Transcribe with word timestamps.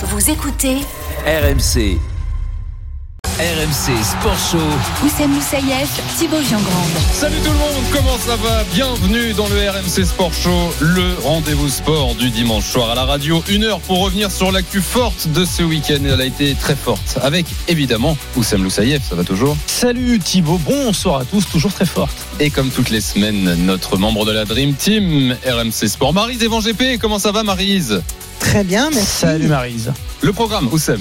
Vous 0.00 0.30
écoutez 0.30 0.76
RMC. 1.26 1.98
RMC 3.40 4.04
Sport 4.04 4.38
Show. 4.52 5.04
Oussem 5.04 5.28
Moussaïef, 5.28 5.88
Thibaut 6.16 6.40
Giangrande. 6.40 6.88
Salut 7.12 7.38
tout 7.44 7.50
le 7.50 7.58
monde, 7.58 7.84
comment 7.92 8.16
ça 8.16 8.36
va? 8.36 8.62
Bienvenue 8.72 9.32
dans 9.32 9.48
le 9.48 9.68
RMC 9.68 10.04
Sport 10.06 10.32
Show, 10.32 10.72
le 10.78 11.16
rendez-vous 11.24 11.68
sport 11.68 12.14
du 12.14 12.30
dimanche 12.30 12.64
soir 12.64 12.90
à 12.90 12.94
la 12.94 13.06
radio. 13.06 13.42
Une 13.48 13.64
heure 13.64 13.80
pour 13.80 14.04
revenir 14.04 14.30
sur 14.30 14.52
l'actu 14.52 14.80
forte 14.80 15.26
de 15.32 15.44
ce 15.44 15.64
week-end. 15.64 15.98
Elle 16.04 16.20
a 16.20 16.26
été 16.26 16.54
très 16.54 16.76
forte. 16.76 17.18
Avec 17.20 17.46
évidemment 17.66 18.16
Oussem 18.36 18.62
Loussaïef, 18.62 19.02
ça 19.08 19.16
va 19.16 19.24
toujours? 19.24 19.56
Salut 19.66 20.20
Thibaut, 20.20 20.60
bonsoir 20.64 21.22
à 21.22 21.24
tous, 21.24 21.44
toujours 21.48 21.72
très 21.72 21.86
forte. 21.86 22.16
Et 22.38 22.50
comme 22.50 22.70
toutes 22.70 22.90
les 22.90 23.00
semaines, 23.00 23.52
notre 23.66 23.96
membre 23.96 24.24
de 24.26 24.30
la 24.30 24.44
Dream 24.44 24.74
Team, 24.74 25.36
RMC 25.44 25.88
Sport, 25.88 26.14
Marise 26.14 26.40
Evan 26.44 26.60
GP. 26.60 27.00
Comment 27.00 27.18
ça 27.18 27.32
va 27.32 27.42
Marise? 27.42 28.00
Très 28.40 28.64
bien, 28.64 28.90
merci. 28.90 29.06
Salut 29.06 29.48
Marise. 29.48 29.92
Le 30.22 30.32
programme, 30.32 30.68
Oussem. 30.72 31.00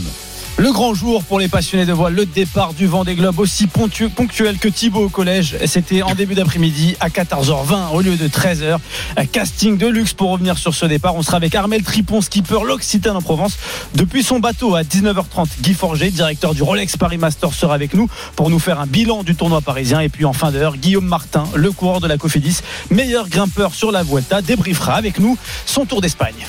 Le 0.59 0.71
grand 0.71 0.95
jour 0.95 1.23
pour 1.23 1.37
les 1.39 1.47
passionnés 1.47 1.85
de 1.85 1.93
voile, 1.93 2.15
le 2.15 2.25
départ 2.25 2.73
du 2.73 2.87
vent 2.87 3.03
des 3.03 3.13
globes 3.13 3.37
aussi 3.37 3.67
ponctu- 3.67 4.09
ponctuel 4.09 4.57
que 4.57 4.67
Thibaut 4.67 5.03
au 5.05 5.09
collège. 5.09 5.55
C'était 5.67 6.01
en 6.01 6.15
début 6.15 6.33
d'après-midi 6.33 6.95
à 6.99 7.09
14h20 7.09 7.91
au 7.93 8.01
lieu 8.01 8.15
de 8.15 8.27
13h. 8.27 8.79
Un 9.17 9.25
casting 9.27 9.77
de 9.77 9.85
luxe 9.85 10.13
pour 10.13 10.31
revenir 10.31 10.57
sur 10.57 10.73
ce 10.73 10.87
départ. 10.87 11.13
On 11.15 11.21
sera 11.21 11.37
avec 11.37 11.53
Armel 11.53 11.83
Tripon, 11.83 12.21
skipper 12.21 12.57
l'Occitane 12.65 13.15
en 13.15 13.21
Provence. 13.21 13.53
Depuis 13.93 14.23
son 14.23 14.39
bateau 14.39 14.73
à 14.73 14.81
19h30, 14.81 15.47
Guy 15.61 15.75
Forger, 15.75 16.09
directeur 16.09 16.55
du 16.55 16.63
Rolex 16.63 16.97
Paris 16.97 17.19
Master, 17.19 17.53
sera 17.53 17.75
avec 17.75 17.93
nous 17.93 18.09
pour 18.35 18.49
nous 18.49 18.57
faire 18.59 18.79
un 18.79 18.87
bilan 18.87 19.21
du 19.21 19.35
tournoi 19.35 19.61
parisien. 19.61 19.99
Et 19.99 20.09
puis 20.09 20.25
en 20.25 20.33
fin 20.33 20.51
d'heure, 20.51 20.75
Guillaume 20.77 21.05
Martin, 21.05 21.43
le 21.53 21.71
coureur 21.71 21.99
de 21.99 22.07
la 22.07 22.17
Cofidis, 22.17 22.57
meilleur 22.89 23.29
grimpeur 23.29 23.75
sur 23.75 23.91
la 23.91 24.01
Vuelta, 24.01 24.41
débriefera 24.41 24.95
avec 24.95 25.19
nous 25.19 25.37
son 25.67 25.85
tour 25.85 26.01
d'Espagne. 26.01 26.47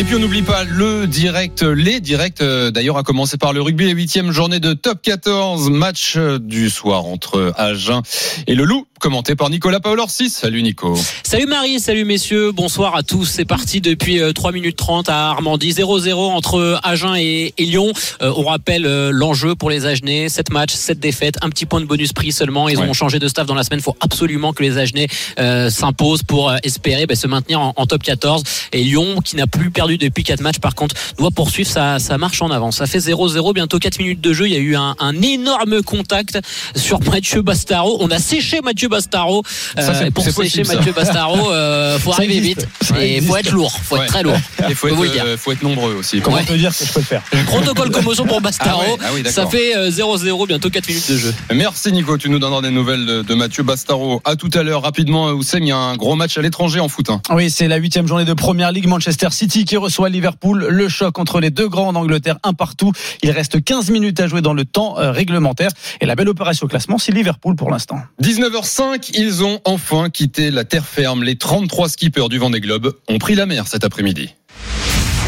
Et 0.00 0.04
puis 0.04 0.14
on 0.16 0.18
n'oublie 0.18 0.40
pas 0.40 0.64
le 0.64 1.06
direct, 1.06 1.60
les 1.62 2.00
directs 2.00 2.40
euh, 2.40 2.70
d'ailleurs 2.70 2.96
à 2.96 3.02
commencer 3.02 3.36
par 3.36 3.52
le 3.52 3.60
rugby, 3.60 3.84
la 3.84 3.92
huitième 3.92 4.32
journée 4.32 4.58
de 4.58 4.72
top 4.72 5.02
14, 5.02 5.68
match 5.68 6.14
euh, 6.16 6.38
du 6.38 6.70
soir 6.70 7.04
entre 7.04 7.52
Agen 7.58 8.00
et 8.46 8.54
le 8.54 8.64
Loup, 8.64 8.86
commenté 8.98 9.36
par 9.36 9.50
Nicolas 9.50 9.78
Paolorsi. 9.78 10.30
Salut 10.30 10.62
Nico. 10.62 10.96
Salut 11.22 11.44
Marie, 11.44 11.80
salut 11.80 12.06
messieurs, 12.06 12.50
bonsoir 12.50 12.96
à 12.96 13.02
tous. 13.02 13.26
C'est 13.26 13.44
parti 13.44 13.82
depuis 13.82 14.20
euh, 14.22 14.32
3 14.32 14.52
minutes 14.52 14.76
30 14.78 15.10
à 15.10 15.28
Armandie, 15.32 15.72
0-0 15.72 16.14
entre 16.14 16.80
Agen 16.82 17.14
et, 17.16 17.52
et 17.58 17.64
Lyon. 17.66 17.92
Euh, 18.22 18.32
on 18.38 18.44
rappelle 18.44 18.86
euh, 18.86 19.10
l'enjeu 19.12 19.54
pour 19.54 19.68
les 19.68 19.84
Agenais, 19.84 20.30
7 20.30 20.50
matchs, 20.50 20.72
7 20.72 20.98
défaites, 20.98 21.36
un 21.42 21.50
petit 21.50 21.66
point 21.66 21.82
de 21.82 21.86
bonus 21.86 22.14
prix 22.14 22.32
seulement. 22.32 22.70
Ils 22.70 22.78
Ouais. 22.78 22.88
ont 22.88 22.94
changé 22.94 23.18
de 23.18 23.28
staff 23.28 23.46
dans 23.46 23.54
la 23.54 23.64
semaine. 23.64 23.80
Il 23.80 23.82
faut 23.82 23.96
absolument 24.00 24.54
que 24.54 24.62
les 24.62 24.78
Agenais 24.78 25.08
euh, 25.38 25.68
s'imposent 25.68 26.22
pour 26.22 26.48
euh, 26.48 26.56
espérer 26.62 27.04
ben, 27.04 27.14
se 27.16 27.26
maintenir 27.26 27.60
en, 27.60 27.74
en 27.76 27.84
top 27.84 28.02
14. 28.02 28.42
Et 28.72 28.82
Lyon, 28.82 29.20
qui 29.22 29.36
n'a 29.36 29.46
plus 29.46 29.70
perdu 29.70 29.89
depuis 29.98 30.22
4 30.24 30.40
matchs, 30.40 30.58
par 30.58 30.74
contre, 30.74 30.94
doit 31.18 31.30
poursuivre 31.30 31.68
sa, 31.70 31.98
sa 31.98 32.18
marche 32.18 32.42
en 32.42 32.50
avant. 32.50 32.70
Ça 32.70 32.86
fait 32.86 32.98
0-0, 32.98 33.52
bientôt 33.54 33.78
4 33.78 33.98
minutes 33.98 34.20
de 34.20 34.32
jeu. 34.32 34.46
Il 34.46 34.52
y 34.52 34.56
a 34.56 34.60
eu 34.60 34.76
un, 34.76 34.94
un 34.98 35.22
énorme 35.22 35.82
contact 35.82 36.38
sur 36.76 37.00
Mathieu 37.04 37.42
Bastaro. 37.42 37.98
On 38.00 38.10
a 38.10 38.18
séché 38.18 38.60
Mathieu 38.62 38.88
Bastaro. 38.88 39.42
Ça, 39.46 39.92
Euh, 39.92 40.10
pour 40.10 40.24
sécher 40.24 40.34
possible, 40.34 40.66
ça. 40.66 40.74
Mathieu 40.76 40.92
Bastaro, 40.92 41.50
euh, 41.52 41.98
faut 42.00 42.10
Ça 42.12 42.18
arriver 42.18 42.36
existe. 42.38 42.60
vite. 42.60 42.68
Ça 42.82 43.04
Et 43.04 43.20
faut 43.20 43.36
être 43.36 43.50
lourd, 43.52 43.72
faut 43.82 43.96
Ouais. 43.96 44.02
être 44.04 44.08
très 44.08 44.22
lourd. 44.22 44.38
Il 44.68 44.74
faut 44.74 44.88
euh, 44.88 45.36
faut 45.36 45.52
être 45.52 45.62
nombreux 45.62 45.94
aussi. 45.94 46.20
Comment 46.20 46.36
Ouais. 46.36 46.44
te 46.44 46.52
dire 46.52 46.76
que 46.76 46.84
je 46.84 46.92
peux 46.92 47.02
faire 47.02 47.22
Protocole 47.46 47.90
commotion 47.90 48.24
pour 48.26 48.40
Bastaro. 48.40 48.82
Ah 49.02 49.12
ouais, 49.12 49.22
ah 49.26 49.30
ça 49.30 49.46
fait 49.46 49.76
euh, 49.76 49.90
0-0, 49.90 50.46
bientôt 50.46 50.70
4 50.70 50.88
minutes 50.88 51.10
de 51.10 51.16
jeu. 51.16 51.34
Merci 51.54 51.92
Nico, 51.92 52.16
tu 52.16 52.28
nous 52.30 52.38
donneras 52.38 52.62
des 52.62 52.70
nouvelles 52.70 53.04
de, 53.06 53.22
de 53.22 53.34
Mathieu 53.34 53.62
Bastaro. 53.62 54.20
À 54.24 54.36
tout 54.36 54.50
à 54.54 54.62
l'heure, 54.62 54.82
rapidement, 54.82 55.28
Oussem, 55.30 55.62
il 55.62 55.68
y 55.68 55.72
a 55.72 55.76
un 55.76 55.96
gros 55.96 56.14
match 56.14 56.38
à 56.38 56.42
l'étranger 56.42 56.80
en 56.80 56.88
foot. 56.88 57.10
hein. 57.10 57.20
Oui, 57.30 57.50
c'est 57.50 57.68
la 57.68 57.76
huitième 57.76 58.06
journée 58.06 58.24
de 58.24 58.34
Première 58.34 58.72
Ligue. 58.72 58.86
Manchester 58.86 59.28
City 59.30 59.64
qui 59.70 59.76
reçoit 59.76 60.08
Liverpool. 60.08 60.66
Le 60.68 60.88
choc 60.88 61.20
entre 61.20 61.38
les 61.38 61.50
deux 61.50 61.68
grands 61.68 61.86
en 61.86 61.94
Angleterre, 61.94 62.38
un 62.42 62.54
partout. 62.54 62.90
Il 63.22 63.30
reste 63.30 63.62
15 63.62 63.90
minutes 63.90 64.18
à 64.18 64.26
jouer 64.26 64.40
dans 64.40 64.52
le 64.52 64.64
temps 64.64 64.98
euh, 64.98 65.12
réglementaire. 65.12 65.70
Et 66.00 66.06
la 66.06 66.16
belle 66.16 66.28
opération 66.28 66.64
au 66.66 66.68
classement, 66.68 66.98
c'est 66.98 67.12
Liverpool 67.12 67.54
pour 67.54 67.70
l'instant. 67.70 68.00
19h05, 68.20 69.12
ils 69.14 69.44
ont 69.44 69.60
enfin 69.64 70.10
quitté 70.10 70.50
la 70.50 70.64
terre 70.64 70.84
ferme. 70.84 71.22
Les 71.22 71.36
33 71.36 71.88
skippers 71.88 72.28
du 72.28 72.38
Vendée 72.38 72.58
Globe 72.60 72.96
ont 73.08 73.18
pris 73.18 73.36
la 73.36 73.46
mer 73.46 73.68
cet 73.68 73.84
après-midi. 73.84 74.34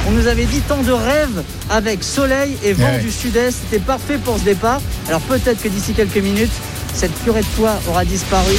On 0.09 0.11
nous 0.11 0.27
avait 0.27 0.47
dit 0.47 0.61
tant 0.63 0.83
de 0.83 0.91
rêves 0.91 1.45
avec 1.71 2.03
soleil 2.03 2.57
et 2.65 2.73
vent 2.73 2.83
Ouais. 2.85 2.99
du 3.01 3.13
sud-est. 3.13 3.57
C'était 3.71 3.79
parfait 3.85 4.19
pour 4.19 4.39
ce 4.39 4.43
départ. 4.45 4.81
Alors 5.07 5.21
peut-être 5.21 5.63
que 5.63 5.69
d'ici 5.69 5.93
quelques 5.93 6.17
minutes, 6.17 6.51
cette 6.95 7.15
purée 7.23 7.43
de 7.43 7.47
foie 7.47 7.79
aura 7.89 8.05
disparu. 8.05 8.57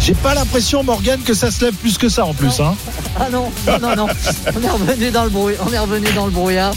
J'ai 0.00 0.14
pas 0.14 0.34
l'impression, 0.34 0.82
Morgane, 0.82 1.20
que 1.20 1.34
ça 1.34 1.50
se 1.50 1.62
lève 1.62 1.74
plus 1.74 1.98
que 1.98 2.08
ça 2.08 2.24
en 2.24 2.32
plus. 2.32 2.58
Hein. 2.58 2.74
Ah 3.18 3.28
non, 3.30 3.52
non, 3.66 3.78
non, 3.78 3.96
non. 3.96 4.06
On 4.56 4.62
est 4.62 4.70
revenu 4.70 5.10
dans 5.10 5.24
le 5.24 5.30
bruit. 5.30 5.54
On 5.66 5.70
est 5.70 5.78
revenu 5.78 6.08
dans 6.14 6.24
le 6.24 6.32
brouillard. 6.32 6.72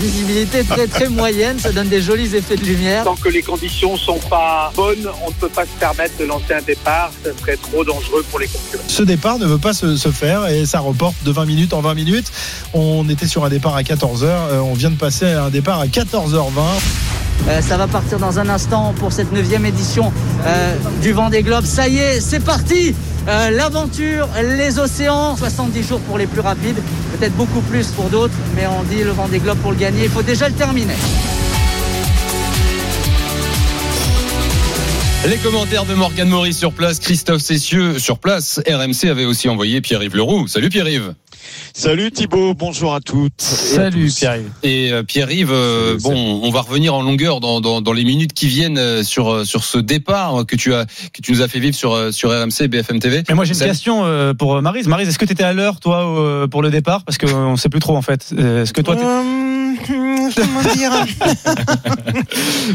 Visibilité 0.00 0.64
très 0.64 0.88
très 0.88 1.08
moyenne. 1.08 1.56
Ça 1.60 1.70
donne 1.70 1.88
des 1.88 2.02
jolis 2.02 2.34
effets 2.34 2.56
de 2.56 2.64
lumière. 2.64 3.04
Tant 3.04 3.14
que 3.14 3.28
les 3.28 3.42
conditions 3.42 3.96
sont 3.96 4.18
pas 4.28 4.72
bonnes, 4.74 5.08
on 5.24 5.28
ne 5.28 5.34
peut 5.34 5.48
pas 5.48 5.64
se 5.64 5.78
permettre 5.78 6.16
de 6.18 6.24
lancer 6.24 6.52
un 6.52 6.62
départ. 6.62 7.12
Ce 7.24 7.30
serait 7.40 7.56
trop 7.56 7.84
dangereux 7.84 8.24
pour 8.28 8.40
les 8.40 8.48
concurrents. 8.48 8.82
Ce 8.88 9.02
départ 9.04 9.38
ne 9.38 9.46
veut 9.46 9.58
pas 9.58 9.72
se, 9.72 9.96
se 9.96 10.10
faire 10.10 10.48
et 10.48 10.66
ça 10.66 10.80
reporte 10.80 11.14
de 11.24 11.30
20 11.30 11.44
minutes 11.44 11.74
en 11.74 11.80
20 11.80 11.94
minutes. 11.94 12.32
On 12.72 13.08
était 13.08 13.28
sur 13.28 13.44
un 13.44 13.50
départ 13.50 13.76
à 13.76 13.82
14h. 13.82 14.26
on 14.64 14.74
vient 14.74 14.90
de 14.90 14.96
passer 14.96 15.26
à 15.26 15.44
un 15.44 15.50
départ 15.50 15.78
à 15.78 15.86
14h20. 15.86 16.50
Euh, 17.48 17.60
ça 17.60 17.76
va 17.76 17.86
partir 17.86 18.18
dans 18.18 18.38
un 18.38 18.48
instant 18.48 18.94
pour 18.98 19.12
cette 19.12 19.30
neuvième 19.30 19.66
édition 19.66 20.12
euh, 20.46 20.76
du 21.02 21.12
Vent 21.12 21.28
des 21.28 21.42
Globes. 21.42 21.66
Ça 21.66 21.88
y 21.88 21.98
est, 21.98 22.20
c'est 22.20 22.40
parti. 22.40 22.63
Euh, 22.72 23.50
L'aventure, 23.50 24.28
les 24.42 24.78
océans, 24.78 25.36
70 25.36 25.82
jours 25.86 26.00
pour 26.00 26.18
les 26.18 26.26
plus 26.26 26.40
rapides, 26.40 26.80
peut-être 27.18 27.34
beaucoup 27.34 27.60
plus 27.62 27.88
pour 27.88 28.06
d'autres, 28.06 28.34
mais 28.56 28.66
on 28.66 28.82
dit 28.84 29.02
le 29.02 29.10
Vent 29.10 29.28
des 29.28 29.38
Globes 29.38 29.58
pour 29.58 29.72
le 29.72 29.76
gagner, 29.76 30.04
il 30.04 30.10
faut 30.10 30.22
déjà 30.22 30.48
le 30.48 30.54
terminer. 30.54 30.94
Les 35.28 35.38
commentaires 35.38 35.86
de 35.86 35.94
Morgane 35.94 36.28
Maurice 36.28 36.58
sur 36.58 36.72
place, 36.72 36.98
Christophe 36.98 37.40
Cessieux 37.40 37.98
sur 37.98 38.18
place. 38.18 38.60
RMC 38.68 39.08
avait 39.08 39.24
aussi 39.24 39.48
envoyé 39.48 39.80
Pierre-Yves 39.80 40.16
Leroux. 40.16 40.46
Salut 40.48 40.68
Pierre-Yves. 40.68 41.14
Salut 41.72 42.10
Thibaut, 42.10 42.54
bonjour 42.54 42.94
à 42.94 43.00
toutes. 43.00 43.40
Salut. 43.40 44.10
Pierre-Yves. 44.16 44.50
Et 44.62 44.92
euh, 44.92 45.02
Pierre-Yves, 45.02 45.50
euh, 45.52 45.98
Salut, 45.98 46.14
bon, 46.14 46.40
on 46.42 46.50
va 46.50 46.60
revenir 46.60 46.94
en 46.94 47.02
longueur 47.02 47.40
dans, 47.40 47.60
dans, 47.60 47.80
dans 47.80 47.92
les 47.92 48.04
minutes 48.04 48.32
qui 48.32 48.46
viennent 48.46 48.78
euh, 48.78 49.02
sur, 49.02 49.46
sur 49.46 49.64
ce 49.64 49.78
départ 49.78 50.46
que 50.46 50.56
tu, 50.56 50.74
as, 50.74 50.86
que 50.86 51.20
tu 51.22 51.32
nous 51.32 51.42
as 51.42 51.48
fait 51.48 51.58
vivre 51.58 51.74
sur, 51.74 52.12
sur 52.12 52.30
RMC 52.30 52.60
et 52.62 52.68
BFM 52.68 52.98
TV. 53.00 53.22
Mais 53.28 53.34
moi 53.34 53.44
j'ai 53.44 53.50
une 53.50 53.58
Salut. 53.58 53.70
question 53.70 54.34
pour 54.38 54.60
Marise. 54.62 54.86
Marise, 54.86 55.08
est-ce 55.08 55.18
que 55.18 55.24
tu 55.24 55.32
étais 55.32 55.44
à 55.44 55.52
l'heure 55.52 55.80
toi 55.80 56.46
pour 56.50 56.62
le 56.62 56.70
départ? 56.70 57.04
Parce 57.04 57.18
qu'on 57.18 57.52
ne 57.52 57.56
sait 57.56 57.68
plus 57.68 57.80
trop 57.80 57.96
en 57.96 58.02
fait. 58.02 58.32
Est-ce 58.36 58.72
que 58.72 58.80
toi 58.80 58.96
comment 60.34 60.62
dire 60.74 60.92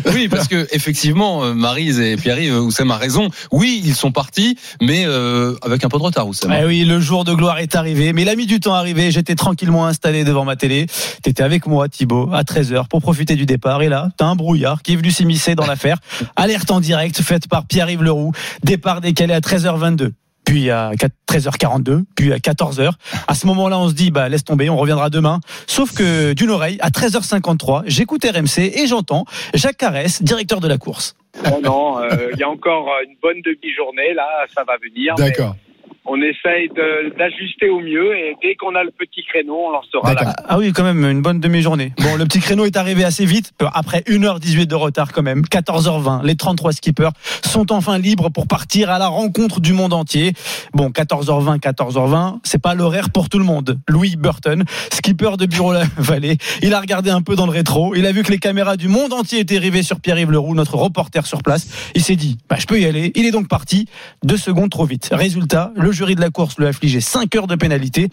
Oui, 0.13 0.27
parce 0.27 0.47
que 0.47 0.67
effectivement, 0.71 1.43
euh, 1.43 1.53
Marise 1.53 1.99
et 1.99 2.15
Pierre-Yves, 2.15 2.55
Oussem 2.55 2.91
a 2.91 2.97
raison. 2.97 3.29
Oui, 3.51 3.81
ils 3.83 3.95
sont 3.95 4.11
partis, 4.11 4.57
mais 4.81 5.05
euh, 5.05 5.55
avec 5.61 5.83
un 5.83 5.89
peu 5.89 5.97
de 5.97 6.03
retard, 6.03 6.27
Oussem. 6.27 6.51
Eh 6.51 6.65
oui, 6.65 6.83
le 6.83 6.99
jour 6.99 7.23
de 7.23 7.33
gloire 7.33 7.59
est 7.59 7.75
arrivé, 7.75 8.13
mais 8.13 8.23
il 8.23 8.29
a 8.29 8.35
mis 8.35 8.45
du 8.45 8.59
temps 8.59 8.73
à 8.73 8.79
arriver. 8.79 9.11
J'étais 9.11 9.35
tranquillement 9.35 9.85
installé 9.85 10.23
devant 10.23 10.45
ma 10.45 10.55
télé. 10.55 10.87
T'étais 11.23 11.43
avec 11.43 11.67
moi, 11.67 11.89
Thibaut, 11.89 12.29
à 12.33 12.43
13h 12.43 12.87
pour 12.87 13.01
profiter 13.01 13.35
du 13.35 13.45
départ. 13.45 13.81
Et 13.81 13.89
là, 13.89 14.09
t'as 14.17 14.25
un 14.25 14.35
brouillard 14.35 14.81
qui 14.81 14.93
est 14.93 14.95
venu 14.95 15.11
s'immiscer 15.11 15.55
dans 15.55 15.65
l'affaire. 15.65 15.97
Alerte 16.35 16.71
en 16.71 16.79
direct 16.79 17.21
faite 17.21 17.47
par 17.47 17.65
Pierre-Yves 17.65 18.03
Leroux. 18.03 18.31
Départ 18.63 19.01
décalé 19.01 19.33
à 19.33 19.39
13h22. 19.39 20.11
Puis 20.49 20.71
à 20.71 20.89
4 20.97 21.13
13h42, 21.29 22.05
puis 22.15 22.33
à 22.33 22.37
14h. 22.37 22.89
À 23.27 23.35
ce 23.35 23.45
moment-là, 23.45 23.77
on 23.77 23.87
se 23.87 23.93
dit, 23.93 24.09
bah, 24.09 24.29
laisse 24.29 24.43
tomber, 24.43 24.67
on 24.67 24.77
reviendra 24.77 25.11
demain. 25.11 25.41
Sauf 25.67 25.93
que 25.93 26.33
d'une 26.33 26.49
oreille, 26.49 26.79
à 26.81 26.89
13h53, 26.89 27.83
j'écoute 27.85 28.25
RMC 28.25 28.57
et 28.73 28.87
j'entends 28.87 29.25
Jacques 29.53 29.77
Carès, 29.77 30.23
directeur 30.23 30.59
de 30.59 30.67
la 30.67 30.79
course. 30.79 31.15
Non, 31.45 31.61
non, 31.61 31.99
euh, 31.99 32.31
il 32.33 32.39
y 32.39 32.43
a 32.43 32.49
encore 32.49 32.89
une 33.05 33.15
bonne 33.21 33.39
demi-journée. 33.45 34.15
Là, 34.15 34.25
ça 34.55 34.63
va 34.63 34.77
venir. 34.83 35.13
mais 35.19 35.29
D'accord. 35.29 35.55
On 36.11 36.19
essaye 36.23 36.69
d'ajuster 37.19 37.69
au 37.69 37.79
mieux 37.81 38.15
et 38.17 38.35
dès 38.41 38.55
qu'on 38.55 38.73
a 38.73 38.83
le 38.83 38.89
petit 38.89 39.23
créneau, 39.25 39.67
on 39.67 39.69
lancera 39.69 40.15
la 40.15 40.33
Ah, 40.47 40.57
oui, 40.57 40.73
quand 40.73 40.83
même, 40.83 41.05
une 41.05 41.21
bonne 41.21 41.39
demi-journée. 41.39 41.93
Bon, 41.99 42.15
le 42.15 42.25
petit 42.25 42.39
créneau 42.39 42.65
est 42.65 42.77
arrivé 42.77 43.03
assez 43.03 43.25
vite, 43.25 43.51
après 43.73 43.99
1h18 44.07 44.65
de 44.65 44.73
retard 44.73 45.13
quand 45.13 45.21
même, 45.21 45.41
14h20. 45.41 46.25
Les 46.25 46.35
33 46.35 46.71
skippers 46.71 47.11
sont 47.45 47.71
enfin 47.71 47.99
libres 47.99 48.29
pour 48.31 48.47
partir 48.47 48.89
à 48.89 48.97
la 48.97 49.07
rencontre 49.07 49.59
du 49.59 49.73
monde 49.73 49.93
entier. 49.93 50.33
Bon, 50.73 50.89
14h20, 50.89 51.59
14h20, 51.59 52.39
c'est 52.43 52.61
pas 52.61 52.73
l'horaire 52.73 53.11
pour 53.11 53.29
tout 53.29 53.37
le 53.37 53.45
monde. 53.45 53.77
Louis 53.87 54.15
Burton, 54.17 54.63
skipper 54.91 55.37
de 55.37 55.45
Bureau 55.45 55.73
la 55.73 55.83
Vallée, 55.97 56.37
il 56.63 56.73
a 56.73 56.79
regardé 56.79 57.11
un 57.11 57.21
peu 57.21 57.35
dans 57.35 57.45
le 57.45 57.51
rétro, 57.51 57.93
il 57.93 58.07
a 58.07 58.11
vu 58.11 58.23
que 58.23 58.31
les 58.31 58.39
caméras 58.39 58.77
du 58.77 58.87
monde 58.87 59.13
entier 59.13 59.39
étaient 59.41 59.59
rivées 59.59 59.83
sur 59.83 59.99
Pierre-Yves 59.99 60.31
Leroux, 60.31 60.55
notre 60.55 60.75
reporter 60.75 61.27
sur 61.27 61.43
place. 61.43 61.91
Il 61.93 62.01
s'est 62.01 62.15
dit, 62.15 62.39
bah, 62.49 62.55
je 62.57 62.65
peux 62.65 62.79
y 62.79 62.85
aller. 62.85 63.11
Il 63.13 63.27
est 63.27 63.31
donc 63.31 63.47
parti 63.47 63.85
deux 64.23 64.37
secondes 64.37 64.71
trop 64.71 64.85
vite. 64.85 65.09
Résultat, 65.11 65.71
le 65.75 65.91
jury 65.99 66.15
de 66.15 66.21
la 66.21 66.29
course 66.29 66.57
lui 66.57 66.65
a 66.65 66.69
affligé 66.69 67.01
5 67.01 67.35
heures 67.35 67.47
de 67.47 67.55
pénalité. 67.55 68.09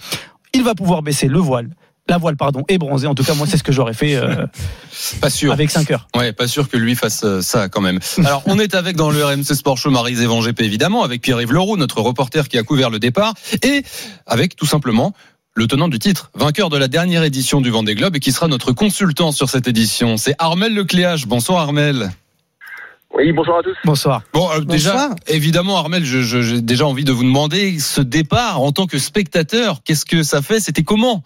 Il 0.53 0.65
va 0.65 0.75
pouvoir 0.75 1.03
baisser 1.03 1.29
le 1.29 1.39
voile 1.39 1.71
la 2.09 2.19
voile 2.19 2.37
pardon 2.37 2.63
est 2.69 2.79
bronzée 2.79 3.09
en 3.09 3.17
tout 3.17 3.25
cas 3.25 3.35
moi 3.35 3.49
c'est 3.49 3.57
ce 3.57 3.65
que 3.65 3.73
j'aurais 3.73 3.93
fait 3.93 4.15
euh, 4.15 4.47
Pas 5.21 5.29
sûr. 5.29 5.53
avec 5.53 5.71
5 5.71 5.91
heures 5.91 6.07
Ouais, 6.15 6.33
pas 6.33 6.47
sûr 6.47 6.69
que 6.69 6.77
lui 6.77 6.95
fasse 6.95 7.25
euh, 7.25 7.41
ça 7.41 7.69
quand 7.69 7.81
même. 7.81 7.99
Alors, 8.19 8.45
on 8.47 8.61
est 8.61 8.77
avec 8.77 8.95
dans 8.95 9.11
le 9.11 9.25
RMC 9.25 9.43
Sport 9.43 9.77
Show 9.77 9.91
Marie 9.91 10.15
Zévan 10.15 10.41
GP 10.41 10.61
évidemment, 10.61 11.03
avec 11.03 11.21
Pierre-Yves 11.21 11.53
Leroux, 11.53 11.77
notre 11.77 12.01
reporter 12.01 12.49
qui 12.49 12.59
a 12.59 12.63
couvert 12.63 12.91
le 12.91 13.01
départ, 13.01 13.35
et 13.63 13.83
avec 14.25 14.55
tout 14.55 14.67
simplement 14.67 15.15
le 15.55 15.67
tenant 15.67 15.89
du 15.89 15.99
titre, 15.99 16.31
vainqueur 16.35 16.71
de 16.71 16.77
la 16.77 16.87
dernière 16.87 17.25
édition 17.25 17.61
du 17.61 17.71
Vendée 17.71 17.95
Globe 17.95 18.15
et 18.15 18.21
qui 18.21 18.31
sera 18.31 18.47
notre 18.47 18.71
consultant 18.71 19.33
sur 19.33 19.51
cette 19.51 19.67
édition. 19.67 20.17
C'est 20.17 20.35
Armel 20.39 20.75
Lecléage. 20.75 21.27
Bonsoir 21.27 21.61
Armel. 21.61 22.11
Oui, 23.17 23.33
bonsoir 23.33 23.59
à 23.59 23.63
tous. 23.63 23.77
Bonsoir. 23.85 24.21
Bon, 24.35 24.51
euh, 24.51 24.61
déjà, 24.61 25.09
évidemment, 25.27 25.79
Armel, 25.79 26.05
je- 26.05 26.21
je- 26.21 26.43
j'ai 26.43 26.61
déjà 26.61 26.85
envie 26.85 27.05
de 27.05 27.13
vous 27.13 27.23
demander 27.25 27.79
ce 27.79 28.03
départ 28.03 28.61
en 28.61 28.73
tant 28.73 28.87
que 28.87 28.99
spectateur. 28.99 29.79
Qu'est-ce 29.85 30.05
que 30.05 30.23
ça 30.23 30.43
fait? 30.43 30.61
C'était 30.61 30.83
comment? 30.83 31.23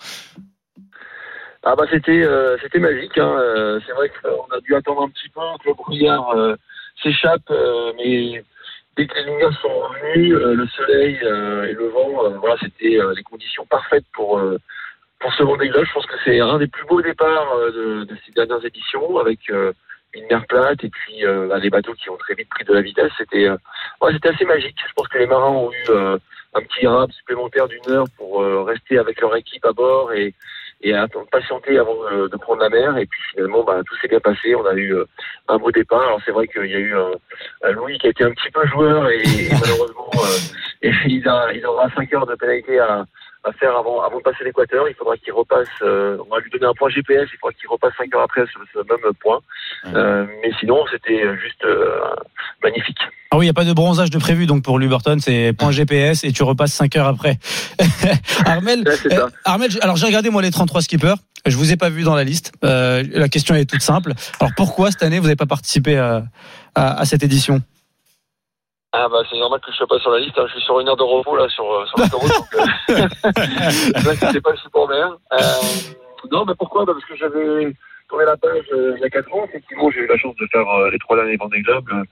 Ah 1.65 1.75
bah 1.77 1.85
c'était 1.91 2.23
euh, 2.23 2.57
c'était 2.63 2.79
magique. 2.79 3.19
Hein. 3.19 3.35
Euh, 3.39 3.81
C'est 3.87 3.93
vrai 3.93 4.11
qu'on 4.23 4.57
a 4.57 4.61
dû 4.61 4.75
attendre 4.77 5.03
un 5.03 5.09
petit 5.11 5.29
peu 5.29 5.41
que 5.63 5.69
le 5.69 5.75
brouillard 5.75 6.31
euh, 6.31 6.55
s'échappe, 7.03 7.43
euh, 7.51 7.93
mais 7.99 8.43
dès 8.97 9.07
que 9.07 9.15
les 9.17 9.25
lumières 9.25 9.53
sont 9.61 9.69
revenues, 9.69 10.35
euh, 10.37 10.55
le 10.55 10.67
soleil 10.69 11.19
euh, 11.25 11.65
et 11.69 11.73
le 11.73 11.89
vent, 11.89 12.25
euh, 12.25 12.39
voilà, 12.39 12.57
c'était 12.63 12.97
euh, 12.99 13.13
les 13.17 13.23
conditions 13.25 13.67
parfaites 13.69 14.07
pour 14.15 14.39
euh, 14.39 14.59
pour 15.19 15.35
ce 15.35 15.43
Vendée 15.43 15.69
Globe. 15.69 15.85
Je 15.87 15.93
pense 15.93 16.07
que 16.07 16.15
c'est 16.25 16.41
un 16.41 16.57
des 16.59 16.69
plus 16.69 16.87
beaux 16.87 17.03
départs 17.03 17.53
de, 17.75 18.05
de 18.05 18.17
ces 18.25 18.33
dernières 18.33 18.65
éditions, 18.65 19.19
avec 19.19 19.41
euh, 19.51 19.73
une 20.15 20.27
mer 20.27 20.45
plate 20.47 20.83
et 20.85 20.91
puis 20.91 21.25
euh, 21.25 21.47
bah, 21.49 21.61
bateaux 21.71 21.95
qui 21.95 22.11
ont 22.11 22.17
très 22.17 22.35
vite 22.35 22.49
pris 22.49 22.65
de 22.65 22.73
la 22.73 22.83
vitesse. 22.83 23.13
C'était 23.19 23.49
euh, 23.49 23.57
ouais, 24.01 24.13
c'était 24.13 24.31
assez 24.31 24.45
magique. 24.45 24.77
Je 24.87 24.93
pense 24.95 25.09
que 25.09 25.19
les 25.19 25.27
marins 25.27 25.51
ont 25.51 25.73
eu 25.73 25.85
euh, 25.91 26.19
un 26.55 26.61
petit 26.63 26.87
rap 26.87 27.11
supplémentaire 27.13 27.69
d'une 27.69 27.89
heure 27.89 28.07
pour 28.17 28.43
euh, 28.43 28.63
rester 28.63 28.99
avec 28.99 29.21
leur 29.21 29.35
équipe 29.37 29.65
à 29.65 29.73
bord 29.73 30.13
et 30.13 30.35
et 30.83 30.95
attendre- 30.95 31.29
patienter 31.31 31.79
avant 31.79 31.95
de, 31.95 32.37
prendre 32.39 32.63
la 32.63 32.71
mer. 32.71 32.97
Et 32.97 33.07
puis 33.07 33.21
finalement, 33.33 33.63
bah, 33.65 33.81
tout 33.87 33.95
s'est 33.97 34.09
bien 34.09 34.21
passé. 34.21 34.55
On 34.55 34.65
a 34.65 34.73
eu 34.75 34.95
euh, 34.95 35.05
un 35.49 35.59
beau 35.59 35.71
départ. 35.71 36.03
Alors 36.03 36.21
c'est 36.25 36.33
vrai 36.33 36.49
qu'il 36.49 36.67
y 36.67 36.75
a 36.75 36.79
eu 36.79 36.95
un, 36.97 37.11
un 37.65 37.71
Louis 37.73 37.99
qui 37.99 38.07
a 38.07 38.11
été 38.11 38.25
un 38.25 38.31
petit 38.31 38.51
peu 38.51 38.67
joueur 38.67 39.09
et, 39.11 39.21
et 39.21 39.49
malheureusement, 39.53 40.11
euh, 40.15 40.57
et 40.83 40.91
il, 41.07 41.29
a, 41.29 41.53
il 41.53 41.65
aura 41.67 41.89
5 41.91 42.13
heures 42.15 42.27
de 42.27 42.35
pénalité 42.35 42.79
à, 42.79 43.05
à 43.45 43.53
faire 43.53 43.77
avant, 43.77 44.03
avant 44.03 44.19
de 44.19 44.23
passer 44.23 44.45
l'équateur. 44.45 44.87
Il 44.89 44.95
faudra 44.95 45.17
qu'il 45.17 45.33
repasse. 45.33 45.69
euh, 45.83 46.19
on 46.27 46.35
va 46.35 46.41
lui 46.41 46.51
donner 46.51 46.67
un 46.67 46.75
point 46.75 46.91
GPS. 46.91 47.29
Il 47.33 47.39
faudra 47.39 47.53
qu'il 47.55 47.69
repasse 47.69 47.93
5 47.99 48.15
heures 48.15 48.23
après 48.23 48.43
sur 48.47 48.61
ce 48.73 48.79
même 48.79 49.13
point. 49.21 49.41
Euh, 49.95 50.27
mais 50.43 50.51
sinon, 50.61 50.85
c'était 50.91 51.23
juste 51.39 51.65
euh, 51.65 52.01
magnifique. 52.63 52.99
Ah 53.31 53.39
oui, 53.39 53.45
il 53.45 53.47
n'y 53.47 53.51
a 53.51 53.55
pas 53.55 53.65
de 53.65 53.73
bronzage 53.73 54.11
de 54.11 54.19
prévu 54.19 54.47
donc 54.47 54.65
pour 54.65 54.79
Luberton, 54.79 55.19
c'est 55.21 55.53
point 55.57 55.71
GPS 55.71 56.25
et 56.25 56.33
tu 56.33 56.43
repasses 56.43 56.73
5 56.73 56.97
heures 56.97 57.07
après. 57.07 57.39
Armel, 58.45 58.85
Armel, 59.45 59.71
alors 59.83 59.97
j'ai 59.97 60.07
regardé 60.07 60.31
moi 60.31 60.43
les 60.43 60.51
33 60.51 60.83
skippers, 60.83 61.15
je 61.47 61.57
vous 61.57 61.71
ai 61.73 61.77
pas 61.77 61.91
vu 61.91 62.03
dans 62.03 62.17
la 62.17 62.25
liste. 62.25 62.53
La 62.63 63.29
question 63.29 63.55
est 63.55 63.71
toute 63.71 63.83
simple. 63.83 64.15
Alors 64.41 64.51
pourquoi 64.57 64.91
cette 64.91 65.05
année 65.05 65.19
vous 65.19 65.27
n'avez 65.27 65.37
pas 65.37 65.47
participé 65.47 65.97
à, 65.97 66.25
à, 66.75 67.01
à 67.01 67.05
cette 67.05 67.23
édition? 67.23 67.63
Ah 68.93 69.09
bah 69.09 69.19
c'est 69.31 69.39
normal 69.39 69.61
que 69.61 69.71
je 69.71 69.77
sois 69.77 69.87
pas 69.87 69.99
sur 70.01 70.11
la 70.11 70.19
liste. 70.19 70.37
hein. 70.39 70.45
Je 70.49 70.53
suis 70.55 70.63
sur 70.63 70.81
une 70.81 70.89
heure 70.89 70.97
de 70.97 71.03
repos 71.05 71.37
là 71.37 71.49
sur 71.49 71.65
euh, 71.73 71.87
sur 71.87 71.99
l'autoroute. 71.99 72.33
donc, 72.33 72.49
euh, 72.91 73.07
c'est 73.95 74.03
vrai 74.05 74.15
que 74.17 74.27
c'était 74.27 74.41
pas 74.41 74.51
le 74.51 74.57
support. 74.57 74.91
Euh, 74.91 75.39
non, 76.31 76.45
mais 76.45 76.55
pourquoi? 76.59 76.85
Bah 76.85 76.93
Parce 76.95 77.05
que 77.07 77.17
j'avais 77.17 77.73
tourné 78.09 78.25
la 78.25 78.37
page 78.37 78.65
euh, 78.73 78.95
il 78.97 79.03
y 79.03 79.05
a 79.05 79.11
4 79.11 79.33
ans. 79.35 79.45
Effectivement, 79.49 79.91
j'ai 79.91 80.01
eu 80.01 80.07
la 80.09 80.17
chance 80.19 80.35
de 80.37 80.47
faire 80.51 80.69
euh, 80.69 80.91
les 80.91 80.99
trois 80.99 81.17
derniers 81.17 81.37
Vendée 81.37 81.61
Globe, 81.63 81.89
euh, 81.93 82.03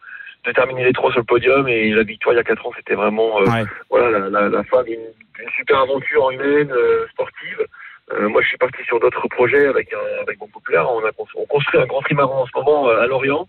de 0.47 0.53
terminer 0.53 0.85
les 0.85 0.93
trois 0.93 1.11
sur 1.11 1.19
le 1.21 1.25
podium 1.27 1.67
et 1.67 1.91
la 1.91 2.05
victoire 2.05 2.35
il 2.35 2.39
y 2.39 2.41
a 2.41 2.45
4 2.45 2.65
ans, 2.67 2.73
c'était 2.77 2.95
vraiment 2.95 3.41
euh, 3.41 3.45
Ouais. 3.47 3.65
voilà 3.91 4.11
la, 4.19 4.29
la, 4.31 4.49
la 4.49 4.63
fin 4.65 4.83
d'une 4.85 5.01
d'une 5.39 5.51
super 5.57 5.81
aventure 5.81 6.31
humaine, 6.31 6.71
euh, 6.73 7.07
sportive. 7.13 7.65
Euh, 8.13 8.29
moi, 8.29 8.41
je 8.43 8.49
suis 8.49 8.57
parti 8.57 8.83
sur 8.85 8.99
d'autres 9.01 9.27
projets 9.29 9.67
avec 9.67 9.93
un, 9.93 10.23
avec 10.23 10.41
mon 10.41 10.47
populaire. 10.49 10.89
On 10.91 11.05
a 11.05 11.11
on 11.37 11.45
construit 11.47 11.81
un 11.81 11.87
grand 11.87 12.01
trimaran 12.03 12.43
en 12.43 12.47
ce 12.47 12.53
moment 12.57 12.89
euh, 12.89 13.03
à 13.03 13.07
Lorient. 13.07 13.47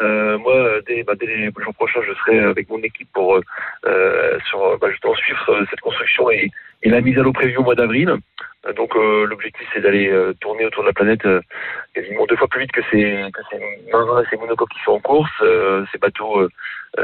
Euh, 0.00 0.38
moi, 0.38 0.80
dès, 0.86 1.02
bah, 1.02 1.14
dès 1.18 1.26
les 1.26 1.50
jours 1.58 1.74
prochains, 1.74 2.00
je 2.06 2.14
serai 2.14 2.40
avec 2.40 2.68
mon 2.70 2.82
équipe 2.82 3.08
pour 3.12 3.38
euh, 3.86 4.38
sur 4.48 4.78
bah, 4.78 4.90
justement 4.90 5.14
suivre 5.14 5.50
euh, 5.50 5.64
cette 5.70 5.80
construction 5.80 6.30
et, 6.30 6.50
et 6.82 6.88
la 6.88 7.00
mise 7.00 7.18
à 7.18 7.22
l'eau 7.22 7.32
prévue 7.32 7.58
au 7.58 7.62
mois 7.62 7.74
d'avril. 7.74 8.16
Donc, 8.76 8.94
euh, 8.94 9.26
l'objectif, 9.26 9.66
c'est 9.72 9.80
d'aller 9.80 10.08
euh, 10.08 10.34
tourner 10.40 10.66
autour 10.66 10.82
de 10.82 10.88
la 10.88 10.92
planète 10.92 11.24
euh, 11.24 11.40
quasiment 11.94 12.26
deux 12.26 12.36
fois 12.36 12.48
plus 12.48 12.60
vite 12.60 12.72
que 12.72 12.82
ces, 12.90 13.24
que 13.32 13.40
ces 13.50 13.90
marins 13.90 14.22
et 14.22 14.26
ces 14.28 14.36
monocoques 14.36 14.68
qui 14.70 14.82
sont 14.84 14.92
en 14.92 15.00
course. 15.00 15.30
Euh, 15.40 15.84
ces 15.90 15.98
bateaux 15.98 16.40
euh, 16.40 16.48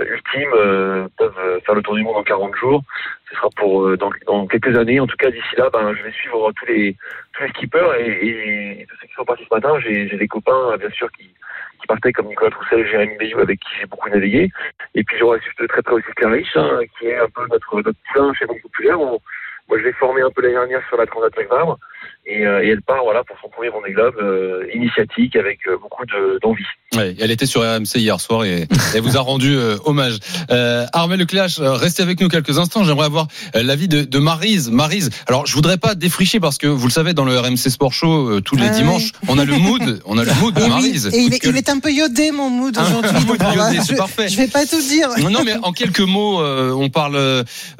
ultimes 0.04 0.52
euh, 0.54 1.08
peuvent 1.16 1.60
faire 1.64 1.74
le 1.74 1.82
tour 1.82 1.94
du 1.94 2.02
monde 2.02 2.16
en 2.16 2.22
40 2.22 2.54
jours. 2.56 2.82
Ce 3.30 3.36
sera 3.36 3.48
pour 3.56 3.96
dans, 3.96 4.10
dans 4.26 4.46
quelques 4.46 4.76
années. 4.76 5.00
En 5.00 5.06
tout 5.06 5.16
cas, 5.16 5.30
d'ici 5.30 5.56
là, 5.56 5.70
ben, 5.72 5.94
je 5.94 6.02
vais 6.02 6.12
suivre 6.12 6.52
tous 6.52 6.66
les 6.66 6.94
tous 7.32 7.42
les 7.42 7.48
skippers 7.50 7.94
et, 7.98 8.80
et, 8.80 8.86
tous 8.86 8.96
ceux 9.00 9.06
qui 9.06 9.14
sont 9.14 9.24
partis 9.24 9.46
ce 9.48 9.54
matin. 9.54 9.80
J'ai 9.80 10.06
des 10.06 10.28
copains, 10.28 10.76
bien 10.78 10.90
sûr, 10.90 11.10
qui 11.12 11.30
qui 11.80 11.86
partaient 11.86 12.12
comme 12.12 12.26
Nicolas 12.26 12.50
Troussel 12.50 12.80
et 12.80 12.86
Jérémy 12.86 13.16
Bayou 13.18 13.40
avec 13.40 13.60
qui 13.60 13.68
j'ai 13.80 13.86
beaucoup 13.86 14.08
navigué. 14.08 14.50
Et 14.94 15.04
puis 15.04 15.16
j'aurais 15.18 15.40
suivi 15.40 15.56
de 15.60 15.66
très 15.66 15.82
près 15.82 15.94
aussi 15.94 16.06
Clarich, 16.16 16.48
hein, 16.54 16.80
qui 16.98 17.06
est 17.06 17.18
un 17.18 17.28
peu 17.28 17.46
notre, 17.50 17.76
notre 17.82 17.98
poulain 18.12 18.32
chez 18.34 18.46
Banque 18.46 18.62
Populaire. 18.62 18.98
Moi 19.68 19.78
je 19.78 19.84
l'ai 19.84 19.92
formé 19.92 20.22
un 20.22 20.30
peu 20.30 20.42
l'année 20.42 20.54
dernière 20.54 20.86
sur 20.88 20.96
la 20.96 21.06
Transat 21.06 21.32
Vabre. 21.48 21.78
Et, 22.28 22.44
euh, 22.44 22.64
et 22.64 22.68
elle 22.70 22.82
part 22.82 23.04
voilà, 23.04 23.22
pour 23.22 23.36
son 23.40 23.48
premier 23.48 23.68
Vendée 23.68 23.92
Globe 23.92 24.16
euh, 24.20 24.64
initiatique 24.74 25.36
avec 25.36 25.60
euh, 25.68 25.76
beaucoup 25.80 26.04
de- 26.06 26.40
d'envie. 26.42 26.64
Ouais, 26.96 27.14
elle 27.20 27.30
était 27.30 27.46
sur 27.46 27.60
RMC 27.62 27.96
hier 27.96 28.20
soir 28.20 28.44
et 28.44 28.66
elle 28.94 29.00
vous 29.02 29.16
a 29.16 29.20
rendu 29.20 29.54
euh, 29.56 29.76
hommage. 29.84 30.18
Euh, 30.50 30.86
Armel 30.92 31.20
Lecléache, 31.20 31.60
euh, 31.60 31.72
restez 31.74 32.02
avec 32.02 32.20
nous 32.20 32.28
quelques 32.28 32.58
instants. 32.58 32.82
J'aimerais 32.84 33.06
avoir 33.06 33.28
euh, 33.54 33.62
l'avis 33.62 33.86
de, 33.86 34.02
de 34.02 34.18
Marise. 34.18 34.70
Marise, 34.72 35.10
alors 35.28 35.46
je 35.46 35.54
voudrais 35.54 35.76
pas 35.78 35.94
défricher 35.94 36.40
parce 36.40 36.58
que 36.58 36.66
vous 36.66 36.86
le 36.86 36.92
savez, 36.92 37.12
dans 37.14 37.24
le 37.24 37.38
RMC 37.38 37.56
Sport 37.70 37.92
Show, 37.92 38.28
euh, 38.30 38.40
tous 38.40 38.56
les 38.56 38.66
Ah 38.66 38.70
oui. 38.72 38.76
dimanches, 38.78 39.12
on 39.28 39.38
a 39.38 39.44
le 39.44 39.56
mood, 39.58 40.00
on 40.06 40.18
a 40.18 40.24
le 40.24 40.32
mood 40.40 40.52
de 40.54 40.60
Et 40.60 40.64
oui, 40.64 40.68
Marise. 40.70 41.06
et 41.12 41.18
il 41.18 41.30
de 41.30 41.34
est, 41.36 41.38
gueule. 41.38 41.52
il 41.54 41.58
est 41.58 41.68
un 41.68 41.78
peu 41.78 41.92
iodé 41.92 42.30
mon 42.32 42.50
mood 42.50 42.76
aujourd'hui. 42.76 43.10
c'est 43.84 43.92
je, 43.92 43.96
parfait. 43.96 44.28
je 44.28 44.36
vais 44.36 44.48
pas 44.48 44.64
tout 44.66 44.80
dire. 44.80 45.10
Non, 45.20 45.30
non, 45.30 45.44
mais 45.44 45.54
en 45.62 45.72
quelques 45.72 46.00
mots, 46.00 46.40
euh, 46.40 46.72
on 46.72 46.88
parle. 46.88 47.16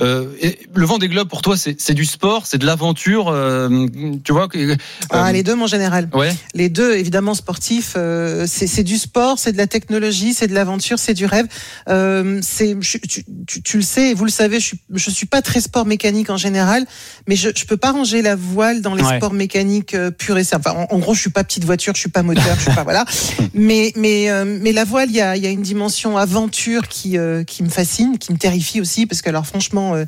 et 0.00 0.58
le 0.73 0.84
vent 0.87 0.99
des 0.99 1.08
globes 1.08 1.28
pour 1.28 1.43
toi, 1.43 1.56
c'est 1.56 1.81
c'est 1.81 1.94
du 1.94 2.05
sport, 2.05 2.46
c'est 2.46 2.58
de 2.58 2.67
l'aventure. 2.67 3.26
Tu 4.23 4.33
vois 4.33 4.49
que- 4.49 4.59
euh, 4.59 4.77
Ah, 5.11 5.33
les 5.33 5.43
deux, 5.43 5.55
mon 5.55 5.67
général. 5.67 6.09
Ouais. 6.13 6.35
Les 6.55 6.69
deux, 6.69 6.95
évidemment, 6.95 7.35
sportifs. 7.35 7.95
euh, 7.97 8.47
c'est 8.47 8.83
du 8.83 8.99
sport, 8.99 9.39
c'est 9.39 9.53
de 9.53 9.57
la 9.59 9.67
technologie, 9.67 10.35
c'est 10.35 10.47
de 10.47 10.55
l'aventure, 10.55 10.99
c'est 10.99 11.15
du 11.15 11.27
rêve. 11.27 11.47
Euh, 11.89 12.41
c'est, 12.43 12.77
tu, 12.81 13.01
tu, 13.47 13.63
tu 13.63 13.77
le 13.77 13.83
sais, 13.83 14.15
vous 14.15 14.25
le 14.25 14.31
savez, 14.31 14.61
je 14.61 14.67
suis, 14.67 14.81
je 14.95 15.11
suis 15.11 15.27
pas 15.27 15.43
très 15.43 15.61
sport 15.61 15.87
mécanique 15.87 16.31
en 16.31 16.37
général, 16.37 16.85
mais 17.29 17.37
je, 17.37 17.49
je 17.55 17.65
peux 17.65 17.77
pas 17.77 17.93
ranger 17.93 18.23
la 18.23 18.37
voile 18.37 18.83
dans 18.83 18.95
les 18.95 19.03
Ouais. 19.03 19.17
sports 19.19 19.33
mécaniques 19.33 19.95
euh, 19.95 20.11
purs 20.11 20.37
et 20.39 20.45
simples. 20.45 20.69
Enfin, 20.69 20.87
en, 20.91 20.95
en 20.95 20.99
gros, 20.99 21.15
je 21.15 21.21
suis 21.21 21.31
pas 21.31 21.45
petite 21.45 21.65
voiture, 21.65 21.95
je 21.95 22.01
suis 22.01 22.11
pas 22.11 22.23
moteur, 22.23 22.57
je 22.57 22.62
suis 22.62 22.73
pas 22.75 22.83
voilà. 22.85 23.05
Mais 23.55 23.93
mais 23.97 24.31
euh, 24.31 24.45
mais 24.61 24.73
la 24.73 24.85
voile, 24.85 25.09
il 25.11 25.17
y 25.17 25.21
a, 25.21 25.37
y 25.37 25.47
a 25.47 25.51
une 25.51 25.62
dimension 25.62 26.17
aventure 26.19 26.89
qui 26.89 27.17
euh, 27.19 27.45
qui 27.45 27.62
me 27.62 27.69
fascine, 27.69 28.19
qui 28.19 28.33
me 28.33 28.39
terrifie 28.39 28.81
aussi, 28.81 29.07
parce 29.07 29.23
que 29.23 29.29
alors 29.29 29.47
franchement, 29.47 29.95
euh, 29.95 30.05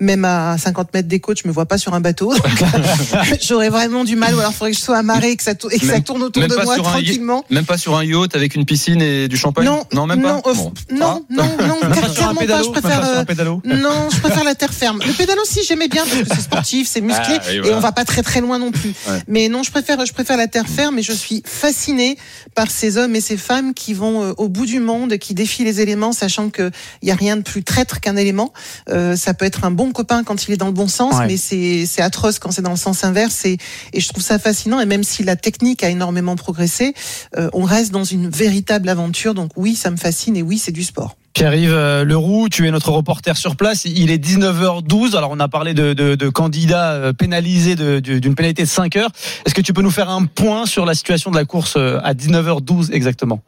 même 0.00 0.24
à 0.24 0.56
50 0.58 0.92
mètres 0.94 1.08
des 1.08 1.20
côtes, 1.20 1.40
je 1.42 1.48
me 1.48 1.52
vois 1.52 1.66
pas 1.66 1.78
sur 1.78 1.94
un 1.94 2.00
bateau. 2.00 2.32
Donc, 2.34 2.44
J'aurais 3.42 3.68
vraiment 3.70 4.04
du 4.04 4.14
mal, 4.16 4.34
ou 4.34 4.38
alors 4.38 4.52
il 4.52 4.54
faudrait 4.54 4.70
que 4.70 4.76
je 4.76 4.82
sois 4.82 4.98
amarré 4.98 5.30
et 5.32 5.36
que 5.36 5.42
ça, 5.42 5.54
tourne- 5.54 5.72
et 5.72 5.78
que 5.78 5.86
ça 5.86 6.00
tourne 6.00 6.22
autour 6.22 6.42
de 6.46 6.54
moi 6.54 6.74
un 6.74 6.78
tranquillement. 6.78 7.44
Même 7.50 7.64
pas 7.64 7.76
sur 7.76 7.96
un 7.96 8.04
yacht 8.04 8.34
avec 8.36 8.54
une 8.54 8.64
piscine 8.64 9.02
et 9.02 9.28
du 9.28 9.36
champagne. 9.36 9.64
Non, 9.92 10.06
même 10.06 10.22
pas. 10.22 10.34
non, 10.34 10.42
euh, 10.46 10.54
Bon. 10.54 10.72
non, 10.92 11.24
non, 11.30 11.44
non, 11.58 11.76
Même 11.82 11.90
pas 11.90 11.96
sur 11.96 12.08
un 12.10 12.14
clairement 12.14 12.34
pas. 12.34 12.40
pédalo, 12.40 12.64
Je 12.64 12.70
préfère, 12.70 13.04
euh, 13.04 13.24
non, 13.64 14.08
je 14.12 14.20
préfère 14.20 14.44
la 14.44 14.54
terre 14.54 14.72
ferme. 14.72 15.00
Le 15.06 15.12
pédalo, 15.12 15.40
si 15.44 15.62
j'aimais 15.64 15.88
bien 15.88 16.04
parce 16.04 16.22
que 16.28 16.34
c'est 16.34 16.40
sportif, 16.42 16.88
c'est 16.88 17.00
musclé 17.00 17.36
Ah, 17.38 17.42
oui, 17.48 17.56
et 17.56 17.60
voilà. 17.60 17.76
on 17.76 17.80
va 17.80 17.92
pas 17.92 18.04
très 18.04 18.22
très 18.22 18.40
loin 18.40 18.58
non 18.58 18.70
plus. 18.70 18.90
Ouais. 19.08 19.20
Mais 19.28 19.48
non, 19.48 19.62
je 19.62 19.70
préfère, 19.70 20.04
je 20.06 20.12
préfère 20.12 20.36
la 20.36 20.46
terre 20.46 20.66
ferme 20.68 20.98
et 20.98 21.02
je 21.02 21.12
suis 21.12 21.42
fascinée 21.44 22.16
par 22.54 22.70
ces 22.70 22.96
hommes 22.96 23.16
et 23.16 23.20
ces 23.20 23.36
femmes 23.36 23.74
qui 23.74 23.92
vont 23.94 24.22
euh, 24.22 24.32
au 24.36 24.48
bout 24.48 24.66
du 24.66 24.78
monde, 24.80 25.18
qui 25.18 25.34
défient 25.34 25.64
les 25.64 25.80
éléments, 25.80 26.12
sachant 26.12 26.50
que 26.50 26.70
il 27.02 27.08
y 27.08 27.10
a 27.10 27.14
rien 27.16 27.36
de 27.36 27.42
plus 27.42 27.64
traître 27.64 28.00
qu'un 28.00 28.16
élément. 28.16 28.52
Euh, 28.90 29.16
ça 29.16 29.34
peut 29.34 29.44
être 29.44 29.64
un 29.64 29.70
bon 29.70 29.90
copain 29.92 30.22
quand 30.24 30.46
il 30.46 30.52
est 30.52 30.56
dans 30.56 30.66
le 30.66 30.72
bon 30.72 30.88
sens, 30.88 31.14
Ouais. 31.16 31.26
mais 31.26 31.36
c'est 31.36 31.84
c'est 31.86 32.02
atroce 32.02 32.38
quand 32.38 32.50
c'est 32.50 32.62
dans 32.62 32.70
le 32.70 32.76
sens 32.76 33.02
inverse. 33.04 33.31
Et, 33.44 33.58
je 33.96 34.08
trouve 34.08 34.22
ça 34.22 34.38
fascinant. 34.38 34.80
Et 34.80 34.86
même 34.86 35.04
si 35.04 35.22
la 35.22 35.36
technique 35.36 35.84
a 35.84 35.90
énormément 35.90 36.36
progressé, 36.36 36.94
euh, 37.36 37.48
on 37.52 37.62
reste 37.62 37.92
dans 37.92 38.04
une 38.04 38.28
véritable 38.28 38.88
aventure. 38.88 39.34
Donc 39.34 39.50
oui, 39.56 39.74
ça 39.74 39.90
me 39.90 39.96
fascine 39.96 40.36
et 40.36 40.42
oui, 40.42 40.58
c'est 40.58 40.72
du 40.72 40.82
sport. 40.82 41.16
Pierre-Yves 41.34 41.72
euh, 41.72 42.04
Leroux, 42.04 42.48
tu 42.50 42.68
es 42.68 42.70
notre 42.70 42.90
reporter 42.90 43.36
sur 43.36 43.56
place. 43.56 43.86
Il 43.86 44.10
est 44.10 44.22
19h12. 44.22 45.16
Alors, 45.16 45.30
on 45.30 45.40
a 45.40 45.48
parlé 45.48 45.72
de, 45.72 46.28
candidats 46.28 46.92
euh, 46.92 47.12
pénalisés 47.12 47.74
d'une 47.74 48.34
pénalité 48.34 48.62
de 48.62 48.68
5 48.68 48.96
heures. 48.96 49.10
Est-ce 49.46 49.54
que 49.54 49.62
tu 49.62 49.72
peux 49.72 49.82
nous 49.82 49.90
faire 49.90 50.10
un 50.10 50.26
point 50.26 50.66
sur 50.66 50.84
la 50.84 50.94
situation 50.94 51.30
de 51.30 51.36
la 51.36 51.44
course 51.44 51.76
à 51.76 52.12
19h12 52.12 52.92
exactement? 52.92 53.40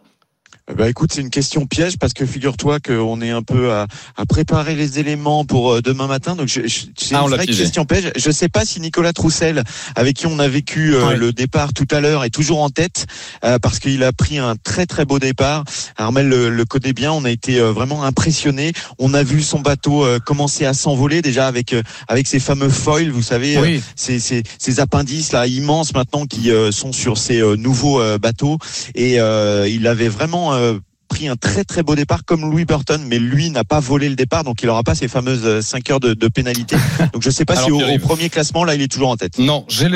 Bah 0.73 0.89
écoute, 0.89 1.11
c'est 1.13 1.21
une 1.21 1.29
question 1.29 1.67
piège 1.67 1.99
parce 1.99 2.15
que 2.15 2.25
figure-toi 2.25 2.81
qu'on 2.81 3.21
est 3.21 3.29
un 3.29 3.43
peu 3.43 3.71
à, 3.71 3.87
à 4.17 4.25
préparer 4.25 4.75
les 4.75 4.99
éléments 4.99 5.45
pour 5.45 5.71
euh, 5.75 5.83
demain 5.83 6.07
matin. 6.07 6.37
Donc 6.37 6.49
je, 6.49 6.63
je- 6.67 6.87
c'est 6.97 7.15
Ah, 7.15 7.21
une 7.25 7.29
vraie 7.35 7.45
question 7.47 7.85
piège. 7.85 8.11
Je 8.17 8.31
sais 8.31 8.49
pas 8.49 8.65
si 8.65 8.81
Nicolas 8.81 9.13
Troussel, 9.13 9.63
avec 9.95 10.17
qui 10.17 10.27
on 10.27 10.39
a 10.39 10.49
vécu 10.49 10.95
euh, 10.95 11.09
Ouais. 11.09 11.17
le 11.19 11.35
départ 11.35 11.75
tout 11.75 11.87
à 11.91 12.01
l'heure, 12.01 12.25
est 12.25 12.31
toujours 12.31 12.63
en 12.63 12.71
tête 12.71 13.05
euh, 13.45 13.59
parce 13.59 13.79
qu'il 13.79 14.03
a 14.05 14.13
pris 14.15 14.39
un 14.39 14.57
très 14.57 14.87
très 14.87 15.05
beau 15.05 15.19
départ. 15.19 15.65
Armel 15.99 16.29
le, 16.31 16.49
le 16.49 16.65
connaît 16.65 16.95
bien. 16.95 17.13
On 17.13 17.27
a 17.27 17.31
été 17.31 17.61
euh, 17.61 17.71
vraiment 17.71 18.03
impressionnés. 18.03 18.73
On 18.99 19.13
a 19.13 19.23
vu 19.23 19.43
son 19.43 19.61
bateau 19.61 20.03
euh, 20.03 20.19
commencer 20.19 20.65
à 20.65 20.73
s'envoler 20.73 21.21
déjà 21.21 21.47
avec 21.47 21.75
euh, 21.75 21.83
avec 22.09 22.27
ses 22.27 22.41
fameux 22.41 22.71
foils. 22.71 23.11
Vous 23.11 23.21
savez, 23.23 23.59
Oui. 23.59 23.83
ces, 23.97 24.19
ces, 24.19 24.43
ces 24.59 24.81
appendices 24.81 25.33
là 25.33 25.47
immenses 25.47 25.93
maintenant 25.93 26.25
qui 26.25 26.51
euh, 26.51 26.73
sont 26.73 26.93
sur 26.95 27.19
ces 27.19 27.43
euh, 27.43 27.55
nouveaux 27.57 28.01
euh, 28.01 28.17
bateaux 28.17 28.57
et 28.95 29.21
euh, 29.21 29.69
il 29.69 29.87
avait 29.87 30.09
vraiment 30.09 30.54
euh, 30.55 30.79
pris 31.09 31.29
un 31.29 31.37
très 31.37 31.65
très 31.65 31.83
beau 31.83 31.95
départ 31.95 32.25
comme 32.25 32.51
Louis 32.51 32.65
Burton, 32.65 33.03
mais 33.07 33.19
lui 33.19 33.51
n'a 33.51 33.65
pas 33.65 33.81
volé 33.81 34.09
le 34.09 34.17
départ, 34.17 34.43
donc 34.45 34.63
il 34.63 34.67
n'aura 34.67 34.83
pas 34.83 34.95
ses 34.95 35.09
fameuses 35.09 35.61
5 35.65 35.91
heures 35.91 36.01
de, 36.01 36.15
de 36.15 36.29
pénalité. 36.29 36.77
Donc 37.13 37.23
je 37.23 37.31
sais 37.31 37.45
pas 37.45 37.55
Alors, 37.55 37.67
si 37.67 37.73
au, 37.73 37.99
premier 37.99 38.29
classement 38.29 38.65
là, 38.65 38.75
il 38.75 38.83
est 38.83 38.89
toujours 38.91 39.11
en 39.11 39.17
tête. 39.17 39.39
Non, 39.39 39.65
j'ai 39.69 39.89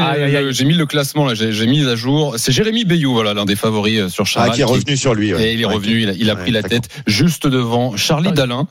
mis 0.64 0.74
le 0.74 0.86
classement 0.86 1.26
là, 1.26 1.34
j'ai 1.34 1.66
mis 1.66 1.84
à 1.86 1.96
jour. 1.96 2.34
C'est 2.38 2.52
Jérémy 2.52 2.84
Bayou, 2.84 3.12
voilà, 3.12 3.34
l'un 3.34 3.44
des 3.44 3.56
favoris 3.56 4.00
euh, 4.00 4.08
sur 4.08 4.24
Ah, 4.24 4.26
Charal. 4.28 4.50
qui 4.52 4.60
est 4.60 4.64
revenu 4.64 4.96
sur 4.96 5.14
lui. 5.14 5.34
ouais. 5.34 5.42
Et 5.50 5.54
il 5.54 5.60
est 5.60 5.64
Ouais, 5.64 5.74
revenu, 5.74 6.02
il 6.02 6.08
a, 6.10 6.12
il 6.12 6.30
a 6.30 6.34
Ouais, 6.34 6.42
pris 6.42 6.50
la 6.52 6.62
tête 6.62 6.88
juste 7.06 7.46
devant 7.46 7.96
Charlie 7.96 8.32
Dalin 8.32 8.66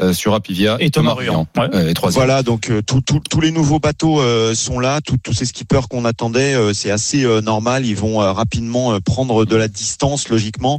euh, 0.00 0.12
sur 0.12 0.34
Apivia 0.34 0.76
Et 0.80 0.90
Thomas 0.90 1.14
Ruyant. 1.14 1.46
Ouais. 1.56 1.68
euh. 1.74 1.92
Voilà, 2.10 2.42
donc 2.42 2.70
euh, 2.70 2.80
tout- 2.82 3.00
tout- 3.02 3.20
tous 3.28 3.40
les 3.40 3.50
nouveaux 3.50 3.78
bateaux 3.80 4.20
euh, 4.20 4.54
sont 4.54 4.78
là, 4.78 5.00
tout- 5.00 5.16
tous 5.22 5.32
ces 5.34 5.44
skippers 5.44 5.88
qu'on 5.90 6.04
attendait, 6.04 6.54
euh, 6.54 6.72
c'est 6.72 6.90
assez 6.90 7.24
euh, 7.24 7.40
normal, 7.40 7.84
ils 7.84 7.96
vont 7.96 8.22
euh, 8.22 8.32
rapidement 8.32 8.92
euh, 8.92 9.00
prendre 9.00 9.44
de 9.44 9.56
la 9.56 9.68
distance 9.68 10.28
logiquement. 10.28 10.78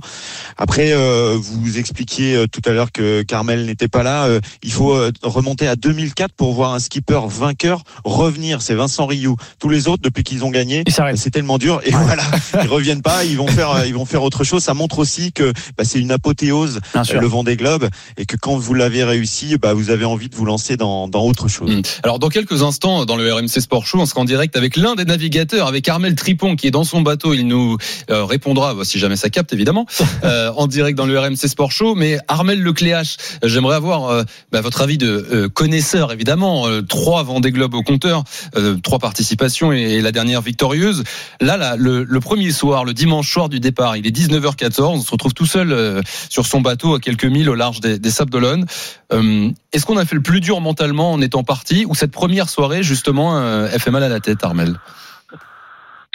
Après, 0.58 0.91
euh, 0.91 1.00
vous 1.41 1.77
expliquiez 1.77 2.36
euh, 2.36 2.48
tout 2.48 2.62
à 2.65 2.72
l'heure 2.72 2.91
que 2.91 3.22
Carmel 3.24 3.65
n'était 3.65 3.88
pas 3.88 4.03
là, 4.03 4.25
euh, 4.25 4.39
il 4.63 4.72
faut 4.72 4.93
euh, 4.93 5.12
remonter 5.24 5.67
à 5.67 5.75
2004 5.75 6.34
pour 6.34 6.53
voir 6.53 6.74
un 6.74 6.79
skipper 6.79 7.22
vainqueur 7.27 7.84
revenir, 8.03 8.62
c'est 8.62 8.75
Vincent 8.75 9.05
Rioux. 9.05 9.36
Tous 9.60 9.70
les 9.70 9.88
autres, 9.88 10.01
depuis 10.03 10.24
qu'ils 10.24 10.43
ont 10.43 10.50
gagné, 10.50 10.84
c'est 11.15 11.31
tellement 11.31 11.58
dur 11.58 11.81
et 11.84 11.91
voilà, 11.91 12.24
ils 12.62 12.67
reviennent 12.67 13.01
pas, 13.01 13.24
ils 13.24 13.38
vont 13.38 13.48
faire, 13.48 13.72
euh, 13.72 13.88
ils 13.88 13.93
vont 13.93 14.05
faire 14.05 14.24
autre 14.24 14.43
chose. 14.43 14.63
Ça 14.63 14.74
montre 14.74 15.00
aussi 15.00 15.31
que 15.31 15.53
bah, 15.77 15.84
c'est 15.84 16.00
une 16.00 16.12
apothéose 16.12 16.79
le 16.93 17.27
Vendée 17.27 17.55
Globe 17.55 17.88
et 18.17 18.25
que 18.25 18.36
quand 18.36 18.58
vous 18.58 18.74
l'avez 18.74 19.03
réussi, 19.03 19.58
bah, 19.58 19.74
vous 19.74 19.89
avez 19.89 20.05
envie 20.05 20.29
de 20.29 20.36
vous 20.36 20.46
lancer 20.46 20.77
dans, 20.77 21.08
dans 21.08 21.24
autre 21.24 21.48
chose. 21.48 21.70
Mm. 21.70 21.81
Alors 22.03 22.20
dans 22.20 22.29
quelques 22.29 22.63
instants 22.63 23.05
dans 23.05 23.15
le 23.15 23.31
RMC 23.31 23.60
Sport 23.60 23.86
Show, 23.86 24.00
on 24.00 24.05
sera 24.05 24.22
en 24.22 24.25
direct 24.25 24.55
avec 24.55 24.75
l'un 24.75 24.96
des 24.96 25.05
navigateurs, 25.05 25.67
avec 25.67 25.88
Armel 25.88 26.15
Tripon 26.15 26.55
qui 26.55 26.67
est 26.67 26.72
dans 26.72 26.84
son 26.84 27.01
bateau. 27.01 27.34
Il 27.34 27.48
nous 27.48 27.77
euh, 28.10 28.25
répondra, 28.25 28.74
bah, 28.74 28.84
si 28.84 29.00
jamais 29.00 29.15
ça 29.15 29.29
capte 29.29 29.53
évidemment, 29.53 29.86
euh, 30.24 30.51
en 30.55 30.67
direct 30.67 30.90
dans 30.95 31.05
le 31.05 31.17
RMC 31.19 31.48
Sport 31.48 31.71
Show. 31.71 31.95
Mais 31.95 32.17
Armel 32.27 32.62
Lecléache, 32.62 33.17
j'aimerais 33.43 33.75
avoir 33.75 34.10
euh, 34.10 34.24
bah, 34.51 34.62
votre 34.62 34.81
avis 34.81 34.98
de 34.98 35.07
euh, 35.31 35.50
connaisseur 35.50 36.12
évidemment. 36.12 36.67
Euh, 36.67 36.81
trois 36.81 37.24
Vendée 37.24 37.51
Globe 37.51 37.74
au 37.74 37.83
compteur, 37.83 38.24
euh, 38.55 38.77
trois 38.81 39.00
participations 39.00 39.71
et, 39.71 40.01
la 40.01 40.12
dernière 40.12 40.41
victorieuse. 40.41 41.03
Là, 41.39 41.57
là 41.57 41.75
le, 41.77 42.05
premier 42.19 42.51
soir, 42.51 42.86
le 42.86 42.93
dimanche 42.93 43.31
soir 43.31 43.50
du 43.50 43.60
départ, 43.60 43.98
il 43.98 44.07
est 44.07 44.15
19h14. 44.15 44.81
On 44.81 45.01
se 45.01 45.12
retrouve 45.12 45.33
tout 45.33 45.45
seul 45.45 46.01
sur 46.29 46.45
son 46.45 46.62
bateau 46.62 46.95
à 46.95 47.00
quelques 47.00 47.25
milles 47.25 47.50
au 47.50 47.55
large 47.55 47.79
des, 47.79 48.00
des 48.00 48.12
Sables 48.12 48.31
d'Olonne. 48.31 48.65
Est-ce 49.12 49.86
qu'on 49.86 49.98
a 49.98 50.05
fait 50.05 50.15
le 50.15 50.21
plus 50.21 50.41
dur 50.41 50.62
mentalement 50.62 51.12
en 51.12 51.21
étant 51.21 51.43
parti 51.43 51.86
ou 51.86 51.95
cette 51.95 52.12
première 52.12 52.50
soirée 52.50 52.83
justement 52.83 53.65
elle 53.65 53.79
fait 53.79 53.91
mal 53.91 54.03
à 54.03 54.10
la 54.10 54.19
tête, 54.19 54.43
Armel? 54.43 54.77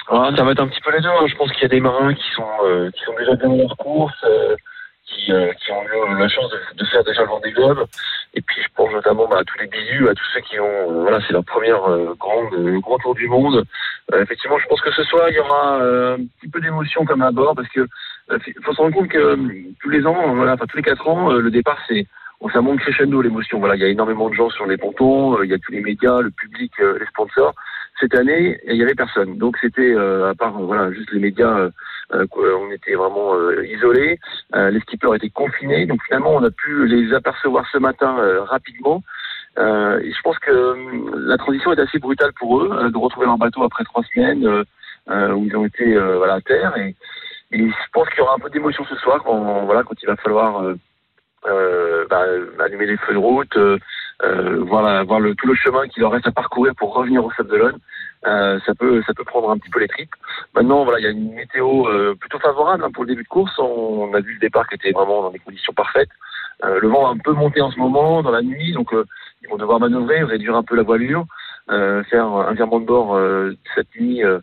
Ah, 0.09 0.31
ça 0.37 0.45
va 0.45 0.53
être 0.53 0.61
un 0.61 0.69
petit 0.69 0.81
peu 0.81 0.93
les 0.93 1.01
deux. 1.01 1.09
hein. 1.09 1.27
Je 1.27 1.35
pense 1.35 1.51
qu'il 1.53 1.63
y 1.63 1.67
a 1.67 1.69
des 1.69 1.81
marins 1.81 2.15
qui 2.15 2.31
sont 2.35 2.47
euh, 2.65 2.91
qui 2.93 3.03
sont 3.05 3.15
déjà 3.19 3.35
dans 3.37 3.57
leur 3.57 3.77
course, 3.77 4.15
euh, 4.25 4.55
qui, 5.05 5.33
euh, 5.33 5.53
qui 5.55 5.73
ont 5.73 5.83
eu 5.83 6.19
la 6.19 6.29
chance 6.29 6.49
de, 6.51 6.59
de 6.77 6.85
faire 6.87 7.03
déjà 7.05 7.23
le 7.23 7.29
Vendée 7.29 7.51
Globe. 7.53 7.85
Et 8.35 8.41
puis 8.41 8.63
je 8.63 8.69
pense 8.77 8.93
notamment 8.93 9.27
bah, 9.27 9.39
à 9.41 9.45
tous 9.45 9.59
les 9.59 9.67
bisous, 9.67 10.09
à 10.09 10.15
tous 10.15 10.25
ceux 10.33 10.41
qui 10.41 10.61
ont 10.61 10.65
euh, 10.65 11.03
voilà, 11.03 11.19
c'est 11.27 11.33
leur 11.33 11.45
première 11.45 11.83
euh, 11.91 12.15
grande 12.19 12.53
euh, 12.55 12.79
grand 12.81 12.99
tour 12.99 13.15
du 13.15 13.27
monde. 13.29 13.65
Effectivement, 14.15 14.59
je 14.59 14.67
pense 14.69 14.81
que 14.81 14.93
ce 14.93 15.03
soir 15.05 15.29
il 15.29 15.35
y 15.35 15.41
aura 15.41 15.79
un 15.83 16.17
petit 16.19 16.49
peu 16.53 16.61
d'émotion 16.61 17.05
comme 17.05 17.23
à 17.23 17.33
bord 17.33 17.57
parce 17.57 17.69
que 17.69 17.89
faut 18.63 18.73
se 18.73 18.81
rendre 18.81 18.95
compte 18.95 19.09
que 19.09 19.37
tous 19.83 19.91
les 19.91 20.07
ans, 20.07 20.35
voilà, 20.35 20.53
enfin 20.53 20.67
tous 20.67 20.77
les 20.77 20.83
quatre 20.85 21.09
ans, 21.09 21.31
le 21.33 21.51
départ 21.51 21.79
c'est 21.89 22.07
ça 22.53 22.61
monte 22.61 22.81
crescendo 22.81 23.23
l'émotion. 23.23 23.59
Voilà, 23.59 23.77
il 23.77 23.83
y 23.83 23.85
a 23.85 23.89
énormément 23.89 24.29
de 24.29 24.35
gens 24.35 24.51
sur 24.51 24.67
les 24.67 24.77
pontons, 24.77 25.39
euh, 25.39 25.45
il 25.45 25.51
y 25.51 25.55
a 25.55 25.59
tous 25.59 25.73
les 25.73 25.81
médias, 25.81 26.21
le 26.21 26.31
public, 26.31 26.73
euh, 26.81 26.99
les 26.99 27.07
sponsors. 27.07 27.55
Cette 28.01 28.15
année, 28.15 28.61
il 28.67 28.77
y 28.77 28.83
avait 28.83 28.95
personne. 28.95 29.39
Donc 29.39 29.57
c'était 29.61 29.93
euh, 29.95 30.31
à 30.31 30.35
part 30.35 30.53
voilà 30.53 30.93
juste 30.93 31.11
les 31.13 31.21
médias, 31.21 31.71
on 32.13 32.71
était 32.71 32.95
vraiment 32.95 33.35
isolés. 33.63 34.19
Les 34.55 34.81
skippers 34.81 35.15
étaient 35.15 35.31
confinés. 35.31 35.87
Donc 35.87 36.03
finalement, 36.05 36.35
on 36.35 36.45
a 36.45 36.51
pu 36.51 36.87
les 36.87 37.15
apercevoir 37.15 37.65
ce 37.73 37.79
matin 37.79 38.17
rapidement. 38.45 39.03
Et 39.59 40.13
je 40.13 40.23
pense 40.23 40.39
que 40.39 40.77
la 41.27 41.39
transition 41.39 41.73
est 41.73 41.81
assez 41.81 41.99
brutale 41.99 42.33
pour 42.35 42.61
eux 42.61 42.91
de 42.91 42.99
retrouver 42.99 43.27
leur 43.27 43.39
bateau 43.39 43.65
après 43.65 43.85
trois 43.85 44.05
semaines 44.05 44.47
où 45.09 45.45
ils 45.47 45.57
ont 45.57 45.65
été 45.65 45.97
voilà 45.97 46.35
à 46.35 46.41
terre. 46.43 46.77
Et, 46.77 46.95
et 47.53 47.67
je 47.67 47.91
pense 47.95 48.11
qu'il 48.11 48.19
y 48.19 48.23
aura 48.23 48.35
un 48.35 48.39
peu 48.39 48.51
d'émotion 48.51 48.85
ce 48.85 48.97
soir 48.97 49.23
quand 49.25 49.65
voilà 49.65 49.83
quand 49.85 50.01
il 50.03 50.07
va 50.07 50.17
falloir 50.17 50.77
bah, 52.09 52.25
allumer 52.61 52.87
les 52.87 52.97
feux 52.97 53.15
de 53.15 53.19
route, 53.19 53.57
euh, 53.57 53.79
euh, 54.23 54.65
voir, 54.65 55.05
voir 55.05 55.21
tout 55.37 55.47
le 55.47 55.55
chemin 55.55 55.87
qu'il 55.89 56.03
leur 56.03 56.13
reste 56.13 56.27
à 56.27 56.33
parcourir 56.33 56.75
pour 56.77 56.95
revenir 56.95 57.25
au 57.25 57.31
Sable. 57.33 57.75
Euh, 58.27 58.59
ça 58.67 58.75
peut 58.75 59.03
ça 59.07 59.13
peut 59.15 59.25
prendre 59.25 59.51
un 59.51 59.59
petit 59.59 59.71
peu 59.71 59.79
les 59.79 59.89
tripes. 59.89 60.15
Maintenant 60.55 60.85
voilà 60.85 60.99
il 60.99 61.05
y 61.05 61.07
a 61.07 61.11
une 61.11 61.35
météo 61.35 61.87
euh, 61.87 62.15
plutôt 62.15 62.39
favorable 62.39 62.83
hein, 62.85 62.91
pour 62.93 63.05
le 63.05 63.11
début 63.11 63.23
de 63.23 63.29
course. 63.29 63.53
On, 63.59 64.13
a 64.15 64.21
vu 64.21 64.35
le 64.35 64.41
départ 64.41 64.67
qui 64.69 64.75
était 64.75 64.93
vraiment 64.93 65.23
dans 65.23 65.31
des 65.31 65.39
conditions 65.39 65.73
parfaites. 65.73 66.09
Euh, 66.65 66.81
le 66.81 66.89
vent 66.89 67.07
a 67.07 67.11
un 67.11 67.19
peu 67.19 67.33
monté 67.33 67.61
en 67.61 67.71
ce 67.71 67.79
moment 67.79 68.23
dans 68.23 68.31
la 68.31 68.43
nuit 68.43 68.73
donc 68.73 68.93
euh, 68.95 69.05
ils 69.43 69.49
vont 69.49 69.57
devoir 69.57 69.79
manœuvrer, 69.79 70.23
réduire 70.25 70.57
un 70.57 70.63
peu 70.63 70.75
la 70.75 70.83
voilure, 70.83 71.27
euh, 71.71 72.03
faire 72.05 72.25
un 72.25 72.55
virement 72.55 72.81
de 72.81 72.87
bord 72.87 73.15
euh, 73.15 73.53
cette 73.75 73.95
nuit 74.01 74.25
euh, 74.25 74.39
euh, 74.39 74.41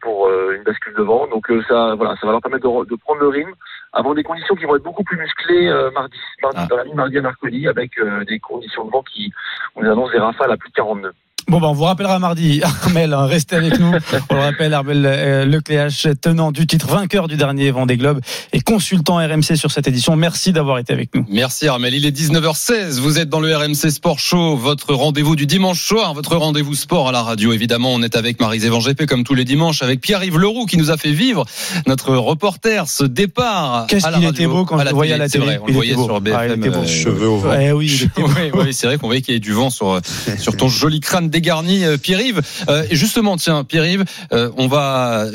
pour 0.00 0.26
euh, 0.28 0.54
une 0.56 0.62
bascule 0.62 0.94
de 0.94 1.02
vent. 1.02 1.26
Donc 1.28 1.50
euh, 1.50 1.62
ça 1.68 1.94
voilà 1.94 2.16
ça 2.20 2.26
va 2.26 2.32
leur 2.32 2.40
permettre 2.40 2.64
de, 2.64 2.88
de 2.88 2.96
prendre 2.96 3.20
le 3.20 3.28
rythme 3.28 3.52
avant 3.92 4.14
des 4.14 4.22
conditions 4.22 4.54
qui 4.54 4.64
vont 4.64 4.76
être 4.76 4.82
beaucoup 4.82 5.04
plus 5.04 5.16
musclées 5.16 5.68
euh, 5.68 5.90
mardi, 5.90 6.18
mardi 6.42 6.58
Ah. 6.62 6.66
dans 6.68 6.76
la 6.76 6.84
nuit 6.84 6.94
mardi 6.94 7.18
à 7.18 7.22
mercredi 7.22 7.68
avec 7.68 7.98
euh, 7.98 8.24
des 8.24 8.38
conditions 8.38 8.84
de 8.84 8.90
vent 8.90 9.02
qui 9.02 9.32
on 9.74 9.84
annonce 9.84 10.10
des 10.12 10.18
rafales 10.18 10.52
à 10.52 10.56
plus 10.56 10.70
de 10.70 10.74
40 10.74 11.02
nœuds. 11.02 11.14
Bon, 11.48 11.60
ben, 11.60 11.68
on 11.68 11.72
vous 11.74 11.84
rappellera 11.84 12.18
mardi. 12.18 12.60
Armel, 12.84 13.12
hein, 13.12 13.26
restez 13.26 13.54
avec 13.56 13.78
nous. 13.78 13.92
On 14.30 14.34
le 14.34 14.40
rappelle, 14.40 14.74
Armel 14.74 15.04
euh, 15.06 15.44
Lecléache, 15.44 16.08
tenant 16.20 16.50
du 16.50 16.66
titre, 16.66 16.88
vainqueur 16.88 17.28
du 17.28 17.36
dernier 17.36 17.70
Vendée 17.70 17.96
Globe 17.96 18.20
et 18.52 18.60
consultant 18.60 19.16
RMC 19.18 19.54
sur 19.56 19.70
cette 19.70 19.86
édition. 19.86 20.16
Merci 20.16 20.52
d'avoir 20.52 20.78
été 20.78 20.92
avec 20.92 21.14
nous. 21.14 21.24
Merci 21.28 21.68
Armel. 21.68 21.94
Il 21.94 22.04
est 22.04 22.10
19h16. 22.16 22.98
Vous 23.00 23.20
êtes 23.20 23.28
dans 23.28 23.38
le 23.38 23.54
RMC 23.56 23.90
Sport 23.90 24.18
Show, 24.18 24.56
votre 24.56 24.92
rendez-vous 24.94 25.36
du 25.36 25.46
dimanche 25.46 25.80
soir, 25.86 26.14
votre 26.14 26.36
rendez-vous 26.36 26.74
sport 26.74 27.08
à 27.08 27.12
la 27.12 27.22
radio. 27.22 27.52
Évidemment, 27.52 27.92
on 27.94 28.02
est 28.02 28.16
avec 28.16 28.40
Marie-Zévan 28.40 28.80
GP 28.80 29.06
comme 29.06 29.22
tous 29.22 29.34
les 29.34 29.44
dimanches, 29.44 29.82
avec 29.82 30.00
Pierre-Yves 30.00 30.38
Leroux 30.38 30.66
qui 30.66 30.76
nous 30.78 30.90
a 30.90 30.96
fait 30.96 31.12
vivre 31.12 31.44
notre 31.86 32.16
reporter, 32.16 32.88
ce 32.88 33.04
départ. 33.04 33.86
Qu'est-ce 33.88 34.08
qu'il 34.08 34.24
était 34.24 34.46
beau 34.48 34.64
quand 34.64 34.78
à 34.78 34.84
je 34.84 34.88
le 34.88 34.94
voyais 34.94 35.12
à 35.14 35.18
la 35.18 35.28
C'est 35.28 35.38
télé. 35.38 35.44
vrai, 35.44 35.60
on 35.62 35.66
Il 35.66 35.70
le 35.70 35.74
voyait 35.74 35.94
beau. 35.94 36.04
sur 36.06 36.20
BFM. 36.20 36.36
Ah, 36.40 36.46
il 36.46 36.52
était 36.54 36.70
beau. 36.70 36.78
euh, 36.78 36.86
Cheveux 36.86 37.28
au 37.28 37.38
vent. 37.38 37.52
Eh 37.60 37.70
oui, 37.72 38.08
oui, 38.16 38.24
oui, 38.52 38.74
c'est 38.74 38.88
vrai 38.88 38.98
qu'on 38.98 39.06
voyait 39.06 39.22
qu'il 39.22 39.32
y 39.32 39.36
avait 39.36 39.40
du 39.40 39.52
vent 39.52 39.70
sur 39.70 40.00
sur 40.38 40.56
ton 40.56 40.68
joli 40.68 40.98
crâne 41.00 41.28
dégarni, 41.36 41.84
euh, 41.84 41.98
Pierre-Yves. 41.98 42.40
Euh, 42.70 42.86
et 42.90 42.96
justement, 42.96 43.36
tiens, 43.36 43.62
Pierre-Yves, 43.62 44.04
euh, 44.32 44.50
on 44.56 44.68
va 44.68 45.26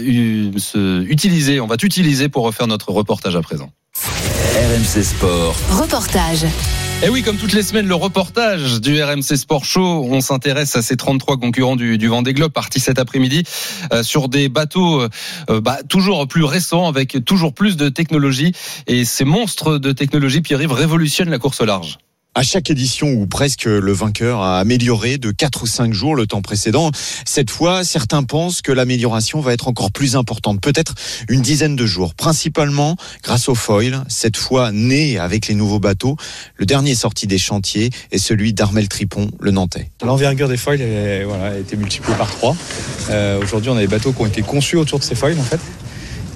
se 0.57 1.03
utiliser, 1.03 1.59
on 1.59 1.67
va 1.67 1.77
t'utiliser 1.77 2.27
pour 2.27 2.43
refaire 2.43 2.65
notre 2.65 2.91
reportage 2.91 3.35
à 3.35 3.41
présent. 3.41 3.69
RMC 4.55 5.03
Sport. 5.03 5.55
Reportage. 5.69 6.45
Et 7.03 7.09
oui, 7.09 7.21
comme 7.21 7.37
toutes 7.37 7.53
les 7.53 7.61
semaines, 7.61 7.87
le 7.87 7.95
reportage 7.95 8.81
du 8.81 9.01
RMC 9.01 9.35
Sport 9.35 9.63
Show, 9.63 10.07
on 10.09 10.21
s'intéresse 10.21 10.75
à 10.75 10.81
ces 10.81 10.97
33 10.97 11.37
concurrents 11.37 11.75
du, 11.75 11.99
du 11.99 12.07
Vendée 12.07 12.33
Globe 12.33 12.51
partis 12.51 12.79
cet 12.79 12.97
après-midi 12.97 13.43
euh, 13.93 14.01
sur 14.01 14.27
des 14.27 14.49
bateaux 14.49 15.01
euh, 15.01 15.61
bah, 15.61 15.79
toujours 15.87 16.27
plus 16.27 16.43
récents 16.43 16.87
avec 16.87 17.17
toujours 17.25 17.53
plus 17.53 17.77
de 17.77 17.89
technologie. 17.89 18.53
Et 18.87 19.05
ces 19.05 19.25
monstres 19.25 19.77
de 19.77 19.91
technologie, 19.91 20.41
Pierre-Yves, 20.41 20.73
révolutionnent 20.73 21.29
la 21.29 21.39
course 21.39 21.61
au 21.61 21.65
large. 21.65 21.99
À 22.33 22.43
chaque 22.43 22.69
édition 22.69 23.09
où 23.09 23.27
presque 23.27 23.65
le 23.65 23.91
vainqueur 23.91 24.41
a 24.41 24.57
amélioré 24.59 25.17
de 25.17 25.31
4 25.31 25.63
ou 25.63 25.67
5 25.67 25.93
jours 25.93 26.15
le 26.15 26.27
temps 26.27 26.41
précédent, 26.41 26.89
cette 27.25 27.51
fois, 27.51 27.83
certains 27.83 28.23
pensent 28.23 28.61
que 28.61 28.71
l'amélioration 28.71 29.41
va 29.41 29.51
être 29.51 29.67
encore 29.67 29.91
plus 29.91 30.15
importante, 30.15 30.61
peut-être 30.61 30.95
une 31.27 31.41
dizaine 31.41 31.75
de 31.75 31.85
jours, 31.85 32.15
principalement 32.15 32.95
grâce 33.21 33.49
au 33.49 33.53
foil, 33.53 34.01
cette 34.07 34.37
fois 34.37 34.71
né 34.71 35.19
avec 35.19 35.49
les 35.49 35.55
nouveaux 35.55 35.81
bateaux. 35.81 36.15
Le 36.55 36.65
dernier 36.65 36.95
sorti 36.95 37.27
des 37.27 37.37
chantiers 37.37 37.89
est 38.11 38.17
celui 38.17 38.53
d'Armel 38.53 38.87
Tripon, 38.87 39.29
le 39.41 39.51
Nantais. 39.51 39.91
L'envergure 40.01 40.47
des 40.47 40.55
foils 40.55 40.81
a 40.81 41.57
été 41.57 41.75
multipliée 41.75 42.15
par 42.15 42.31
3. 42.31 42.55
Aujourd'hui, 43.43 43.71
on 43.71 43.75
a 43.75 43.81
des 43.81 43.87
bateaux 43.87 44.13
qui 44.13 44.21
ont 44.21 44.27
été 44.27 44.41
conçus 44.41 44.77
autour 44.77 44.99
de 44.99 45.03
ces 45.03 45.15
foils, 45.15 45.37
en 45.37 45.43
fait. 45.43 45.59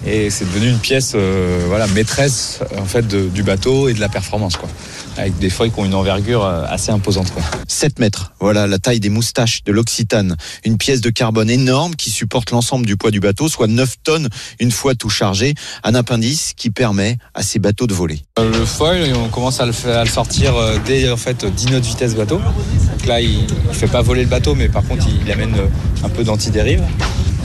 Et 0.08 0.30
c'est 0.30 0.46
devenu 0.46 0.70
une 0.70 0.78
pièce 0.80 1.14
euh, 1.16 1.64
voilà, 1.68 1.88
maîtresse 1.88 2.60
en 2.78 2.86
fait, 2.86 3.08
de- 3.08 3.28
du 3.28 3.42
bateau 3.42 3.90
et 3.90 3.94
de 3.94 4.00
la 4.00 4.08
performance. 4.10 4.56
Quoi. 4.56 4.70
Avec 5.18 5.38
des 5.40 5.50
foils 5.50 5.72
qui 5.72 5.80
ont 5.80 5.86
une 5.86 5.96
envergure 5.96 6.44
euh, 6.46 6.64
assez 6.70 6.92
imposante. 6.92 7.32
Quoi. 7.34 7.42
7 7.68 7.98
mètres, 8.00 8.34
voilà 8.40 8.68
la 8.68 8.78
taille 8.78 9.00
des 9.00 9.10
moustaches 9.10 9.64
de 9.64 9.72
l'Occitane. 9.72 10.36
Une 10.64 10.78
pièce 10.78 11.02
de 11.02 11.10
carbone 11.10 11.50
énorme 11.50 11.96
qui 11.96 12.12
supporte 12.12 12.52
l'ensemble 12.52 12.86
du 12.86 12.98
poids 12.98 13.10
du 13.10 13.20
bateau, 13.20 13.48
soit 13.50 13.66
9 13.68 13.96
tonnes 14.04 14.30
une 14.60 14.72
fois 14.72 14.94
tout 14.94 15.10
chargé. 15.10 15.56
Un 15.84 15.96
appendice 15.96 16.54
qui 16.56 16.70
permet 16.70 17.18
à 17.34 17.42
ces 17.42 17.58
bateaux 17.58 17.88
de 17.88 17.94
voler. 17.96 18.20
Euh, 18.38 18.52
Le 18.60 18.66
foil, 18.66 19.12
on 19.16 19.30
commence 19.30 19.60
à 19.60 19.66
le, 19.66 19.72
fa- 19.72 20.02
à 20.02 20.04
le 20.04 20.10
sortir 20.10 20.54
dès 20.86 21.10
en 21.10 21.18
fait, 21.18 21.46
10 21.46 21.68
nœuds 21.72 21.80
de 21.82 21.86
vitesse 21.86 22.14
bateau. 22.14 22.38
Donc 22.38 23.06
là, 23.08 23.22
il 23.22 23.40
ne 23.68 23.74
fait 23.74 23.88
pas 23.88 24.04
voler 24.04 24.22
le 24.24 24.30
bateau, 24.30 24.54
mais 24.54 24.70
par 24.70 24.84
contre, 24.84 25.06
il, 25.08 25.26
il 25.26 25.32
amène 25.32 25.56
un 26.04 26.10
peu 26.10 26.24
d'antidérive 26.24 26.84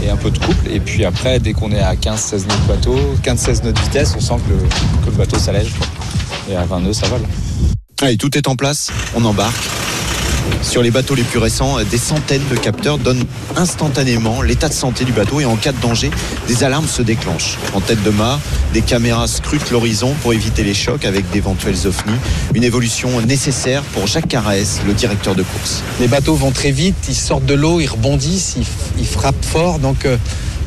et 0.04 0.11
un 0.11 0.16
peu 0.16 0.30
de 0.30 0.38
couple. 0.38 0.69
Et 0.71 0.80
puis 0.80 1.04
après, 1.04 1.38
dès 1.38 1.52
qu'on 1.52 1.73
est 1.73 1.80
à 1.80 1.95
15-16 1.95 2.47
nœuds 2.47 2.54
de 2.62 2.69
bateau, 2.69 2.97
15-16 3.23 3.64
nœuds 3.64 3.73
de 3.73 3.80
vitesse, 3.80 4.14
on 4.16 4.21
sent 4.21 4.37
que 4.47 4.52
le, 4.52 4.59
que 5.04 5.11
le 5.11 5.16
bateau 5.16 5.38
s'allège. 5.38 5.73
Et 6.50 6.57
à 6.57 6.64
20 6.64 6.80
nœuds, 6.80 6.92
ça 6.92 7.07
vole. 7.09 7.23
Allez, 8.02 8.16
tout 8.16 8.37
est 8.37 8.49
en 8.49 8.57
place, 8.57 8.90
on 9.14 9.25
embarque. 9.25 9.69
Sur 10.62 10.82
les 10.82 10.90
bateaux 10.90 11.14
les 11.14 11.23
plus 11.23 11.38
récents, 11.38 11.76
des 11.90 11.99
centaines 11.99 12.47
de 12.50 12.56
capteurs 12.56 12.99
donnent 12.99 13.25
instantanément 13.56 14.42
l'état 14.42 14.68
de 14.68 14.75
santé 14.75 15.04
du 15.04 15.12
bateau 15.12 15.40
et 15.40 15.44
en 15.44 15.56
cas 15.56 15.73
de 15.73 15.80
danger, 15.80 16.11
des 16.49 16.64
alarmes 16.64 16.87
se 16.87 17.02
déclenchent. 17.02 17.59
En 17.75 17.80
tête 17.80 18.02
de 18.02 18.11
mât, 18.11 18.38
des 18.73 18.82
caméras 18.82 19.26
scrutent 19.26 19.70
l'horizon 19.70 20.14
pour 20.23 20.32
éviter 20.32 20.62
les 20.62 20.75
chocs 20.75 21.04
avec 21.04 21.28
d'éventuels 21.30 21.87
ovnis. 21.87 22.18
Une 22.54 22.64
évolution 22.64 23.20
nécessaire 23.23 23.82
pour 23.94 24.06
Jacques 24.06 24.28
Carès, 24.28 24.80
le 24.87 24.92
directeur 24.92 25.35
de 25.35 25.42
course. 25.42 25.82
Les 26.00 26.09
bateaux 26.09 26.35
vont 26.35 26.52
très 26.52 26.70
vite, 26.70 26.97
ils 27.09 27.14
sortent 27.14 27.47
de 27.47 27.54
l'eau, 27.54 27.80
ils 27.80 27.88
rebondissent, 27.88 28.54
ils, 28.56 28.66
ils 28.99 29.06
frappent 29.06 29.44
fort, 29.44 29.78
donc 29.78 30.04
euh, 30.04 30.16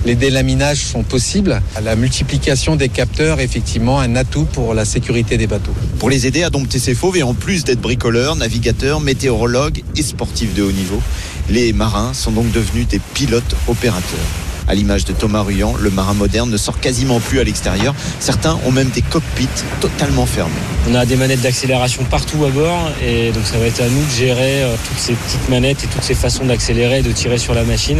les 0.06 0.16
délaminages 0.16 0.80
sont 0.80 1.04
possibles. 1.04 1.62
La 1.84 1.96
multiplication 1.96 2.76
des 2.76 2.90
capteurs 2.90 3.40
est 3.40 3.46
effectivement 3.46 4.00
un 4.00 4.16
atout 4.16 4.46
pour 4.46 4.74
la 4.74 4.86
sécurité 4.86 5.38
des 5.38 5.48
bateaux. 5.48 5.74
Pour 6.00 6.10
les 6.10 6.28
aider 6.28 6.44
à 6.44 6.50
dompter 6.50 6.80
ces 6.80 6.96
fauves 6.96 7.18
et 7.18 7.24
en 7.24 7.34
plus 7.34 7.64
d'être 7.64 7.82
bricoleurs, 7.82 8.36
navigateurs, 8.36 9.00
météorologues 9.00 9.84
et 9.96 10.04
sportifs 10.04 10.54
de 10.54 10.64
haut 10.64 10.72
niveau, 10.72 11.02
les 11.50 11.74
marins 11.74 12.14
sont 12.14 12.32
donc 12.32 12.52
devenus 12.52 12.88
des 12.88 13.00
pilotes 13.14 13.56
opérateurs. 13.68 14.20
À 14.68 14.76
l'image 14.76 15.04
de 15.04 15.12
Thomas 15.12 15.42
Ruyant, 15.42 15.76
le 15.78 15.90
marin 15.90 16.14
moderne 16.14 16.50
ne 16.50 16.56
sort 16.56 16.80
quasiment 16.80 17.20
plus 17.20 17.40
à 17.40 17.44
l'extérieur. 17.44 17.94
Certains 18.20 18.58
ont 18.66 18.72
même 18.72 18.90
des 18.90 19.02
cockpits 19.02 19.50
totalement 19.82 20.26
fermés. 20.26 20.54
On 20.90 20.96
a 20.96 21.06
des 21.06 21.18
manettes 21.18 21.42
d'accélération 21.42 22.06
partout 22.06 22.46
à 22.46 22.50
bord 22.50 22.90
et 23.06 23.32
donc 23.32 23.46
ça 23.46 23.58
va 23.58 23.66
être 23.66 23.82
à 23.82 23.90
nous 23.90 24.06
de 24.06 24.12
gérer 24.12 24.64
euh, 24.64 24.76
toutes 24.88 25.00
ces 25.00 25.14
petites 25.14 25.50
manettes 25.50 25.84
et 25.84 25.88
toutes 25.88 26.04
ces 26.04 26.14
façons 26.14 26.46
d'accélérer 26.46 27.00
et 27.00 27.02
de 27.02 27.12
tirer 27.12 27.38
sur 27.38 27.54
la 27.54 27.64
machine. 27.64 28.00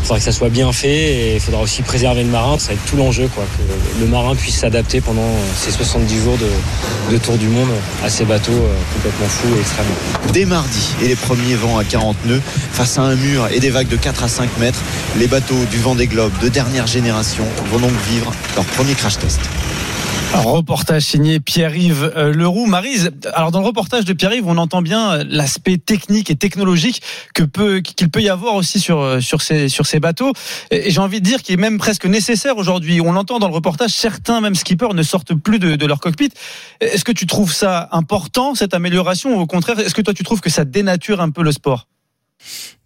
Il 0.00 0.06
faudra 0.06 0.18
que 0.18 0.24
ça 0.24 0.32
soit 0.32 0.48
bien 0.48 0.72
fait 0.72 0.88
et 0.88 1.34
il 1.34 1.40
faudra 1.40 1.60
aussi 1.62 1.82
préserver 1.82 2.22
le 2.24 2.30
marin. 2.30 2.58
Ça 2.58 2.68
va 2.68 2.74
être 2.74 2.84
tout 2.86 2.96
l'enjeu, 2.96 3.28
quoi, 3.34 3.44
que 3.44 4.00
le 4.00 4.06
marin 4.06 4.34
puisse 4.34 4.56
s'adapter 4.56 5.00
pendant 5.00 5.28
ces 5.56 5.70
70 5.70 6.22
jours 6.22 6.38
de, 6.38 7.12
de 7.12 7.18
tour 7.18 7.36
du 7.36 7.48
monde 7.48 7.68
à 8.04 8.08
ces 8.08 8.24
bateaux 8.24 8.52
euh, 8.52 8.94
complètement 8.94 9.28
fous 9.28 9.48
et 9.56 9.60
extrêmement. 9.60 9.94
Dès 10.32 10.44
mardi 10.46 10.94
et 11.02 11.08
les 11.08 11.16
premiers 11.16 11.54
vents 11.54 11.78
à 11.78 11.84
40 11.84 12.16
nœuds, 12.26 12.42
face 12.72 12.98
à 12.98 13.02
un 13.02 13.14
mur 13.14 13.48
et 13.52 13.60
des 13.60 13.70
vagues 13.70 13.88
de 13.88 13.96
4 13.96 14.24
à 14.24 14.28
5 14.28 14.58
mètres, 14.58 14.80
les 15.18 15.26
bateaux 15.26 15.64
du 15.70 15.78
vent 15.78 15.94
des 15.94 16.06
globes 16.06 16.32
de 16.42 16.48
dernière 16.48 16.86
génération 16.86 17.44
vont 17.70 17.78
donc 17.78 17.92
vivre 18.10 18.32
leur 18.56 18.64
premier 18.64 18.94
crash 18.94 19.18
test. 19.18 19.40
Reportage 20.32 21.02
signé 21.02 21.40
Pierre-Yves 21.40 22.12
euh, 22.16 22.32
Leroux. 22.32 22.66
Marise, 22.66 23.10
alors 23.34 23.50
dans 23.50 23.60
le 23.60 23.66
reportage 23.66 24.04
de 24.04 24.12
Pierre-Yves, 24.12 24.46
on 24.46 24.58
entend 24.58 24.80
bien 24.80 25.12
euh, 25.12 25.24
l'aspect 25.28 25.76
technique 25.76 26.30
et 26.30 26.36
technologique 26.36 27.02
que 27.34 27.42
peut 27.42 27.80
qu'il 27.80 28.10
peut 28.10 28.22
y 28.22 28.28
avoir 28.28 28.54
aussi 28.54 28.78
sur 28.78 29.00
euh, 29.00 29.20
sur 29.20 29.42
ces 29.42 29.68
sur 29.68 29.86
ces 29.86 29.98
bateaux. 29.98 30.32
Et 30.70 30.90
j'ai 30.90 31.00
envie 31.00 31.20
de 31.20 31.24
dire 31.24 31.42
qu'il 31.42 31.54
est 31.54 31.60
même 31.60 31.78
presque 31.78 32.06
nécessaire 32.06 32.56
aujourd'hui. 32.56 33.00
On 33.00 33.12
l'entend 33.12 33.38
dans 33.38 33.48
le 33.48 33.54
reportage, 33.54 33.90
certains 33.90 34.40
même 34.40 34.54
skippers 34.54 34.94
ne 34.94 35.02
sortent 35.02 35.34
plus 35.34 35.58
de, 35.58 35.74
de 35.74 35.86
leur 35.86 35.98
cockpit. 35.98 36.30
Est-ce 36.80 37.04
que 37.04 37.12
tu 37.12 37.26
trouves 37.26 37.52
ça 37.52 37.88
important 37.92 38.54
cette 38.54 38.72
amélioration 38.72 39.36
ou 39.36 39.40
au 39.40 39.46
contraire, 39.46 39.78
est-ce 39.80 39.94
que 39.94 40.02
toi 40.02 40.14
tu 40.14 40.22
trouves 40.22 40.40
que 40.40 40.50
ça 40.50 40.64
dénature 40.64 41.20
un 41.20 41.30
peu 41.30 41.42
le 41.42 41.52
sport? 41.52 41.88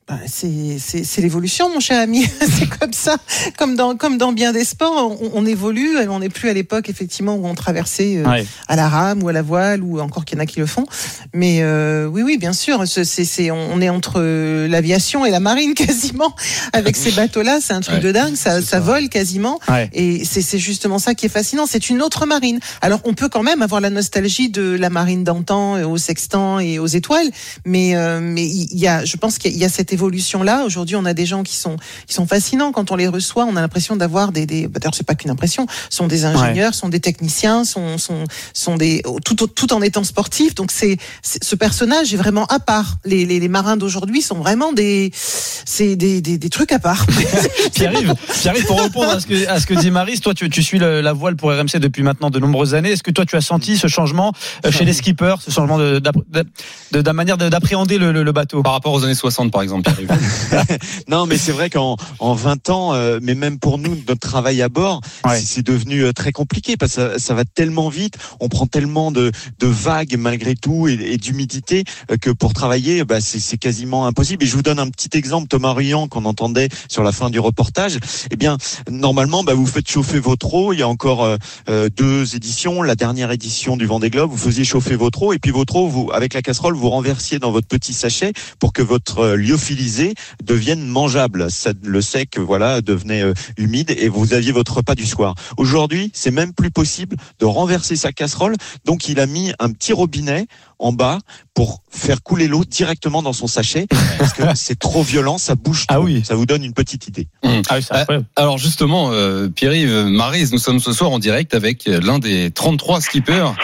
Ben, 0.06 0.18
c'est 0.26 0.78
c'est 0.78 1.22
l'évolution, 1.22 1.72
mon 1.72 1.80
cher 1.80 1.98
ami. 1.98 2.26
c'est 2.40 2.68
comme 2.78 2.92
ça, 2.92 3.16
comme 3.56 3.74
dans 3.74 3.96
comme 3.96 4.18
dans 4.18 4.32
bien 4.32 4.52
des 4.52 4.64
sports, 4.64 5.16
on, 5.22 5.30
on 5.32 5.46
évolue. 5.46 5.96
On 6.08 6.18
n'est 6.18 6.28
plus 6.28 6.50
à 6.50 6.52
l'époque 6.52 6.90
effectivement 6.90 7.36
où 7.36 7.46
on 7.46 7.54
traversait 7.54 8.18
euh, 8.18 8.28
Ouais. 8.28 8.46
à 8.68 8.76
la 8.76 8.86
rame 8.88 9.22
ou 9.22 9.28
à 9.28 9.32
la 9.32 9.40
voile 9.40 9.82
ou 9.82 10.00
encore 10.00 10.26
qu'il 10.26 10.36
y 10.36 10.40
en 10.40 10.42
a 10.42 10.46
qui 10.46 10.58
le 10.60 10.66
font. 10.66 10.84
Mais 11.32 11.60
euh, 11.62 12.06
oui, 12.06 12.22
oui, 12.22 12.36
bien 12.36 12.52
sûr, 12.52 12.86
c'est 12.86 13.04
c'est 13.04 13.50
on 13.50 13.80
est 13.80 13.88
entre 13.88 14.16
euh, 14.18 14.68
l'aviation 14.68 15.24
et 15.24 15.30
la 15.30 15.40
marine 15.40 15.72
quasiment 15.86 16.34
avec 16.74 16.96
ces 16.96 17.12
bateaux-là. 17.12 17.60
C'est 17.62 17.72
un 17.72 17.80
truc 17.80 17.94
Ouais, 17.96 18.00
de 18.02 18.12
dingue. 18.12 18.34
Ça, 18.34 18.60
ça 18.60 18.80
vole 18.80 19.08
quasiment. 19.08 19.58
Ouais. 19.68 19.88
Et 19.94 20.24
c'est 20.26 20.42
c'est 20.42 20.58
justement 20.58 20.98
ça 20.98 21.14
qui 21.14 21.24
est 21.26 21.30
fascinant. 21.30 21.64
C'est 21.66 21.88
une 21.88 22.02
autre 22.02 22.26
marine. 22.26 22.60
Alors 22.82 23.00
on 23.04 23.14
peut 23.14 23.30
quand 23.30 23.42
même 23.42 23.62
avoir 23.62 23.80
la 23.80 23.88
nostalgie 23.90 24.50
de 24.50 24.76
la 24.78 24.90
marine 24.90 25.24
d'antan 25.24 25.76
euh, 25.76 25.84
aux 25.86 25.96
sextants 25.98 26.58
et 26.58 26.78
aux 26.78 26.86
étoiles, 26.88 27.30
mais 27.64 27.96
euh, 27.96 28.20
mais 28.20 28.44
il 28.44 28.78
y 28.78 28.86
a, 28.86 29.04
je 29.06 29.16
pense 29.16 29.38
qu'il 29.38 29.56
y 29.56 29.64
a 29.64 29.68
cette 29.70 29.93
évolution 29.94 30.42
là. 30.42 30.64
Aujourd'hui, 30.66 30.96
on 30.96 31.04
a 31.06 31.14
des 31.14 31.24
gens 31.26 31.42
qui 31.42 31.56
sont 31.56 31.76
qui 32.06 32.12
sont 32.14 32.26
fascinants. 32.26 32.70
Quand 32.72 32.90
on 32.90 32.96
les 32.96 33.08
reçoit, 33.08 33.46
on 33.46 33.56
a 33.56 33.60
l'impression 33.62 33.96
d'avoir 33.96 34.30
des 34.32 34.44
des. 34.44 34.68
bah, 34.68 34.78
D'ailleurs, 34.80 34.94
c'est 34.94 35.06
pas 35.06 35.14
qu'une 35.14 35.30
impression. 35.30 35.66
Ce 35.88 35.96
sont 35.96 36.06
des 36.06 36.26
ingénieurs, 36.26 36.74
sont 36.74 36.88
des 36.90 37.00
techniciens, 37.00 37.64
sont 37.64 37.96
sont 37.96 38.24
sont 38.52 38.76
des 38.76 39.02
tout 39.24 39.34
tout 39.34 39.72
en 39.72 39.80
étant 39.80 40.04
sportifs. 40.04 40.54
Donc 40.54 40.70
c'est 40.70 40.98
ce 41.22 41.54
personnage 41.56 42.12
est 42.12 42.18
vraiment 42.18 42.44
à 42.46 42.58
part. 42.58 42.96
Les 43.06 43.24
les, 43.24 43.40
les 43.40 43.48
marins 43.48 43.76
d'aujourd'hui 43.78 44.20
sont 44.20 44.36
vraiment 44.36 44.72
des 44.74 45.10
c'est 45.14 45.96
des, 45.96 46.20
des 46.20 46.36
des 46.36 46.50
trucs 46.50 46.72
à 46.72 46.78
part. 46.78 47.06
Pierre-Yves, 47.74 48.14
Pierre-Yves, 48.40 48.66
pour 48.66 48.80
répondre 48.80 49.08
à 49.10 49.20
ce 49.20 49.26
que, 49.26 49.48
à 49.48 49.60
ce 49.60 49.66
que 49.66 49.74
dit 49.74 49.90
Marise, 49.90 50.20
toi, 50.20 50.34
tu, 50.34 50.50
tu 50.50 50.62
suis 50.62 50.78
le- 50.78 51.00
la 51.00 51.12
voile 51.12 51.36
pour 51.36 51.50
RMC 51.50 51.78
depuis 51.78 52.02
maintenant 52.02 52.30
de 52.30 52.38
nombreuses 52.38 52.74
années. 52.74 52.90
Est-ce 52.92 53.02
que 53.02 53.10
toi, 53.10 53.24
tu 53.24 53.36
as 53.36 53.40
senti 53.40 53.76
ce 53.78 53.86
changement 53.86 54.32
euh, 54.66 54.70
chez 54.70 54.84
les 54.84 54.92
skippers, 54.92 55.36
ce 55.40 55.50
changement 55.50 55.78
de, 55.78 55.98
de, 56.00 56.44
de, 56.92 57.00
la 57.00 57.12
manière 57.12 57.36
de- 57.38 57.48
d'appréhender 57.48 57.98
le, 57.98 58.12
le- 58.12 58.22
le 58.22 58.32
bateau? 58.32 58.62
Par 58.62 58.72
rapport 58.72 58.92
aux 58.92 59.04
années 59.04 59.14
60, 59.14 59.50
par 59.52 59.62
exemple, 59.62 59.83
Pierre-Yves. 59.84 60.08
Non, 61.08 61.26
mais 61.26 61.36
c'est 61.38 61.52
vrai 61.52 61.70
qu'en 61.70 61.96
en 62.18 62.34
20 62.34 62.70
ans, 62.70 62.94
euh, 62.94 63.18
mais 63.22 63.34
même 63.34 63.58
pour 63.58 63.78
nous, 63.78 63.96
notre 64.08 64.20
travail 64.20 64.62
à 64.62 64.68
bord, 64.68 65.00
Ouais. 65.24 65.40
c'est- 65.40 65.62
devenu 65.64 66.04
euh, 66.04 66.12
très 66.12 66.30
compliqué 66.32 66.76
parce 66.76 66.96
que 66.96 67.12
ça, 67.12 67.18
ça 67.18 67.32
va 67.34 67.44
tellement 67.46 67.88
vite, 67.88 68.16
on 68.38 68.48
prend 68.50 68.66
tellement 68.66 69.10
de, 69.10 69.32
de 69.60 69.66
vagues 69.66 70.16
malgré 70.18 70.54
tout 70.54 70.88
et, 70.88 70.92
et 70.92 71.16
d'humidité 71.16 71.84
euh, 72.10 72.16
que 72.18 72.28
pour 72.30 72.52
travailler, 72.52 73.02
bah, 73.04 73.20
c'est 73.22 73.56
quasiment 73.56 74.06
impossible. 74.06 74.44
Et 74.44 74.46
je 74.46 74.54
vous 74.54 74.62
donne 74.62 74.78
un 74.78 74.90
petit 74.90 75.16
exemple, 75.16 75.48
Thomas 75.48 75.72
Ruyant, 75.72 76.06
qu'on 76.08 76.26
entendait 76.26 76.68
sur 76.88 77.02
la 77.02 77.12
fin 77.12 77.30
du 77.30 77.40
reportage. 77.40 77.98
Eh 78.30 78.36
bien, 78.36 78.58
normalement, 78.90 79.42
bah, 79.42 79.54
vous 79.54 79.66
faites 79.66 79.88
chauffer 79.88 80.18
votre 80.18 80.52
eau. 80.52 80.72
Il 80.74 80.80
y 80.80 80.82
a 80.82 80.88
encore 80.88 81.24
euh, 81.24 81.36
euh, 81.70 81.88
deux 81.96 82.36
éditions. 82.36 82.82
La 82.82 82.94
dernière 82.94 83.30
édition 83.30 83.76
du 83.78 83.86
Vendée 83.86 84.10
Globe, 84.10 84.30
vous 84.30 84.36
faisiez 84.36 84.64
chauffer 84.64 84.96
votre 84.96 85.22
eau 85.22 85.32
et 85.32 85.38
puis 85.38 85.50
votre 85.50 85.76
eau, 85.76 85.88
vous, 85.88 86.10
avec 86.12 86.34
la 86.34 86.42
casserole, 86.42 86.74
vous 86.74 86.90
renversiez 86.90 87.38
dans 87.38 87.52
votre 87.52 87.68
petit 87.68 87.94
sachet 87.94 88.32
pour 88.58 88.72
que 88.74 88.82
votre 88.82 89.20
euh, 89.20 89.36
lyophilisé 89.74 90.14
devienne 90.42 90.86
mangeable. 90.86 91.50
Ça, 91.50 91.72
le 91.82 92.00
sec, 92.00 92.38
voilà, 92.38 92.80
devenait 92.80 93.22
euh, 93.22 93.34
humide 93.56 93.90
et 93.90 94.08
vous 94.08 94.32
aviez 94.32 94.52
votre 94.52 94.76
repas 94.76 94.94
du 94.94 95.06
soir. 95.06 95.34
Aujourd'hui, 95.56 96.10
c'est 96.14 96.30
même 96.30 96.52
plus 96.52 96.70
possible 96.70 97.16
de 97.40 97.44
renverser 97.44 97.96
sa 97.96 98.12
casserole. 98.12 98.54
Donc, 98.84 99.08
il 99.08 99.20
a 99.20 99.26
mis 99.26 99.52
un 99.58 99.70
petit 99.70 99.92
robinet 99.92 100.46
en 100.78 100.92
bas 100.92 101.18
pour 101.54 101.82
faire 101.90 102.22
couler 102.22 102.48
l'eau 102.48 102.64
directement 102.64 103.22
dans 103.22 103.32
son 103.32 103.46
sachet 103.46 103.86
parce 104.18 104.32
que 104.32 104.42
c'est 104.54 104.78
trop 104.78 105.02
violent, 105.02 105.38
ça 105.38 105.54
bouge 105.54 105.86
tout. 105.86 105.94
Ah 105.94 106.00
oui. 106.00 106.22
Ça 106.24 106.34
vous 106.34 106.46
donne 106.46 106.64
une 106.64 106.74
petite 106.74 107.06
idée. 107.06 107.28
Ah 107.42 107.76
oui, 107.76 107.82
c'est 107.82 107.94
incroyable. 107.94 108.26
Alors 108.36 108.58
justement, 108.58 109.10
euh, 109.12 109.48
Pierre-Yves, 109.48 110.06
Marise, 110.08 110.52
nous 110.52 110.58
sommes 110.58 110.80
ce 110.80 110.92
soir 110.92 111.10
en 111.10 111.18
direct 111.18 111.54
avec 111.54 111.86
euh, 111.86 112.00
l'un 112.00 112.18
des 112.18 112.50
33 112.50 113.00
skippers 113.00 113.54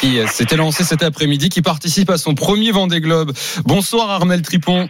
qui 0.00 0.18
euh, 0.18 0.26
s'était 0.26 0.56
lancé 0.56 0.84
cet 0.84 1.02
après-midi, 1.02 1.48
qui 1.48 1.62
participe 1.62 2.10
à 2.10 2.18
son 2.18 2.34
premier 2.34 2.72
Vendée 2.72 3.00
Globe. 3.00 3.32
Bonsoir 3.64 4.10
Armel 4.10 4.42
Tripon. 4.42 4.88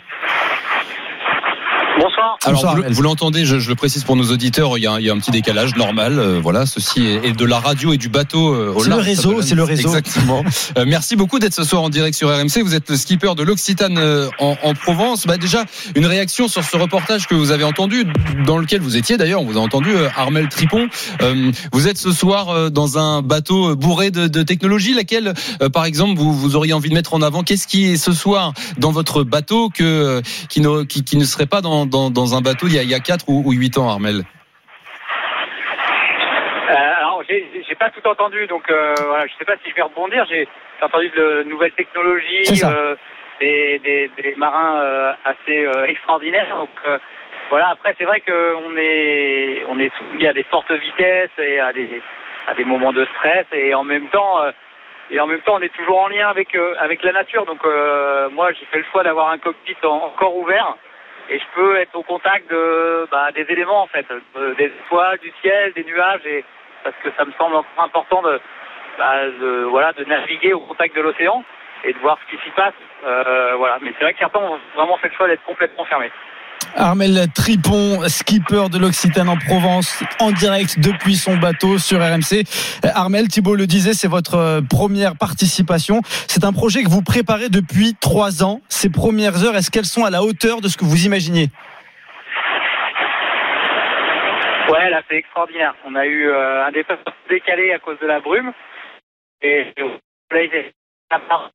Bonsoir. 1.98 2.34
Alors 2.46 2.76
vous, 2.90 3.02
l'entendez, 3.02 3.44
je, 3.44 3.59
je 3.59 3.68
le 3.68 3.74
précise 3.74 4.04
pour 4.04 4.16
nos 4.16 4.30
auditeurs, 4.30 4.76
il 4.78 4.83
y 4.83 4.87
a, 4.87 4.92
un- 4.92 4.98
il 5.00 5.07
y 5.07 5.11
a 5.11 5.12
un 5.12 5.18
petit 5.18 5.30
décalage 5.30 5.74
normal. 5.76 6.18
euh, 6.18 6.40
voilà, 6.42 6.66
ceci 6.66 7.04
est, 7.07 7.28
est 7.28 7.33
de 7.33 7.44
la 7.44 7.59
radio 7.59 7.92
et 7.92 7.96
du 7.96 8.09
bateau 8.09 8.54
euh, 8.54 8.72
au 8.74 8.83
C'est 8.83 8.90
le 8.90 8.96
réseau, 8.96 9.42
c'est 9.42 9.54
le 9.54 9.62
réseau. 9.64 9.88
Exactement. 9.88 10.42
Euh, 10.78 10.85
merci 10.87 11.14
beaucoup 11.14 11.38
d'être 11.38 11.54
ce 11.54 11.62
soir 11.62 11.83
en 11.83 11.88
direct 11.88 12.16
sur 12.16 12.28
RMC. 12.28 12.62
Vous 12.64 12.74
êtes 12.74 12.88
le 12.90 12.96
skipper 12.96 13.35
de 13.37 13.42
l'Occitane 13.42 13.96
euh, 13.98 14.28
en, 14.40 14.57
en 14.62 14.74
Provence. 14.74 15.26
Bah 15.26 15.37
déjà, 15.37 15.64
une 15.94 16.07
réaction 16.07 16.48
sur 16.48 16.64
ce 16.64 16.76
reportage 16.76 17.26
que 17.28 17.35
vous 17.35 17.50
avez 17.52 17.64
entendu, 17.64 18.04
dans 18.46 18.59
lequel 18.59 18.80
vous 18.80 18.96
étiez 18.96 19.16
d'ailleurs, 19.16 19.40
on 19.42 19.44
vous 19.44 19.59
a 19.59 19.61
entendu, 19.61 19.90
euh, 19.94 20.09
Armel 20.16 20.48
Tripon. 20.48 20.88
Euh, 21.22 21.52
vous 21.72 21.87
êtes 21.87 21.98
ce 21.98 22.12
soir 22.12 22.48
euh, 22.50 22.70
dans 22.70 22.98
un 22.98 23.22
bateau 23.22 23.76
bourré 23.76 24.11
de, 24.11 24.26
de 24.26 24.42
technologie, 24.42 24.94
laquelle, 24.94 25.35
euh, 25.62 25.68
par 25.68 25.85
exemple, 25.85 26.18
vous, 26.18 26.33
vous 26.33 26.57
auriez 26.57 26.72
envie 26.72 26.88
de 26.88 26.94
mettre 26.94 27.14
en 27.14 27.22
avant. 27.22 27.42
Qu'est-ce 27.42 27.66
qui 27.68 27.87
est 27.92 27.96
ce 27.96 28.12
soir 28.12 28.52
dans 28.78 28.90
votre 28.90 29.22
bateau 29.22 29.68
que 29.70 29.85
euh, 29.85 30.20
qui 30.48 30.61
ne, 30.61 30.83
qui, 30.83 31.04
qui 31.04 31.16
ne 31.16 31.24
serait 31.24 31.46
pas 31.46 31.61
dans, 31.61 31.87
dans, 31.87 32.11
dans 32.11 32.34
un 32.34 32.34
bateau 32.40 32.66
il 32.66 32.75
y 32.75 32.79
a, 32.79 32.83
il 32.83 32.90
y 32.90 32.94
a 32.94 33.01
4 33.01 33.25
ou, 33.29 33.42
ou 33.47 33.53
8 33.53 33.79
ans, 33.79 33.88
Armel 33.88 34.23
Euh, 36.70 36.75
alors, 36.99 37.23
j'ai 37.29 37.75
pas 37.79 37.90
tout 37.90 38.07
entendu, 38.09 38.47
donc 38.47 38.70
euh, 38.70 38.94
voilà, 39.07 39.27
je 39.27 39.33
sais 39.38 39.44
pas 39.44 39.57
si 39.62 39.70
je 39.70 39.75
vais 39.75 39.83
rebondir. 39.83 40.25
J'ai 40.29 40.49
entendu 40.81 41.11
de 41.11 41.42
nouvelles 41.44 41.73
technologies, 41.73 42.44
euh, 42.64 42.97
des, 43.40 43.79
des, 43.81 44.11
des 44.23 44.35
marins 44.37 44.77
euh, 44.81 45.12
assez 45.25 45.68
extraordinaires. 45.88 46.57
Donc 46.57 46.70
voilà. 47.51 47.68
Après, 47.68 47.94
c'est 47.99 48.05
vrai 48.05 48.20
qu'on 48.20 48.77
est 48.79 49.62
on 49.68 49.79
est 49.79 49.92
soumis 49.99 50.27
à 50.27 50.33
des 50.33 50.44
fortes 50.44 50.73
vitesses 50.73 51.31
et 51.38 51.61
à 51.61 51.73
des 51.73 52.01
à 52.49 52.55
des 52.55 52.64
moments 52.64 52.92
de 52.92 53.07
stress, 53.16 53.47
et 53.53 53.75
en 53.75 53.85
même 53.85 54.09
temps. 54.09 54.38
et 55.11 55.20
en 55.20 55.27
même 55.27 55.40
temps, 55.42 55.57
on 55.57 55.62
est 55.62 55.75
toujours 55.75 56.01
en 56.03 56.09
lien 56.09 56.29
avec 56.29 56.57
avec 56.81 57.03
la 57.05 57.12
nature. 57.12 57.44
Donc 57.44 57.62
moi, 58.33 58.53
j'ai 58.53 58.64
fait 58.73 58.79
le 58.79 58.85
choix 58.90 59.05
d'avoir 59.05 59.31
un 59.31 59.38
cockpit 59.38 59.77
en- 59.85 60.07
encore 60.12 60.37
ouvert 60.37 60.77
et 61.28 61.38
je 61.38 61.44
peux 61.54 61.76
être 61.76 61.94
au 61.96 62.02
contact 62.02 62.50
de 62.50 63.08
bah, 63.10 63.30
des 63.32 63.46
éléments 63.48 63.82
en 63.82 63.87
fait, 63.87 64.06
euh, 64.37 64.54
des 64.54 64.66
étoiles, 64.66 65.18
du 65.18 65.32
ciel, 65.40 65.72
des 65.72 65.84
nuages, 65.84 66.24
et 66.26 66.44
parce 66.82 66.96
que 67.02 67.10
ça 67.16 67.24
me 67.24 67.32
semble 67.32 67.56
important 67.78 68.22
de, 68.22 68.40
bah, 68.98 69.26
de 69.26 69.64
voilà 69.64 69.92
de 69.92 70.04
naviguer 70.04 70.52
au 70.52 70.60
contact 70.60 70.94
de 70.94 71.00
l'océan 71.00 71.42
et 71.84 71.92
de 71.92 71.98
voir 71.98 72.18
ce 72.24 72.37
qui 72.37 72.42
s'y 72.42 72.50
passe. 72.50 72.74
Euh, 73.04 73.54
voilà. 73.56 73.78
Mais 73.80 73.92
c'est 73.98 74.04
vrai 74.04 74.12
que 74.12 74.18
certains 74.18 74.40
ont 74.40 74.58
vraiment 74.74 74.96
fait 74.98 75.08
le 75.08 75.14
choix 75.14 75.28
d'être 75.28 75.44
complètement 75.44 75.84
fermés. 75.84 76.10
Armel 76.77 77.27
Tripon, 77.35 78.09
skipper 78.09 78.68
de 78.70 78.79
l'Occitane 78.79 79.29
en 79.29 79.37
Provence, 79.37 80.03
en 80.20 80.33
direct 80.33 80.79
depuis 80.79 81.16
son 81.16 81.37
bateau 81.37 81.79
sur 81.79 81.98
RMC. 81.98 82.44
Euh, 82.85 82.88
Armel, 82.94 83.29
Thibault 83.29 83.55
le 83.55 83.66
disait, 83.66 83.92
c'est 83.92 84.09
votre 84.09 84.35
euh, 84.35 84.61
première 84.61 85.16
participation. 85.16 86.00
C'est 86.29 86.44
un 86.44 86.53
projet 86.53 86.83
que 86.83 86.88
vous 86.88 87.03
préparez 87.03 87.48
depuis 87.48 87.94
trois 88.00 88.42
ans. 88.42 88.61
Ces 88.68 88.90
premières 88.90 89.44
heures, 89.44 89.57
est-ce 89.57 89.70
qu'elles 89.70 89.85
sont 89.85 90.05
à 90.05 90.11
la 90.11 90.22
hauteur 90.22 90.61
de 90.61 90.68
ce 90.68 90.77
que 90.77 90.85
vous 90.85 91.07
imaginiez? 91.07 91.48
Ouais, 94.68 94.90
là, 94.90 95.03
c'est 95.09 95.16
extraordinaire. 95.16 95.74
On 95.87 95.94
a 95.94 96.07
eu 96.07 96.29
euh, 96.29 96.66
un 96.66 96.72
départ 96.72 96.98
décalé 97.29 97.72
à 97.72 97.79
cause 97.79 97.98
de 98.00 98.07
la 98.07 98.20
brume. 98.20 98.53
Et 99.42 99.72
là, 99.77 101.50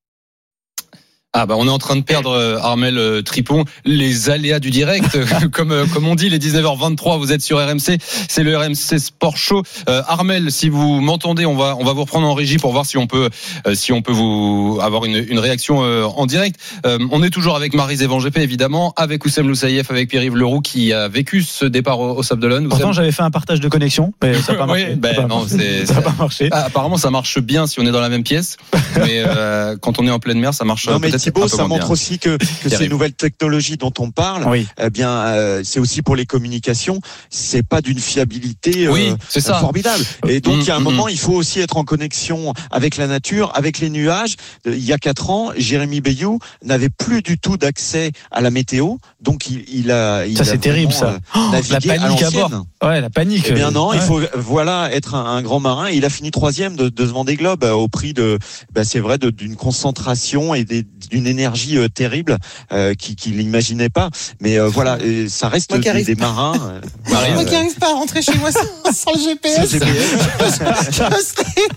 Ah 1.31 1.45
bah 1.45 1.53
on 1.59 1.67
est 1.67 1.71
en 1.71 1.77
train 1.77 1.95
de 1.95 2.01
perdre 2.01 2.31
euh, 2.31 2.57
Armel 2.57 2.97
euh, 2.97 3.21
Tripon 3.21 3.63
les 3.85 4.31
aléas 4.31 4.59
du 4.59 4.71
direct 4.71 5.15
comme 5.51 5.71
euh, 5.71 5.85
comme 5.93 6.07
on 6.07 6.15
dit 6.15 6.27
les 6.27 6.39
19h23 6.39 7.19
vous 7.19 7.31
êtes 7.31 7.43
sur 7.43 7.59
RMC 7.63 7.99
c'est 8.27 8.41
le 8.41 8.57
RMC 8.57 8.97
Sport 8.97 9.37
Show 9.37 9.61
Euh, 9.87 10.01
Armel 10.07 10.51
si 10.51 10.69
vous 10.69 10.99
m'entendez 11.01 11.45
on 11.45 11.55
va 11.55 11.75
on 11.79 11.83
va 11.85 11.93
vous 11.93 12.01
reprendre 12.01 12.25
en 12.25 12.33
régie 12.33 12.57
pour 12.57 12.71
voir 12.71 12.87
si 12.87 12.97
on 12.97 13.05
peut 13.05 13.29
euh, 13.67 13.75
si 13.75 13.93
on 13.93 14.01
peut 14.01 14.11
vous 14.11 14.79
avoir 14.81 15.05
une, 15.05 15.23
une 15.29 15.37
réaction 15.37 15.83
euh, 15.83 16.03
en 16.05 16.25
direct 16.25 16.59
Euh, 16.87 16.97
on 17.11 17.21
est 17.21 17.29
toujours 17.29 17.55
avec 17.55 17.75
Marie 17.75 17.97
Zévan-GP 17.97 18.37
évidemment 18.39 18.93
avec 18.97 19.23
Oussem 19.23 19.47
Loussaïef 19.47 19.91
avec 19.91 20.09
Pierre-Yves 20.09 20.35
Leroux 20.35 20.61
qui 20.61 20.93
a 20.93 21.07
vécu 21.09 21.43
ce 21.43 21.65
départ 21.65 21.99
au, 21.99 22.17
au 22.17 22.23
Sable 22.23 22.41
d'Olonne 22.41 22.69
Pourtant, 22.69 22.91
j'avais 22.91 23.11
fait 23.11 23.21
un 23.21 23.29
partage 23.31 23.59
de 23.59 23.67
connexion, 23.69 24.13
mais 24.23 24.33
ça 24.41 24.53
n'a 24.53 24.57
pas 24.59 24.65
marché. 24.71 24.87
Oui, 24.89 24.95
ben 24.95 25.13
Ça 25.15 25.21
pas 25.21 25.27
non, 25.27 25.39
marché. 25.41 25.57
c'est- 25.59 25.85
ça 25.85 25.93
n'a 25.93 26.01
pas 26.01 26.15
marché. 26.17 26.49
Ah, 26.51 26.63
apparemment 26.65 26.97
ça 26.97 27.11
marche 27.11 27.37
bien 27.39 27.67
si 27.67 27.79
on 27.79 27.85
est 27.85 27.91
dans 27.91 28.01
la 28.01 28.09
même 28.09 28.23
pièce 28.23 28.57
mais 28.95 29.21
euh, 29.27 29.77
quand 29.79 29.99
on 29.99 30.07
est 30.07 30.11
en 30.11 30.17
pleine 30.19 30.39
mer 30.39 30.55
ça 30.55 30.65
marche 30.65 30.87
Non 30.87 30.99
euh, 31.27 31.31
peu 31.31 31.47
ça 31.47 31.67
montre 31.67 31.83
bien. 31.85 31.91
aussi 31.91 32.17
que, 32.19 32.37
que 32.63 32.69
ces 32.69 32.87
nouvelles 32.87 33.13
technologies 33.13 33.75
dont 33.77 33.91
on 33.99 34.11
parle, 34.11 34.47
Oui. 34.47 34.65
eh 34.81 34.89
bien, 34.89 35.09
euh, 35.11 35.61
c'est 35.65 35.79
aussi 35.79 36.01
pour 36.01 36.15
les 36.15 36.25
communications, 36.25 37.01
c'est 37.29 37.63
pas 37.67 37.81
d'une 37.81 37.99
fiabilité 37.99 38.87
euh, 38.87 38.91
Oui, 38.93 39.13
c'est 39.27 39.41
ça. 39.41 39.59
formidable. 39.59 40.03
Et 40.27 40.39
donc, 40.39 40.55
Mm, 40.57 40.61
il 40.61 40.67
y 40.67 40.71
a 40.71 40.75
un 40.75 40.79
mm, 40.79 40.83
moment, 40.83 41.05
mm. 41.07 41.11
il 41.11 41.19
faut 41.19 41.33
aussi 41.33 41.59
être 41.59 41.77
en 41.77 41.83
connexion 41.83 42.53
avec 42.71 42.97
la 42.97 43.07
nature, 43.07 43.51
avec 43.55 43.79
les 43.79 43.89
nuages. 43.89 44.35
Euh, 44.65 44.75
Il 44.75 44.83
y 44.85 44.93
a 44.93 44.97
quatre 44.97 45.29
ans, 45.29 45.51
Jérémy 45.57 45.99
Bayou 46.01 46.39
n'avait 46.63 46.89
plus 46.89 47.21
du 47.21 47.37
tout 47.37 47.57
d'accès 47.57 48.11
à 48.31 48.41
la 48.41 48.49
météo, 48.49 48.95
donc 49.21 49.49
il, 49.49 49.63
il 49.71 49.91
a. 49.91 50.25
Il 50.25 50.37
Ça, 50.37 50.45
c'est 50.45 50.57
terrible, 50.57 50.93
ça. 50.93 51.09
euh, 51.11 51.19
Oh, 51.35 51.51
la 51.69 51.79
panique 51.81 52.23
à 52.23 52.31
bord. 52.31 52.51
Ouais, 52.83 53.01
la 53.01 53.09
panique. 53.09 53.45
Eh 53.49 53.53
bien 53.53 53.71
non, 53.71 53.93
il 53.93 53.99
faut 53.99 54.21
voilà 54.35 54.89
être 54.93 55.15
un, 55.15 55.25
un 55.25 55.41
grand 55.41 55.59
marin. 55.59 55.89
Il 55.89 56.05
a 56.05 56.09
fini 56.09 56.31
troisième 56.31 56.75
de, 56.75 56.89
de 56.89 57.05
ce 57.05 57.11
Vendée 57.11 57.35
Globe 57.35 57.63
euh, 57.63 57.71
au 57.73 57.87
prix 57.87 58.13
de, 58.13 58.37
bah, 58.73 58.83
c'est 58.83 58.99
vrai, 58.99 59.17
d'une 59.17 59.55
concentration 59.55 60.53
et 60.55 60.63
des- 60.63 60.85
d'une 61.09 61.27
énergie 61.27 61.77
euh, 61.77 61.87
terrible 61.89 62.37
euh, 62.71 62.93
qui 62.93 63.15
qu'il 63.15 63.37
n'imaginait 63.37 63.89
pas. 63.89 64.09
Mais 64.39 64.57
euh, 64.59 64.67
voilà, 64.67 64.97
ça 65.27 65.49
reste 65.49 65.69
Moi 65.71 65.79
qui 65.79 65.83
des, 65.85 65.89
arrive 65.89 66.05
des 66.05 66.15
marins. 66.15 66.53
euh, 66.55 66.81
Moi 67.33 67.43
qui 67.45 67.53
n'arrive 67.53 67.75
pas 67.75 67.89
à 67.89 67.93
rentrer 67.93 68.21
chez 68.21 68.35
moi 68.37 68.51
sans, 68.51 68.93
sans 68.93 69.13
le 69.13 69.19
GPS, 69.19 69.57
sans 69.57 69.67
GPS. 69.67 70.05
je, 70.49 71.23
serais, 71.25 71.67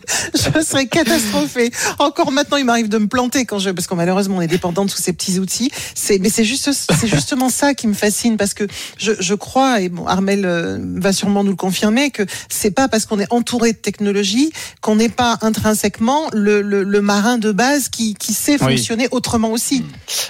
je 0.60 0.64
serais 0.64 0.86
catastrophée. 0.86 1.70
Encore 1.98 2.32
maintenant, 2.32 2.56
il 2.56 2.64
m'arrive 2.64 2.88
de 2.88 2.98
me 2.98 3.06
planter 3.06 3.44
quand 3.44 3.58
je, 3.58 3.70
parce 3.70 3.86
que 3.86 3.94
malheureusement, 3.94 4.36
on 4.36 4.40
est 4.40 4.46
dépendant 4.46 4.84
de 4.84 4.90
tous 4.90 5.00
ces 5.00 5.12
petits 5.12 5.38
outils. 5.38 5.70
C'est, 5.94 6.18
mais 6.18 6.28
c'est 6.30 6.44
juste, 6.44 6.70
c'est 6.72 7.06
justement 7.08 7.48
ça 7.48 7.74
qui 7.74 7.86
me 7.86 7.94
fascine 7.94 8.36
parce 8.36 8.54
que 8.54 8.64
je, 8.98 9.12
je 9.18 9.34
crois, 9.34 9.80
et 9.80 9.88
bon, 9.88 10.06
Armel 10.06 10.44
euh, 10.44 10.78
va 10.96 11.12
sûrement 11.12 11.44
nous 11.44 11.50
le 11.50 11.56
confirmer, 11.56 12.10
que 12.10 12.22
c'est 12.48 12.70
pas 12.70 12.88
parce 12.88 13.06
qu'on 13.06 13.18
est 13.20 13.32
entouré 13.32 13.72
de 13.72 13.78
technologie 13.78 14.52
qu'on 14.80 14.96
n'est 14.96 15.08
pas 15.08 15.38
intrinsèquement 15.42 16.28
le, 16.32 16.60
le, 16.62 16.82
le 16.82 17.00
marin 17.00 17.38
de 17.38 17.52
base 17.52 17.88
qui, 17.88 18.14
qui 18.14 18.34
sait 18.34 18.52
Oui. 18.60 18.76
fonctionner 18.76 19.08
autrement 19.10 19.21
aussi. 19.50 19.84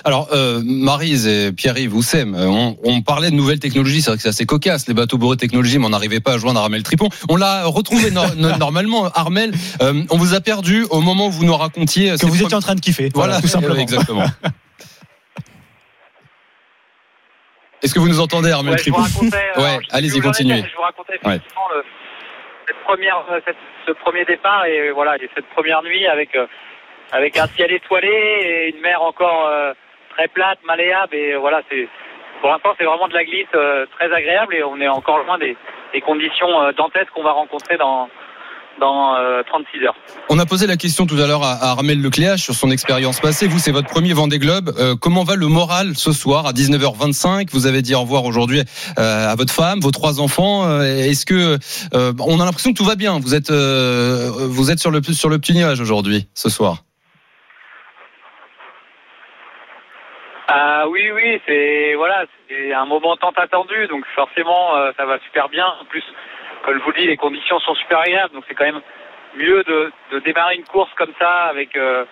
Alors, 0.04 0.28
euh, 0.32 0.60
Marise 0.64 1.26
et 1.26 1.52
Pierre-Yves, 1.52 1.94
Oussem, 1.94 2.34
on, 2.34 2.76
on 2.84 3.02
parlait 3.02 3.30
de 3.30 3.34
nouvelles 3.36 3.58
technologies. 3.60 4.02
C'est 4.02 4.10
vrai 4.10 4.16
que 4.16 4.22
c'est 4.22 4.28
assez 4.28 4.46
cocasse, 4.46 4.86
les 4.88 4.94
bateaux 4.94 5.18
bourrés 5.18 5.36
de 5.36 5.40
technologie, 5.40 5.78
mais 5.78 5.86
on 5.86 5.90
n'arrivait 5.90 6.20
pas 6.20 6.34
à 6.34 6.38
joindre 6.38 6.60
Armel 6.60 6.82
Tripon. 6.82 7.08
On 7.28 7.36
l'a 7.36 7.64
retrouvé 7.66 8.10
nor- 8.10 8.34
no- 8.36 8.56
normalement. 8.56 9.06
Armel, 9.14 9.52
euh, 9.82 10.02
on 10.10 10.16
vous 10.16 10.34
a 10.34 10.40
perdu 10.40 10.84
au 10.90 11.00
moment 11.00 11.26
où 11.26 11.30
vous 11.30 11.44
nous 11.44 11.56
racontiez. 11.56 12.10
euh, 12.12 12.16
Que 12.16 12.26
vous 12.26 12.42
étiez 12.42 12.54
en 12.56 12.60
train 12.60 12.74
de 12.74 12.80
kiffer. 12.80 13.10
Voilà, 13.14 13.40
tout 13.40 13.48
simplement. 13.48 13.74
exactement. 13.80 14.24
Est-ce 17.82 17.94
que 17.94 17.98
vous 17.98 18.08
nous 18.08 18.20
entendez, 18.20 18.50
Armel 18.52 18.74
Ouais, 18.74 18.78
je 18.78 18.90
vous 18.90 18.96
Tripon 19.02 19.08
racontais, 19.26 19.50
Ouais, 19.60 19.78
allez-y, 19.90 20.20
continuez. 20.20 20.62
Je 20.70 20.76
vous 20.76 20.82
racontais 20.82 21.14
effectivement 21.22 21.68
le- 21.74 21.82
cette 22.66 22.76
première, 22.84 23.16
euh, 23.30 23.40
cette- 23.44 23.56
ce 23.86 23.92
premier 24.04 24.24
départ 24.24 24.64
et 24.66 24.78
euh, 24.90 24.92
voilà, 24.94 25.16
et 25.16 25.28
cette 25.34 25.46
première 25.56 25.82
nuit 25.82 26.06
avec 26.06 26.30
euh, 26.36 26.46
avec 27.12 27.36
un 27.36 27.46
ciel 27.48 27.70
étoilé 27.72 28.08
et 28.08 28.74
une 28.74 28.80
mer 28.80 29.02
encore 29.02 29.46
euh, 29.46 29.72
très 30.16 30.28
plate, 30.28 30.58
malléable 30.64 31.14
et 31.14 31.34
euh, 31.34 31.38
voilà, 31.38 31.60
c'est 31.70 31.88
pour 32.40 32.50
l'instant 32.50 32.70
c'est 32.78 32.84
vraiment 32.84 33.08
de 33.08 33.14
la 33.14 33.24
glisse 33.24 33.46
euh, 33.54 33.86
très 33.98 34.12
agréable 34.12 34.54
et 34.54 34.64
on 34.64 34.80
est 34.80 34.88
encore 34.88 35.18
loin 35.18 35.38
des, 35.38 35.56
des 35.92 36.00
conditions 36.00 36.60
euh, 36.62 36.72
dantesques 36.72 37.10
qu'on 37.14 37.22
va 37.22 37.32
rencontrer 37.32 37.76
dans 37.76 38.08
dans 38.80 39.16
euh, 39.16 39.42
36 39.46 39.84
heures. 39.84 39.94
On 40.30 40.38
a 40.38 40.46
posé 40.46 40.66
la 40.66 40.76
question 40.76 41.06
tout 41.06 41.18
à 41.20 41.26
l'heure 41.26 41.42
à 41.42 41.52
à 41.52 41.70
Armel 41.72 42.00
Lecléache 42.00 42.42
sur 42.42 42.54
son 42.54 42.70
expérience 42.70 43.20
passée. 43.20 43.46
Vous, 43.46 43.58
c'est 43.58 43.70
votre 43.70 43.88
premier 43.88 44.12
Vendée 44.14 44.38
Globe. 44.38 44.72
Euh, 44.78 44.94
comment 44.98 45.24
va 45.24 45.36
le 45.36 45.46
moral 45.46 45.94
ce 45.94 46.12
soir 46.12 46.46
à 46.46 46.52
19h25 46.52 47.48
Vous 47.52 47.66
avez 47.66 47.82
dit 47.82 47.94
au 47.94 48.00
revoir 48.00 48.24
aujourd'hui 48.24 48.62
euh, 48.98 49.30
à 49.30 49.34
votre 49.34 49.52
femme, 49.52 49.80
vos 49.80 49.90
trois 49.90 50.20
enfants. 50.20 50.64
Euh, 50.64 50.82
Est-ce 50.84 51.26
que 51.26 51.58
euh, 51.94 52.12
on 52.20 52.40
a 52.40 52.44
l'impression 52.44 52.72
que 52.72 52.78
tout 52.78 52.84
va 52.84 52.96
bien? 52.96 53.20
Vous 53.20 53.34
êtes 53.34 53.50
euh, 53.50 54.30
vous 54.48 54.70
êtes 54.70 54.78
sur 54.78 54.90
le 54.90 55.02
sur 55.02 55.28
le 55.28 55.38
petit 55.38 55.52
nuage 55.54 55.80
aujourd'hui, 55.80 56.26
ce 56.34 56.48
soir. 56.48 56.78
Ah 60.48 60.86
oui, 60.88 61.10
oui, 61.12 61.40
c'est 61.46 61.94
voilà, 61.94 62.24
c'est 62.48 62.72
un 62.72 62.84
moment 62.84 63.16
tant 63.16 63.30
attendu, 63.36 63.86
donc 63.86 64.04
forcément 64.14 64.76
euh, 64.76 64.90
ça 64.96 65.06
va 65.06 65.18
super 65.20 65.48
bien. 65.48 65.66
En 65.80 65.84
plus, 65.84 66.04
comme 66.64 66.78
je 66.78 66.82
vous 66.84 66.90
le 66.90 66.98
dis, 66.98 67.06
les 67.06 67.16
conditions 67.16 67.58
sont 67.60 67.74
super 67.76 68.00
agréables, 68.00 68.34
donc 68.34 68.44
c'est 68.48 68.54
quand 68.54 68.64
même 68.64 68.82
mieux 69.36 69.62
de, 69.64 69.92
de 70.10 70.18
démarrer 70.18 70.56
une 70.56 70.64
course 70.64 70.92
comme 70.94 71.12
ça 71.18 71.44
avec 71.44 71.76
euh, 71.76 72.04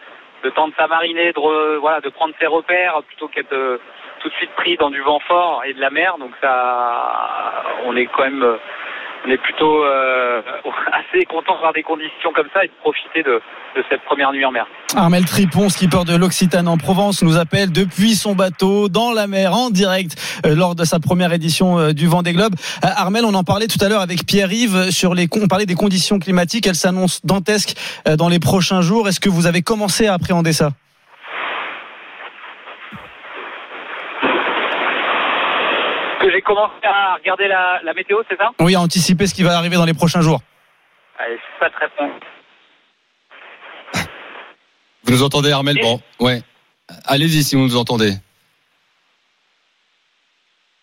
le 0.42 0.50
temps 0.52 0.68
de 0.68 0.74
s'amariner, 0.74 1.32
de 1.32 1.38
re- 1.38 1.76
voilà, 1.78 2.00
de 2.00 2.08
prendre 2.08 2.34
ses 2.40 2.46
repères 2.46 3.02
plutôt 3.08 3.28
qu'être 3.28 3.52
euh, 3.52 3.78
tout 4.20 4.28
de 4.28 4.34
suite 4.34 4.52
pris 4.52 4.76
dans 4.76 4.90
du 4.90 5.00
vent 5.02 5.18
fort 5.20 5.62
et 5.66 5.74
de 5.74 5.80
la 5.80 5.90
mer. 5.90 6.16
Donc 6.18 6.30
ça, 6.40 7.62
on 7.84 7.96
est 7.96 8.06
quand 8.06 8.22
même, 8.22 8.42
euh, 8.42 8.56
on 9.26 9.30
est 9.30 9.38
plutôt 9.38 9.84
euh, 9.84 10.42
assez 10.92 11.24
content 11.24 11.54
d'avoir 11.54 11.72
des 11.72 11.82
conditions 11.82 12.32
comme 12.34 12.48
ça 12.52 12.64
et 12.64 12.68
de 12.68 12.72
profiter 12.80 13.22
de, 13.22 13.40
cette 13.88 14.02
première 14.02 14.32
nuit 14.32 14.44
en 14.44 14.50
mer. 14.50 14.66
Armel 14.96 15.24
Tripon, 15.24 15.68
skipper 15.68 16.04
de 16.04 16.16
l'Occitane 16.16 16.68
en 16.68 16.76
Provence, 16.76 17.22
nous 17.22 17.36
appelle 17.36 17.70
depuis 17.70 18.14
son 18.14 18.34
bateau 18.34 18.88
dans 18.88 19.12
la 19.12 19.26
mer 19.26 19.54
en 19.54 19.70
direct 19.70 20.16
euh, 20.44 20.54
lors 20.54 20.74
de 20.74 20.84
sa 20.84 20.98
première 20.98 21.32
édition 21.32 21.78
euh, 21.78 21.92
du 21.92 22.06
Vendée 22.06 22.32
Globe. 22.32 22.54
Euh, 22.84 22.88
Armel, 22.96 23.24
on 23.24 23.34
en 23.34 23.44
parlait 23.44 23.68
tout 23.68 23.82
à 23.84 23.88
l'heure 23.88 24.02
avec 24.02 24.26
Pierre-Yves 24.26 24.90
sur 24.90 25.14
les 25.14 25.28
on 25.40 25.48
parlait 25.48 25.66
des 25.66 25.74
conditions 25.74 26.18
climatiques, 26.18 26.66
elles 26.66 26.74
s'annoncent 26.74 27.20
dantesques 27.24 27.76
euh, 28.06 28.16
dans 28.16 28.28
les 28.28 28.38
prochains 28.38 28.82
jours. 28.82 29.08
Est-ce 29.08 29.20
que 29.20 29.28
vous 29.28 29.46
avez 29.46 29.62
commencé 29.62 30.06
à 30.06 30.14
appréhender 30.14 30.52
ça? 30.52 30.70
Commencé 36.50 36.84
à 36.84 37.14
regarder 37.14 37.46
la, 37.46 37.80
la 37.84 37.94
météo, 37.94 38.16
c'est 38.28 38.36
ça? 38.36 38.50
Oui, 38.58 38.74
à 38.74 38.80
anticiper 38.80 39.28
ce 39.28 39.34
qui 39.34 39.44
va 39.44 39.56
arriver 39.56 39.76
dans 39.76 39.84
les 39.84 39.94
prochains 39.94 40.20
jours. 40.20 40.40
Allez, 41.16 41.36
je 41.36 41.42
suis 41.42 41.60
pas 41.60 41.70
très 41.70 41.86
bon. 41.96 42.10
Vous 45.04 45.12
nous 45.12 45.22
entendez, 45.22 45.52
Armel? 45.52 45.78
Bon, 45.80 46.00
ouais. 46.18 46.42
Allez-y 47.06 47.44
si 47.44 47.54
vous 47.54 47.62
nous 47.62 47.76
entendez. 47.76 48.14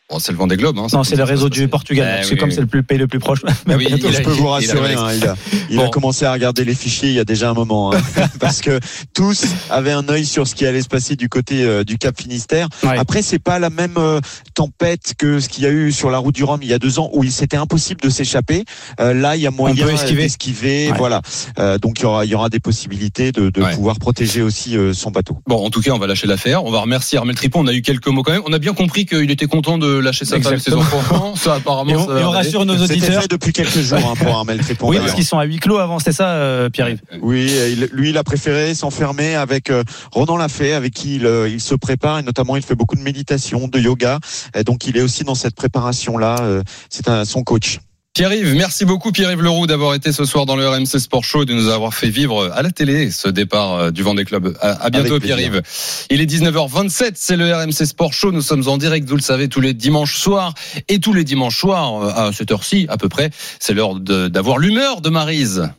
Bon, 0.10 0.20
c'est 0.20 0.32
le 0.32 0.38
Vendée 0.38 0.56
Globe. 0.56 0.78
Hein, 0.80 0.88
Non, 0.94 1.04
c'est 1.04 1.18
le 1.18 1.26
réseau 1.26 1.50
du 1.50 1.68
Portugal, 1.68 2.08
Eh 2.10 2.16
parce 2.20 2.28
que 2.30 2.34
oui, 2.36 2.40
comme 2.40 2.48
oui. 2.50 2.56
c'est 2.56 2.62
le 2.62 2.68
plus 2.68 2.82
pays 2.82 2.98
le 2.98 3.08
plus 3.08 3.20
proche. 3.20 3.40
Ah 3.70 3.74
oui, 3.76 3.88
il 3.90 4.02
je 4.02 4.18
a- 4.20 4.22
peux 4.22 4.30
vous 4.32 4.46
il 4.46 4.48
rassurer, 4.48 4.94
il 4.94 4.98
a- 4.98 5.02
hein, 5.02 5.12
il 5.14 5.26
a, 5.28 5.36
il 5.70 5.76
Bon. 5.76 5.86
a 5.88 5.90
commencé 5.90 6.24
à 6.24 6.32
regarder 6.32 6.64
les 6.64 6.76
fichiers 6.76 7.10
il 7.10 7.16
y 7.16 7.20
a 7.20 7.26
déjà 7.26 7.50
un 7.50 7.54
moment, 7.54 7.94
hein, 7.94 8.00
parce 8.40 8.62
que 8.62 8.80
tous 9.14 9.44
avaient 9.70 9.92
un 9.92 10.08
œil 10.08 10.26
sur 10.26 10.48
ce 10.48 10.56
qui 10.56 10.66
allait 10.66 10.82
se 10.82 10.88
passer 10.88 11.18
du 11.18 11.28
côté 11.28 11.62
euh, 11.64 11.84
du 11.84 11.98
Cap 11.98 12.18
Finistère. 12.20 12.70
Ouais. 12.84 12.98
Après, 12.98 13.22
c'est 13.22 13.38
pas 13.40 13.60
la 13.60 13.70
même 13.70 13.96
euh, 13.98 14.22
tempête 14.54 15.14
que 15.18 15.42
ce 15.42 15.50
qu'il 15.50 15.66
y 15.66 15.68
a 15.68 15.72
eu 15.72 15.92
sur 15.92 16.10
la 16.10 16.20
route 16.20 16.34
du 16.36 16.46
Rhum 16.46 16.60
il 16.62 16.70
y 16.70 16.74
a 16.74 16.80
deux 16.80 17.00
ans, 17.00 17.10
où 17.12 17.26
il 17.26 17.32
c'était 17.34 17.58
impossible 17.58 18.00
de 18.00 18.10
s'échapper. 18.10 18.64
Euh, 19.02 19.14
là, 19.14 19.36
il 19.36 19.42
y 19.42 19.48
a 19.48 19.52
moyen 19.52 19.86
d'esquiver, 19.86 20.90
Ouais. 20.92 20.98
voilà. 20.98 21.22
Euh, 21.60 21.78
donc 21.78 22.00
il 22.00 22.04
y 22.04 22.06
aura, 22.06 22.24
il 22.24 22.32
y 22.32 22.36
aura 22.36 22.48
des 22.48 22.62
possibilités 22.62 23.34
de, 23.34 23.50
de 23.50 23.62
Ouais. 23.62 23.74
pouvoir 23.76 24.00
protéger 24.00 24.42
aussi 24.42 24.78
euh, 24.78 24.94
son 24.94 25.12
bateau. 25.12 25.38
Bon, 25.48 25.66
en 25.66 25.70
tout 25.70 25.82
cas, 25.82 25.92
on 25.92 26.00
va 26.00 26.08
lâcher 26.08 26.28
l'affaire. 26.28 26.64
On 26.64 26.72
va 26.72 26.80
remercier 26.80 27.18
Armel 27.18 27.36
Tripon. 27.36 27.60
On 27.60 27.68
a 27.68 27.74
eu 27.74 27.82
quelques 27.82 28.08
mots 28.08 28.24
quand 28.24 28.32
même. 28.32 28.44
On 28.46 28.54
a 28.54 28.60
bien 28.60 28.74
compris 28.74 29.06
qu'il 29.06 29.30
était 29.32 29.48
content 29.48 29.78
de 29.78 29.97
lâcher 30.00 30.26
sa 30.26 30.40
femme 30.42 30.54
et 30.56 30.60
ses 30.60 30.74
enfants. 30.74 31.36
Ça, 31.36 31.56
apparemment, 31.56 31.92
Et 31.92 31.96
on, 31.96 32.08
ça 32.08 32.20
et 32.20 32.24
on 32.24 32.32
rassure 32.32 32.66
nos 32.66 32.76
auditeurs. 32.82 33.22
fait 33.24 33.28
depuis 33.30 33.54
quelques 33.54 33.80
jours 33.80 33.98
hein, 34.00 34.14
pour 34.18 34.36
Armel 34.36 34.60
Trépon. 34.60 34.88
Oui, 34.88 34.96
d'ailleurs. 34.96 35.06
parce 35.06 35.16
qu'ils 35.16 35.26
sont 35.26 35.38
à 35.40 35.44
huis 35.46 35.58
clos 35.60 35.78
avant, 35.78 36.00
c'était 36.00 36.12
ça, 36.14 36.30
euh, 36.30 36.70
Pierre-Yves 36.70 37.02
Oui, 37.22 37.52
il- 37.72 37.90
lui, 37.94 38.10
il 38.10 38.18
a 38.18 38.24
préféré 38.24 38.74
s'enfermer 38.76 39.36
avec 39.36 39.70
euh, 39.70 39.84
Ronan 40.12 40.38
Lafay, 40.38 40.74
avec 40.74 40.94
qui 40.94 41.16
il, 41.18 41.26
euh, 41.26 41.50
il 41.50 41.62
se 41.62 41.76
prépare, 41.76 42.20
et 42.20 42.24
notamment 42.24 42.56
il 42.56 42.62
fait 42.64 42.76
beaucoup 42.76 42.96
de 42.96 43.02
méditation, 43.02 43.68
de 43.68 43.80
yoga. 43.80 44.20
Et 44.56 44.64
donc 44.64 44.86
il 44.88 44.98
est 44.98 45.02
aussi 45.02 45.24
dans 45.24 45.36
cette 45.36 45.56
préparation-là. 45.56 46.38
euh, 46.42 46.64
C'est 46.90 47.08
un, 47.10 47.26
son 47.26 47.44
coach. 47.44 47.80
Pierre-Yves, 48.18 48.56
merci 48.56 48.84
beaucoup 48.84 49.12
Pierre-Yves 49.12 49.44
Leroux 49.44 49.68
d'avoir 49.68 49.94
été 49.94 50.12
ce 50.12 50.26
soir 50.26 50.48
dans 50.48 50.56
le 50.56 50.68
RMC 50.68 50.98
Sport 50.98 51.24
Show 51.24 51.44
et 51.44 51.46
de 51.46 51.54
nous 51.54 51.68
avoir 51.68 51.94
fait 51.94 52.10
vivre 52.10 52.52
à 52.52 52.64
la 52.64 52.72
télé 52.72 53.12
ce 53.12 53.30
départ 53.30 53.74
euh, 53.76 53.92
du 53.92 54.02
Vendée 54.02 54.26
Club. 54.26 54.58
À, 54.60 54.86
à 54.86 54.90
bientôt. 54.90 55.20
Pierre-Yves. 55.20 55.62
Il 56.10 56.20
est 56.20 56.26
19h27, 56.26 57.12
c'est 57.14 57.36
le 57.36 57.54
RMC 57.54 57.86
Sport 57.86 58.14
Show. 58.14 58.32
Nous 58.32 58.42
sommes 58.42 58.68
en 58.70 58.80
direct, 58.80 59.08
vous 59.08 59.18
le 59.18 59.22
savez, 59.22 59.50
tous 59.50 59.62
les 59.62 59.76
dimanches 59.76 60.18
soirs 60.18 60.56
et 60.88 60.98
tous 60.98 61.14
les 61.14 61.24
dimanches 61.24 61.60
soirs 61.60 62.02
euh, 62.02 62.30
à 62.30 62.34
cette 62.34 62.52
heure-ci 62.52 62.88
à 62.90 62.98
peu 62.98 63.08
près. 63.08 63.30
C'est 63.60 63.76
l'heure 63.76 63.94
d'avoir 64.00 64.58
l'humeur 64.58 65.02
de 65.02 65.12
Marise. 65.12 65.70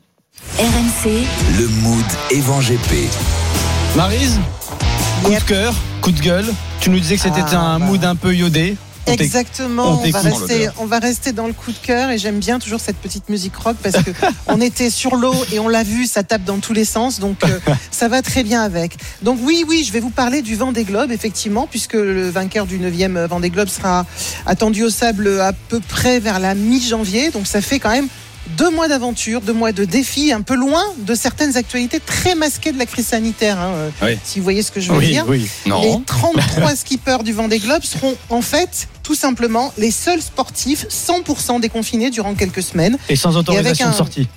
RMC, 0.61 1.11
Le 1.59 1.67
mood 1.83 2.05
Evan 2.31 2.61
GP. 2.61 3.11
Marise, 3.97 4.39
coup 5.25 5.35
de 5.35 5.41
cœur, 5.41 5.75
coup 6.03 6.13
de 6.13 6.21
gueule. 6.21 6.47
Tu 6.81 6.91
nous 6.91 7.01
disais 7.01 7.17
que 7.17 7.23
c'était 7.23 7.41
Ah, 7.51 7.59
un 7.59 7.81
bah. 7.81 7.87
mood 7.87 8.05
un 8.05 8.15
peu 8.15 8.33
iodé. 8.33 8.77
Exactement, 9.13 10.01
on 10.05 10.11
va 10.11 10.21
rester, 10.21 10.69
on 10.79 10.87
va 10.87 10.99
rester 10.99 11.33
dans 11.33 11.47
le 11.47 11.53
coup 11.53 11.73
de 11.73 11.77
cœur 11.79 12.11
et 12.11 12.19
j'aime 12.19 12.39
bien 12.39 12.59
toujours 12.59 12.81
cette 12.81 12.97
petite 12.97 13.29
musique 13.29 13.57
rock 13.57 13.77
parce 13.83 14.03
que 14.03 14.11
on 14.47 14.61
était 14.61 14.91
sur 14.91 15.17
l'eau 15.17 15.35
et 15.53 15.59
on 15.59 15.69
l'a 15.69 15.83
vu, 15.83 16.07
ça 16.07 16.23
tape 16.23 16.45
dans 16.45 16.59
tous 16.59 16.73
les 16.73 16.85
sens, 16.85 17.21
donc 17.21 17.37
euh, 17.45 17.59
ça 17.91 18.09
va 18.09 18.23
très 18.23 18.43
bien 18.45 18.63
avec. 18.63 18.97
Donc 19.23 19.39
oui, 19.43 19.65
oui, 19.69 19.85
je 19.87 19.93
vais 19.93 20.01
vous 20.01 20.11
parler 20.11 20.43
du 20.43 20.57
Vendée 20.57 20.85
Globe 20.85 21.11
effectivement, 21.13 21.67
puisque 21.71 21.95
le 21.95 22.29
vainqueur 22.31 22.67
du 22.67 22.79
9e 22.79 23.27
Vendée 23.27 23.51
Globe 23.51 23.69
sera 23.69 24.07
attendu 24.47 24.83
au 24.85 24.91
sable 24.91 25.41
à 25.41 25.53
peu 25.53 25.81
près 25.81 26.21
vers 26.21 26.39
la 26.41 26.55
mi-janvier, 26.55 27.31
donc 27.31 27.47
ça 27.47 27.61
fait 27.61 27.79
quand 27.79 27.91
même 27.91 28.09
deux 28.57 28.71
mois 28.71 28.89
d'aventure, 28.89 29.43
deux 29.43 29.53
mois 29.53 29.73
de 29.73 29.85
défis, 29.85 30.33
un 30.33 30.41
peu 30.41 30.55
loin 30.55 30.83
de 31.01 31.15
certaines 31.15 31.59
actualités 31.59 32.01
très 32.01 32.35
masquées 32.35 32.73
de 32.73 32.79
la 32.79 32.87
crise 32.87 33.09
sanitaire, 33.09 33.59
hein, 33.61 33.73
euh, 33.75 33.91
Oui. 34.03 34.19
si 34.25 34.39
vous 34.39 34.43
voyez 34.45 34.63
ce 34.63 34.71
que 34.71 34.81
je 34.81 34.91
veux 34.91 34.97
Oui, 34.99 35.09
dire. 35.09 35.27
oui. 35.29 35.47
Les 35.67 35.71
Non. 35.71 36.03
33 36.07 36.75
skippers 36.75 37.23
du 37.25 37.35
Vendée 37.35 37.59
Globe 37.59 37.83
seront 37.83 38.15
en 38.31 38.41
fait 38.41 38.89
tout 39.09 39.15
simplement 39.15 39.73
les 39.79 39.91
seuls 39.91 40.21
sportifs 40.21 40.85
100% 40.91 41.61
déconfinés 41.61 42.11
durant 42.11 42.35
quelques 42.35 42.63
semaines. 42.63 42.99
Et 43.09 43.17
sans 43.17 43.39
autorisation 43.39 43.87
un- 43.87 43.91
de 43.91 43.95
sortie. 43.97 44.29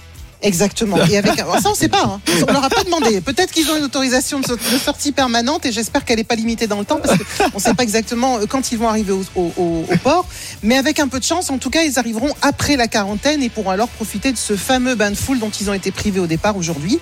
Exactement. 0.41 0.97
Et 1.09 1.17
avec 1.17 1.39
un- 1.39 1.61
ça 1.61 1.69
on 1.69 1.75
sait 1.75 1.87
pas. 1.87 2.03
hein. 2.03 2.21
On 2.47 2.51
leur 2.51 2.63
a 2.63 2.69
pas 2.69 2.83
demandé. 2.83 3.21
Peut-être 3.21 3.51
qu'ils 3.51 3.69
ont 3.69 3.77
une 3.77 3.83
autorisation 3.83 4.39
de, 4.39 4.45
so- 4.45 4.55
de 4.55 4.77
sortie 4.83 5.11
permanente 5.11 5.65
et 5.65 5.71
j'espère 5.71 6.03
qu'elle 6.05 6.17
n'est 6.17 6.23
pas 6.23 6.35
limitée 6.35 6.67
dans 6.67 6.79
le 6.79 6.85
temps 6.85 6.99
parce 7.03 7.17
qu'on 7.17 7.57
ne 7.57 7.61
sait 7.61 7.73
pas 7.73 7.83
exactement 7.83 8.37
euh, 8.39 8.45
quand 8.47 8.71
ils 8.71 8.77
vont 8.77 8.87
arriver 8.89 9.11
au, 9.13 9.23
au- 9.35 9.51
au- 9.57 9.85
au 9.91 9.97
port. 10.03 10.25
Mais 10.63 10.77
avec 10.77 10.99
un 10.99 11.07
peu 11.07 11.19
de 11.19 11.23
chance, 11.23 11.49
en 11.49 11.57
tout 11.57 11.69
cas, 11.69 11.83
ils 11.83 11.99
arriveront 11.99 12.33
après 12.41 12.75
la 12.75 12.87
quarantaine 12.87 13.43
et 13.43 13.49
pourront 13.49 13.69
alors 13.71 13.87
profiter 13.87 14.31
de 14.31 14.37
ce 14.37 14.55
fameux 14.55 14.95
bain 14.95 15.11
de 15.11 15.15
foule 15.15 15.39
dont 15.39 15.51
ils 15.61 15.69
ont 15.69 15.73
été 15.73 15.91
privés 15.91 16.19
au 16.19 16.27
départ 16.27 16.57
aujourd'hui. 16.57 16.99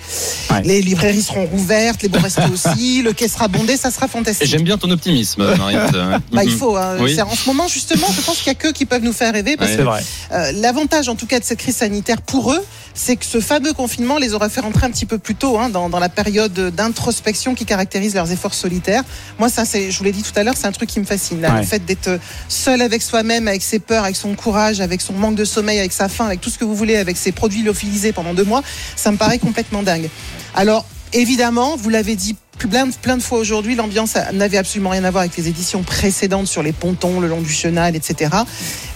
Ouais. 0.50 0.62
Les 0.64 0.82
librairies 0.82 1.22
seront 1.22 1.46
rouvertes, 1.46 2.02
les 2.02 2.08
bons 2.08 2.20
restos 2.20 2.42
aussi, 2.52 3.02
le 3.02 3.12
quai 3.12 3.28
sera 3.28 3.48
bondé, 3.48 3.76
ça 3.76 3.90
sera 3.90 4.06
Et 4.06 4.08
fantastique. 4.10 4.48
j'aime 4.48 4.62
bien 4.64 4.78
ton 4.78 4.90
optimisme. 4.90 5.42
Bah, 6.32 6.44
il 6.44 6.52
faut. 6.52 6.76
hein. 6.76 6.96
Oui. 7.00 7.14
C'est- 7.14 7.22
En 7.22 7.34
ce 7.34 7.46
moment, 7.46 7.68
justement, 7.68 8.06
je 8.14 8.20
pense 8.22 8.38
qu'il 8.38 8.52
n'y 8.52 8.56
a 8.56 8.60
que 8.60 8.68
qui 8.68 8.84
peuvent 8.86 9.02
nous 9.02 9.12
faire 9.12 9.32
rêver. 9.32 9.56
Parce 9.56 9.70
Ouais. 9.70 9.76
C'est 9.76 9.82
vrai. 9.82 10.02
euh, 10.32 10.52
L'avantage, 10.56 11.08
en 11.08 11.14
tout 11.14 11.26
cas, 11.26 11.38
de 11.38 11.44
cette 11.44 11.58
crise 11.58 11.76
sanitaire 11.76 12.20
pour 12.22 12.52
eux, 12.52 12.60
c'est 12.94 13.16
que 13.16 13.24
ce 13.30 13.38
fameux 13.38 13.72
confinement 13.72 14.18
les 14.18 14.34
aura 14.34 14.48
fait 14.48 14.60
rentrer 14.60 14.86
un 14.86 14.90
petit 14.90 15.06
peu 15.06 15.16
plus 15.16 15.36
tôt 15.36 15.56
hein, 15.56 15.68
dans, 15.68 15.88
dans 15.88 16.00
la 16.00 16.08
période 16.08 16.52
d'introspection 16.74 17.54
qui 17.54 17.64
caractérise 17.64 18.12
leurs 18.12 18.32
efforts 18.32 18.54
solitaires. 18.54 19.04
Moi, 19.38 19.48
ça, 19.48 19.64
c'est, 19.64 19.92
je 19.92 19.98
vous 19.98 20.02
l'ai 20.02 20.10
dit 20.10 20.24
tout 20.24 20.32
à 20.34 20.42
l'heure, 20.42 20.56
c'est 20.56 20.66
un 20.66 20.72
truc 20.72 20.88
qui 20.88 20.98
me 20.98 21.04
fascine. 21.04 21.40
là. 21.40 21.52
Ouais. 21.54 21.60
Le 21.60 21.66
fait 21.66 21.84
d'être 21.84 22.18
seul 22.48 22.82
avec 22.82 23.02
soi-même, 23.02 23.46
avec 23.46 23.62
ses 23.62 23.78
peurs, 23.78 24.02
avec 24.02 24.16
son 24.16 24.34
courage, 24.34 24.80
avec 24.80 25.00
son 25.00 25.12
manque 25.12 25.36
de 25.36 25.44
sommeil, 25.44 25.78
avec 25.78 25.92
sa 25.92 26.08
faim, 26.08 26.26
avec 26.26 26.40
tout 26.40 26.50
ce 26.50 26.58
que 26.58 26.64
vous 26.64 26.74
voulez, 26.74 26.96
avec 26.96 27.16
ses 27.16 27.30
produits 27.30 27.62
lyophilisés 27.62 28.12
pendant 28.12 28.34
deux 28.34 28.42
mois, 28.42 28.64
ça 28.96 29.12
me 29.12 29.16
paraît 29.16 29.38
complètement 29.38 29.84
dingue. 29.84 30.10
Alors, 30.56 30.84
évidemment, 31.12 31.76
vous 31.76 31.88
l'avez 31.88 32.16
dit 32.16 32.34
plein 32.68 32.90
plein 32.90 33.16
de 33.16 33.22
fois 33.22 33.38
aujourd'hui, 33.38 33.74
l'ambiance 33.74 34.14
n'avait 34.32 34.56
absolument 34.56 34.90
rien 34.90 35.04
à 35.04 35.10
voir 35.10 35.22
avec 35.22 35.36
les 35.36 35.48
éditions 35.48 35.82
précédentes 35.82 36.46
sur 36.46 36.62
les 36.62 36.72
pontons, 36.72 37.20
le 37.20 37.28
long 37.28 37.40
du 37.40 37.52
chenal, 37.52 37.96
etc. 37.96 38.30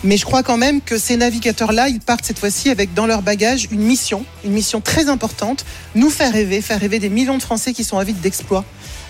Mais 0.03 0.16
je 0.16 0.24
crois 0.24 0.42
quand 0.42 0.57
même 0.57 0.81
que 0.81 0.98
ces 0.98 1.16
navigateurs-là, 1.16 1.88
ils 1.88 2.00
partent 2.00 2.24
cette 2.24 2.38
fois-ci 2.38 2.70
avec 2.70 2.94
dans 2.94 3.07
leur 3.07 3.22
bagage 3.22 3.68
une 3.70 3.81
mission, 3.81 4.24
une 4.44 4.53
mission 4.53 4.81
très 4.81 5.09
importante, 5.09 5.64
nous 5.94 6.11
faire 6.11 6.33
rêver, 6.33 6.61
faire 6.61 6.81
rêver 6.81 6.98
des 6.98 7.09
millions 7.09 7.38
de 7.38 7.42
Français 7.42 7.72
qui 7.72 7.85
sont 7.85 7.98
avides 7.98 8.20
d'exploits 8.20 8.64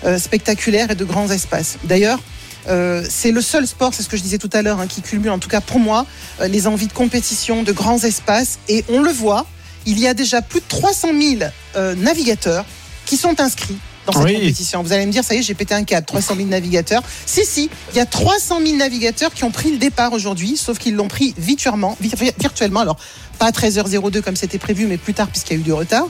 euh, 0.05 0.17
spectaculaires 0.17 0.91
et 0.91 0.95
de 0.95 1.05
grands 1.05 1.29
espaces. 1.29 1.77
D'ailleurs, 1.83 2.19
euh, 2.67 3.03
c'est 3.07 3.31
le 3.31 3.41
seul 3.41 3.67
sport, 3.67 3.93
c'est 3.93 4.03
ce 4.03 4.09
que 4.09 4.17
je 4.17 4.23
disais 4.23 4.37
tout 4.37 4.49
à 4.53 4.61
l'heure, 4.61 4.79
hein, 4.79 4.87
qui 4.87 5.01
cumule 5.01 5.29
en 5.29 5.39
tout 5.39 5.49
cas 5.49 5.61
pour 5.61 5.79
moi 5.79 6.05
euh, 6.41 6.47
les 6.47 6.67
envies 6.67 6.87
de 6.87 6.93
compétition, 6.93 7.63
de 7.63 7.71
grands 7.71 8.03
espaces. 8.03 8.59
Et 8.69 8.83
on 8.89 9.01
le 9.01 9.11
voit, 9.11 9.45
il 9.85 9.99
y 9.99 10.07
a 10.07 10.13
déjà 10.13 10.41
plus 10.41 10.61
de 10.61 10.65
300 10.67 11.09
000 11.19 11.51
euh, 11.75 11.95
navigateurs 11.95 12.65
qui 13.05 13.17
sont 13.17 13.39
inscrits 13.39 13.77
dans 14.05 14.13
cette 14.13 14.23
Oui. 14.23 14.33
compétition. 14.35 14.83
Vous 14.83 14.93
allez 14.93 15.05
me 15.05 15.11
dire, 15.11 15.23
ça 15.23 15.35
y 15.35 15.39
est, 15.39 15.41
j'ai 15.41 15.53
pété 15.53 15.73
un 15.73 15.83
câble, 15.83 16.05
300 16.05 16.35
000 16.35 16.47
navigateurs. 16.47 17.01
Si, 17.25 17.45
si, 17.45 17.69
il 17.93 17.97
y 17.97 17.99
a 17.99 18.05
300 18.05 18.59
000 18.63 18.77
navigateurs 18.77 19.33
qui 19.33 19.43
ont 19.43 19.51
pris 19.51 19.71
le 19.71 19.77
départ 19.77 20.13
aujourd'hui, 20.13 20.57
sauf 20.57 20.77
qu'ils 20.77 20.95
l'ont 20.95 21.07
pris 21.07 21.33
virtuellement, 21.37 21.97
vi- 22.01 22.15
vi- 22.15 22.33
virtuellement. 22.39 22.81
Alors, 22.81 22.97
pas 23.39 23.47
à 23.47 23.51
13h02 23.51 24.21
comme 24.21 24.35
c'était 24.35 24.57
prévu, 24.59 24.85
mais 24.87 24.97
plus 24.97 25.13
tard 25.13 25.27
puisqu'il 25.27 25.53
y 25.53 25.55
a 25.57 25.59
eu 25.59 25.63
du 25.63 25.73
retard. 25.73 26.07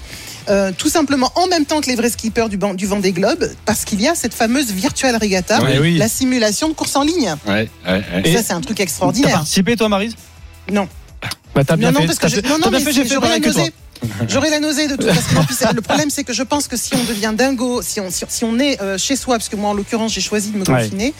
Euh, 0.47 0.71
tout 0.77 0.89
simplement 0.89 1.31
en 1.35 1.47
même 1.47 1.65
temps 1.65 1.81
que 1.81 1.87
les 1.87 1.95
vrais 1.95 2.11
skippers 2.11 2.49
du, 2.49 2.57
ban- 2.57 2.75
du 2.75 2.85
Vendée 2.85 3.11
Globe, 3.13 3.49
parce 3.65 3.83
qu'il 3.83 3.99
y 3.99 4.07
a 4.07 4.13
cette 4.13 4.35
fameuse 4.35 4.71
virtual 4.71 5.15
regatta, 5.19 5.59
Ouais, 5.63 5.79
oui. 5.79 5.97
la 5.97 6.07
simulation 6.07 6.69
de 6.69 6.73
course 6.73 6.95
en 6.95 7.01
ligne. 7.03 7.35
Ouais, 7.47 7.67
ouais, 7.87 7.91
ouais. 7.91 8.21
Et- 8.25 8.33
ça, 8.35 8.43
c'est 8.43 8.53
un 8.53 8.61
truc 8.61 8.77
T'as 8.77 8.83
extraordinaire. 8.83 9.31
participé, 9.37 9.75
toi, 9.75 9.89
Marise? 9.89 10.13
Non. 10.71 10.87
Bah, 11.55 11.63
t'as 11.63 11.77
bien 11.77 11.87
non, 11.91 11.95
non, 11.95 12.01
fait. 12.01 12.07
parce 12.07 12.19
que 12.19 12.23
T'as 12.23 12.27
je- 12.27 12.35
fait- 12.41 12.47
non, 12.49 12.57
t'as 12.59 12.65
non, 12.65 12.71
mais 12.77 12.79
fait, 12.83 12.91
j'ai 12.91 13.05
pareil 13.15 13.41
que 13.41 13.49
toi. 13.49 13.63
J'aurais 14.29 14.49
la 14.49 14.59
nausée 14.59 14.87
de 14.87 14.95
toute 14.95 15.11
façon. 15.11 15.67
Le 15.75 15.81
problème, 15.81 16.09
c'est 16.09 16.23
que 16.23 16.33
je 16.33 16.43
pense 16.43 16.67
que 16.67 16.77
si 16.77 16.93
on 16.95 17.03
devient 17.03 17.33
dingo, 17.35 17.81
si 17.81 17.99
on, 17.99 18.09
si, 18.11 18.23
si 18.27 18.43
on 18.43 18.59
est 18.59 18.81
euh, 18.81 18.97
chez 18.97 19.15
soi, 19.15 19.35
parce 19.37 19.49
que 19.49 19.55
moi, 19.55 19.69
en 19.71 19.73
l'occurrence, 19.73 20.13
j'ai 20.13 20.21
choisi 20.21 20.51
de 20.51 20.57
me 20.57 20.65
Ouais. 20.65 20.83
confiner, 20.83 21.13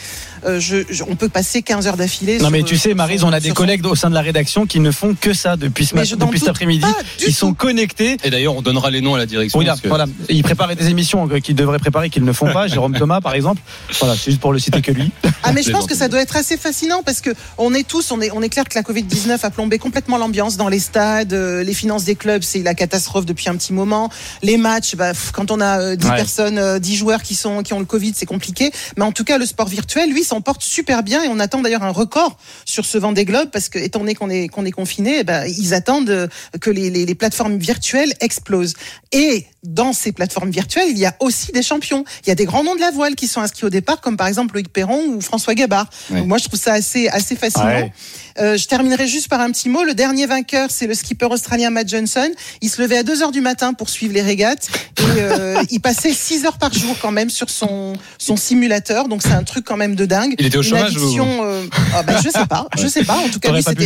euh, 0.46 0.60
je, 0.60 0.78
je- 0.90 1.04
on 1.08 1.16
peut 1.16 1.30
passer 1.30 1.62
15 1.62 1.88
heures 1.88 1.98
d'affilée. 1.98 2.36
Non 2.38 2.46
sur- 2.46 2.52
mais 2.52 2.64
tu 2.64 2.76
sais 2.78 2.90
sur 2.90 2.96
Marise, 2.96 3.24
on 3.24 3.32
a 3.34 3.40
des 3.40 3.50
son- 3.50 3.54
collègues 3.56 3.86
au 3.86 3.96
sein 3.96 4.10
de 4.10 4.16
la 4.16 4.22
rédaction 4.22 4.66
qui 4.66 4.80
ne 4.80 4.92
font 4.92 5.16
que 5.20 5.34
ça 5.34 5.56
depuis 5.58 5.86
ce 5.86 5.96
matin, 5.96 6.16
depuis 6.18 6.40
cet 6.40 6.50
après-midi. 6.50 6.86
Ils 7.26 7.34
sont 7.34 7.54
connectés. 7.54 8.18
Et 8.24 8.30
d'ailleurs, 8.30 8.56
on 8.56 8.62
donnera 8.62 8.90
les 8.92 9.02
noms 9.02 9.16
à 9.16 9.18
la 9.18 9.26
direction. 9.26 9.60
Oui, 9.60 9.66
là, 9.66 9.72
parce 9.74 9.82
que- 9.82 9.88
voilà. 9.88 10.06
Ils 10.30 10.44
préparent 10.44 10.76
des 10.76 10.90
émissions 10.90 11.28
euh, 11.30 11.40
qu'ils 11.40 11.56
devraient 11.56 11.80
préparer, 11.80 12.10
qu'ils 12.10 12.24
ne 12.24 12.34
font 12.34 12.52
pas. 12.52 12.68
Jérôme 12.68 12.94
Thomas, 12.98 13.22
par 13.22 13.34
exemple. 13.36 13.62
Voilà, 14.00 14.16
c'est 14.16 14.32
juste 14.32 14.42
pour 14.42 14.54
le 14.54 14.60
citer 14.60 14.82
que 14.82 14.92
lui. 14.92 15.12
Ah 15.44 15.52
mais 15.54 15.62
je 15.64 15.72
pense 15.72 15.86
que 15.86 15.96
ça 15.96 16.08
doit 16.08 16.22
être 16.22 16.36
assez 16.36 16.58
fascinant 16.58 17.02
parce 17.04 17.22
que 17.22 17.30
on 17.58 17.74
est 17.74 17.88
tous, 17.88 18.12
on 18.12 18.20
est, 18.22 18.32
on 18.32 18.42
est 18.42 18.50
clair 18.50 18.66
que 18.66 18.76
la 18.76 18.84
Covid 18.84 19.04
19 19.04 19.44
a 19.46 19.50
plombé 19.50 19.78
complètement 19.80 20.18
l'ambiance 20.18 20.58
dans 20.58 20.70
les 20.70 20.80
stades, 20.80 21.34
euh, 21.34 21.64
les 21.64 21.74
finances 21.74 22.04
des 22.04 22.16
clubs, 22.16 22.42
c'est 22.44 22.60
la 22.66 22.76
catastrophe 22.76 23.26
depuis 23.26 23.48
un 23.50 23.56
petit 23.56 23.72
moment. 23.74 24.10
Les 24.44 24.58
matchs, 24.58 24.96
bah, 24.96 25.10
pff, 25.14 25.32
quand 25.32 25.52
on 25.52 25.62
a 25.62 25.80
euh, 25.80 25.96
10 25.96 26.08
Ouais. 26.08 26.16
personnes, 26.16 26.58
euh, 26.58 26.80
10 26.80 26.96
joueurs 26.96 27.24
qui 27.24 27.36
sont 27.36 27.64
qui 27.64 27.74
ont 27.74 27.80
le 27.80 27.86
Covid, 27.86 28.14
c'est 28.16 28.26
compliqué. 28.26 28.72
Mais 28.98 29.04
en 29.04 29.12
tout 29.12 29.24
cas, 29.24 29.38
le 29.38 29.46
sport 29.46 29.68
virtuel, 29.70 30.12
lui, 30.12 30.24
s'en 30.24 30.42
porte 30.42 30.62
super 30.62 31.04
bien 31.04 31.24
et 31.24 31.28
on 31.30 31.40
attend 31.40 31.62
d'ailleurs 31.62 31.84
un 31.84 31.92
record 31.92 32.38
sur 32.66 32.86
ce 32.86 32.98
Vendée 32.98 33.26
Globe 33.26 33.50
parce 33.52 33.70
que 33.70 33.80
étant 33.80 34.00
donné 34.00 34.16
qu'on 34.16 34.30
est 34.30 34.48
qu'on 34.50 34.66
est 34.66 34.72
confiné, 34.72 35.20
eh 35.20 35.24
ben, 35.24 35.46
ils 35.48 35.74
attendent 35.74 36.10
euh, 36.10 36.28
que 36.60 36.70
les, 36.70 36.90
les, 36.90 37.06
les 37.06 37.16
plateformes 37.16 37.58
virtuelles 37.58 38.14
explosent. 38.20 38.74
Et 39.12 39.46
dans 39.64 39.94
ces 39.94 40.12
plateformes 40.12 40.52
virtuelles, 40.52 40.90
il 40.90 40.98
y 40.98 41.06
a 41.06 41.16
aussi 41.20 41.52
des 41.52 41.64
champions. 41.64 42.04
Il 42.26 42.30
y 42.30 42.32
a 42.32 42.36
des 42.36 42.46
grands 42.46 42.64
noms 42.64 42.76
de 42.76 42.82
la 42.82 42.92
voile 42.92 43.16
qui 43.16 43.28
sont 43.28 43.42
inscrits 43.42 43.66
au 43.66 43.70
départ, 43.70 44.02
comme 44.02 44.18
par 44.18 44.28
exemple 44.28 44.54
Loïc 44.56 44.70
Perron 44.72 45.02
ou 45.08 45.22
François 45.22 45.56
Gabard. 45.56 45.90
Ouais. 46.12 46.20
Donc 46.20 46.28
moi, 46.28 46.38
je 46.38 46.46
trouve 46.48 46.60
ça 46.60 46.74
assez, 46.74 47.08
assez 47.08 47.36
fascinant. 47.36 47.66
Ouais. 47.66 47.94
Euh, 48.38 48.58
je 48.58 48.68
terminerai 48.68 49.08
juste 49.08 49.30
par 49.30 49.40
un 49.40 49.50
petit 49.52 49.70
mot. 49.70 49.84
Le 49.84 49.94
dernier 49.94 50.26
vainqueur, 50.26 50.70
c'est 50.70 50.88
le 50.88 50.94
skipper 50.94 51.26
australien 51.28 51.70
Matt 51.70 51.90
Johnson. 51.90 52.30
Il 52.62 52.70
se 52.70 52.82
levait 52.82 52.98
à 52.98 53.04
2 53.04 53.24
heures 53.24 53.32
du 53.32 53.42
matin 53.42 53.74
pour 53.74 53.90
suivre 53.90 54.14
les 54.14 54.22
régates. 54.22 54.68
Et 55.00 55.04
euh, 55.20 55.62
il 55.72 55.80
passait 55.80 56.12
6 56.14 56.46
heures 56.46 56.58
par 56.58 56.74
jour 56.74 56.96
quand 57.02 57.12
même 57.12 57.30
sur 57.30 57.50
son, 57.50 57.94
son 58.18 58.36
simulateur. 58.36 59.08
Donc 59.08 59.22
c'est 59.22 59.32
un 59.32 59.44
truc 59.44 59.66
quand 59.66 59.78
même 59.78 59.96
de 59.96 60.06
dingue. 60.06 60.36
Il 60.38 60.46
était 60.46 60.58
au 60.58 60.62
Une 60.64 60.70
chômage 60.70 60.96
ou- 60.98 61.00
addiction, 61.02 61.40
euh, 61.46 61.64
ah 61.96 62.04
bah, 62.04 62.20
Je 62.24 62.30
sais 62.30 62.46
pas. 62.46 62.68
Je 62.78 62.88
sais 62.88 63.04
pas. 63.04 63.18
En 63.18 63.30
tout 63.30 63.40
cas, 63.40 63.52
lui, 63.52 63.64
c'était 63.64 63.86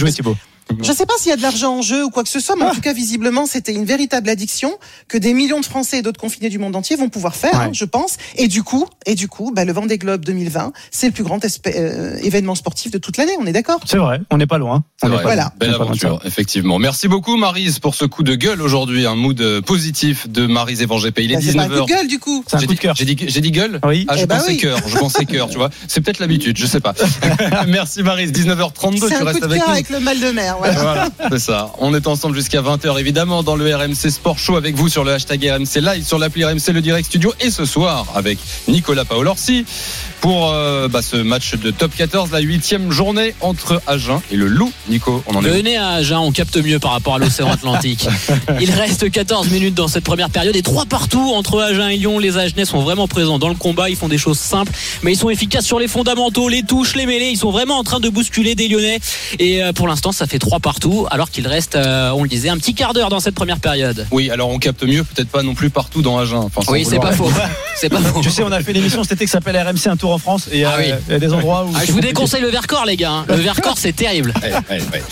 Thibaut. 0.69 0.83
je 0.83 0.91
sais 0.91 1.05
pas 1.05 1.13
s'il 1.19 1.29
y 1.29 1.33
a 1.33 1.37
de 1.37 1.41
l'argent 1.41 1.77
en 1.77 1.81
jeu 1.81 2.03
ou 2.05 2.09
quoi 2.09 2.23
que 2.23 2.29
ce 2.29 2.39
soit, 2.39 2.55
mais 2.55 2.63
en 2.65 2.71
tout 2.73 2.81
cas, 2.81 2.93
visiblement, 2.93 3.45
c'était 3.45 3.73
une 3.73 3.85
véritable 3.85 4.29
addiction 4.29 4.71
que 5.07 5.17
des 5.17 5.33
millions 5.33 5.59
de 5.59 5.65
Français 5.65 5.99
et 5.99 6.01
d'autres 6.01 6.19
confinés 6.19 6.49
du 6.49 6.59
monde 6.59 6.75
entier 6.75 6.95
vont 6.95 7.09
pouvoir 7.09 7.35
faire, 7.35 7.53
Ouais. 7.53 7.65
hein, 7.65 7.69
je 7.73 7.85
pense. 7.85 8.17
Et 8.35 8.47
du 8.47 8.63
coup, 8.63 8.85
et 9.05 9.15
du 9.15 9.27
coup, 9.27 9.51
bah, 9.53 9.65
le 9.65 9.73
Vendée 9.73 9.97
Globe 9.97 10.23
2020, 10.25 10.71
c'est 10.91 11.07
le 11.07 11.13
plus 11.13 11.23
grand 11.23 11.39
euh, 11.43 12.17
événement 12.21 12.55
sportif 12.55 12.91
de 12.91 12.97
toute 12.97 13.17
l'année. 13.17 13.33
On 13.39 13.45
est 13.45 13.51
d'accord? 13.51 13.79
C'est 13.85 13.97
vrai, 13.97 14.21
on 14.31 14.37
n'est 14.37 14.47
pas 14.47 14.57
loin. 14.57 14.83
C'est 14.97 15.07
On 15.07 15.09
vrai. 15.09 15.17
pas 15.17 15.23
Voilà. 15.23 15.41
loin. 15.43 15.51
Belle 15.59 15.73
aventure, 15.73 16.21
effectivement. 16.25 16.77
Merci 16.79 17.07
beaucoup, 17.07 17.35
Marise, 17.37 17.79
pour 17.79 17.95
ce 17.95 18.05
coup 18.05 18.23
de 18.23 18.35
gueule 18.35 18.61
aujourd'hui. 18.61 19.05
Un 19.05 19.15
mood 19.15 19.39
euh, 19.41 19.61
positif 19.61 20.29
de 20.29 20.45
Marise 20.45 20.81
Evangépé. 20.81 21.23
Il 21.23 21.31
est 21.31 21.35
Bah, 21.35 21.41
C'est 21.43 21.53
pas 21.53 21.63
un 21.63 21.67
19h. 21.67 21.79
coup 21.79 21.85
de 21.85 21.93
gueule, 21.93 22.07
du 22.07 22.19
coup. 22.19 22.43
C'est 22.47 22.55
un 22.55 22.59
J'ai 22.59 22.65
coup 22.67 22.73
dit, 22.73 22.77
de 22.77 22.81
cœur. 22.81 22.95
j'ai 22.95 23.05
dit, 23.41 23.51
gueule? 23.51 23.79
Oui. 23.83 24.05
Ah, 24.07 24.15
je 24.17 24.23
Eh 24.23 24.25
bah 24.27 24.37
pensais 24.37 24.51
oui. 24.51 24.57
cœur, 24.57 24.79
je 24.87 24.97
pensais 24.97 25.25
cœur, 25.25 25.49
tu 25.49 25.57
vois. 25.57 25.69
C'est 25.87 26.01
peut-être 26.01 26.19
l'habitude, 26.19 26.57
je 26.57 26.65
sais 26.65 26.79
pas. 26.79 26.93
Merci 27.67 28.03
Marise, 28.03 28.31
19h32, 28.31 28.99
C'est 29.09 29.17
tu 29.17 29.23
restes 29.23 29.43
avec 29.43 29.61
nous. 29.65 29.71
avec 29.73 29.89
le 29.89 29.99
mal 29.99 30.19
de 30.19 30.29
mer. 30.31 30.57
Voilà, 30.79 31.09
c'est 31.31 31.39
ça. 31.39 31.71
On 31.79 31.93
est 31.93 32.07
ensemble 32.07 32.35
jusqu'à 32.35 32.61
20h, 32.61 32.99
évidemment, 32.99 33.43
dans 33.43 33.55
le 33.55 33.75
RMC 33.75 34.09
Sport 34.09 34.37
Show 34.37 34.55
avec 34.55 34.75
vous 34.75 34.89
sur 34.89 35.03
le 35.03 35.13
hashtag 35.13 35.43
RMC 35.43 35.81
Live, 35.81 36.05
sur 36.05 36.19
l'appli 36.19 36.43
RMC 36.43 36.71
Le 36.73 36.81
Direct 36.81 37.07
Studio 37.07 37.33
et 37.39 37.49
ce 37.49 37.65
soir 37.65 38.05
avec 38.15 38.39
Nicolas 38.67 39.05
Paolorsi 39.05 39.65
pour 40.21 40.51
euh, 40.51 40.87
bah, 40.87 41.01
ce 41.01 41.17
match 41.17 41.55
de 41.55 41.71
top 41.71 41.95
14, 41.95 42.31
la 42.31 42.39
huitième 42.39 42.91
journée 42.91 43.35
entre 43.41 43.81
Agen 43.87 44.21
et 44.31 44.35
le 44.35 44.47
Loup. 44.47 44.71
Nico, 44.89 45.23
on 45.27 45.35
en 45.35 45.43
est 45.43 45.49
Venez 45.49 45.77
à 45.77 45.89
Agen, 45.89 46.19
on 46.19 46.31
capte 46.31 46.57
mieux 46.57 46.79
par 46.79 46.91
rapport 46.91 47.15
à 47.15 47.19
l'océan 47.19 47.49
Atlantique. 47.49 48.07
Il 48.59 48.71
reste 48.71 49.09
14 49.09 49.49
minutes 49.49 49.75
dans 49.75 49.87
cette 49.87 50.03
première 50.03 50.29
période 50.29 50.55
et 50.55 50.61
trois 50.61 50.85
partout 50.85 51.31
entre 51.35 51.61
Agen 51.61 51.89
et 51.89 51.97
Lyon. 51.97 52.19
Les 52.19 52.37
Agenais 52.37 52.65
sont 52.65 52.81
vraiment 52.81 53.07
présents 53.07 53.39
dans 53.39 53.49
le 53.49 53.55
combat. 53.55 53.89
Ils 53.89 53.95
font 53.95 54.07
des 54.07 54.17
choses 54.17 54.39
simples, 54.39 54.73
mais 55.03 55.13
ils 55.13 55.17
sont 55.17 55.29
efficaces 55.29 55.65
sur 55.65 55.79
les 55.79 55.87
fondamentaux, 55.87 56.49
les 56.49 56.63
touches, 56.63 56.95
les 56.95 57.05
mêlées. 57.05 57.29
Ils 57.29 57.37
sont 57.37 57.51
vraiment 57.51 57.77
en 57.77 57.83
train 57.83 57.99
de 57.99 58.09
bousculer 58.09 58.55
des 58.55 58.67
Lyonnais. 58.67 58.99
Et 59.37 59.63
euh, 59.63 59.73
pour 59.73 59.87
l'instant, 59.87 60.11
ça 60.11 60.27
fait 60.27 60.39
3 60.39 60.48
partout, 60.57 61.05
alors 61.11 61.29
qu'il 61.29 61.47
reste, 61.47 61.75
euh, 61.75 62.09
on 62.09 62.23
le 62.23 62.29
disait, 62.29 62.49
un 62.49 62.57
petit 62.57 62.73
quart 62.73 62.93
d'heure 62.93 63.09
dans 63.09 63.19
cette 63.19 63.35
première 63.35 63.59
période. 63.59 64.07
Oui, 64.09 64.31
alors 64.31 64.49
on 64.49 64.57
capte 64.57 64.81
mieux, 64.83 65.03
peut-être 65.03 65.29
pas 65.29 65.43
non 65.43 65.53
plus 65.53 65.69
partout 65.69 66.01
dans 66.01 66.17
Agen. 66.17 66.37
Enfin, 66.37 66.61
Oui, 66.71 66.83
c'est 66.89 66.97
pas 66.99 67.11
faux. 67.11 67.29
C'est 67.75 67.87
pas 67.87 68.01
faux. 68.01 68.19
Tu 68.21 68.29
sais, 68.29 68.43
on 68.43 68.51
a 68.51 68.59
fait 68.61 68.71
une 68.71 68.77
émission 68.77 69.03
cet 69.03 69.13
été 69.13 69.23
qui 69.25 69.31
s'appelle 69.31 69.55
RMC 69.55 69.87
Un 69.89 69.95
Tour 69.95 70.11
en 70.11 70.17
France 70.17 70.49
et 70.51 70.65
Ah 70.65 70.73
euh, 70.73 70.79
oui. 70.79 70.93
il 71.07 71.11
y 71.13 71.15
a 71.15 71.19
des 71.19 71.31
endroits 71.31 71.63
où. 71.65 71.71
Ah, 71.73 71.85
je 71.85 71.93
vous 71.93 72.01
déconseille 72.01 72.41
le 72.41 72.49
Vercors, 72.49 72.85
les 72.85 72.97
gars. 72.97 73.09
hein. 73.11 73.25
Le 73.29 73.35
Vercors, 73.35 73.77
c'est 73.77 73.95
terrible. 73.95 74.33
Ouais, 74.43 74.51
ouais, 74.69 74.81
ouais. 74.91 75.03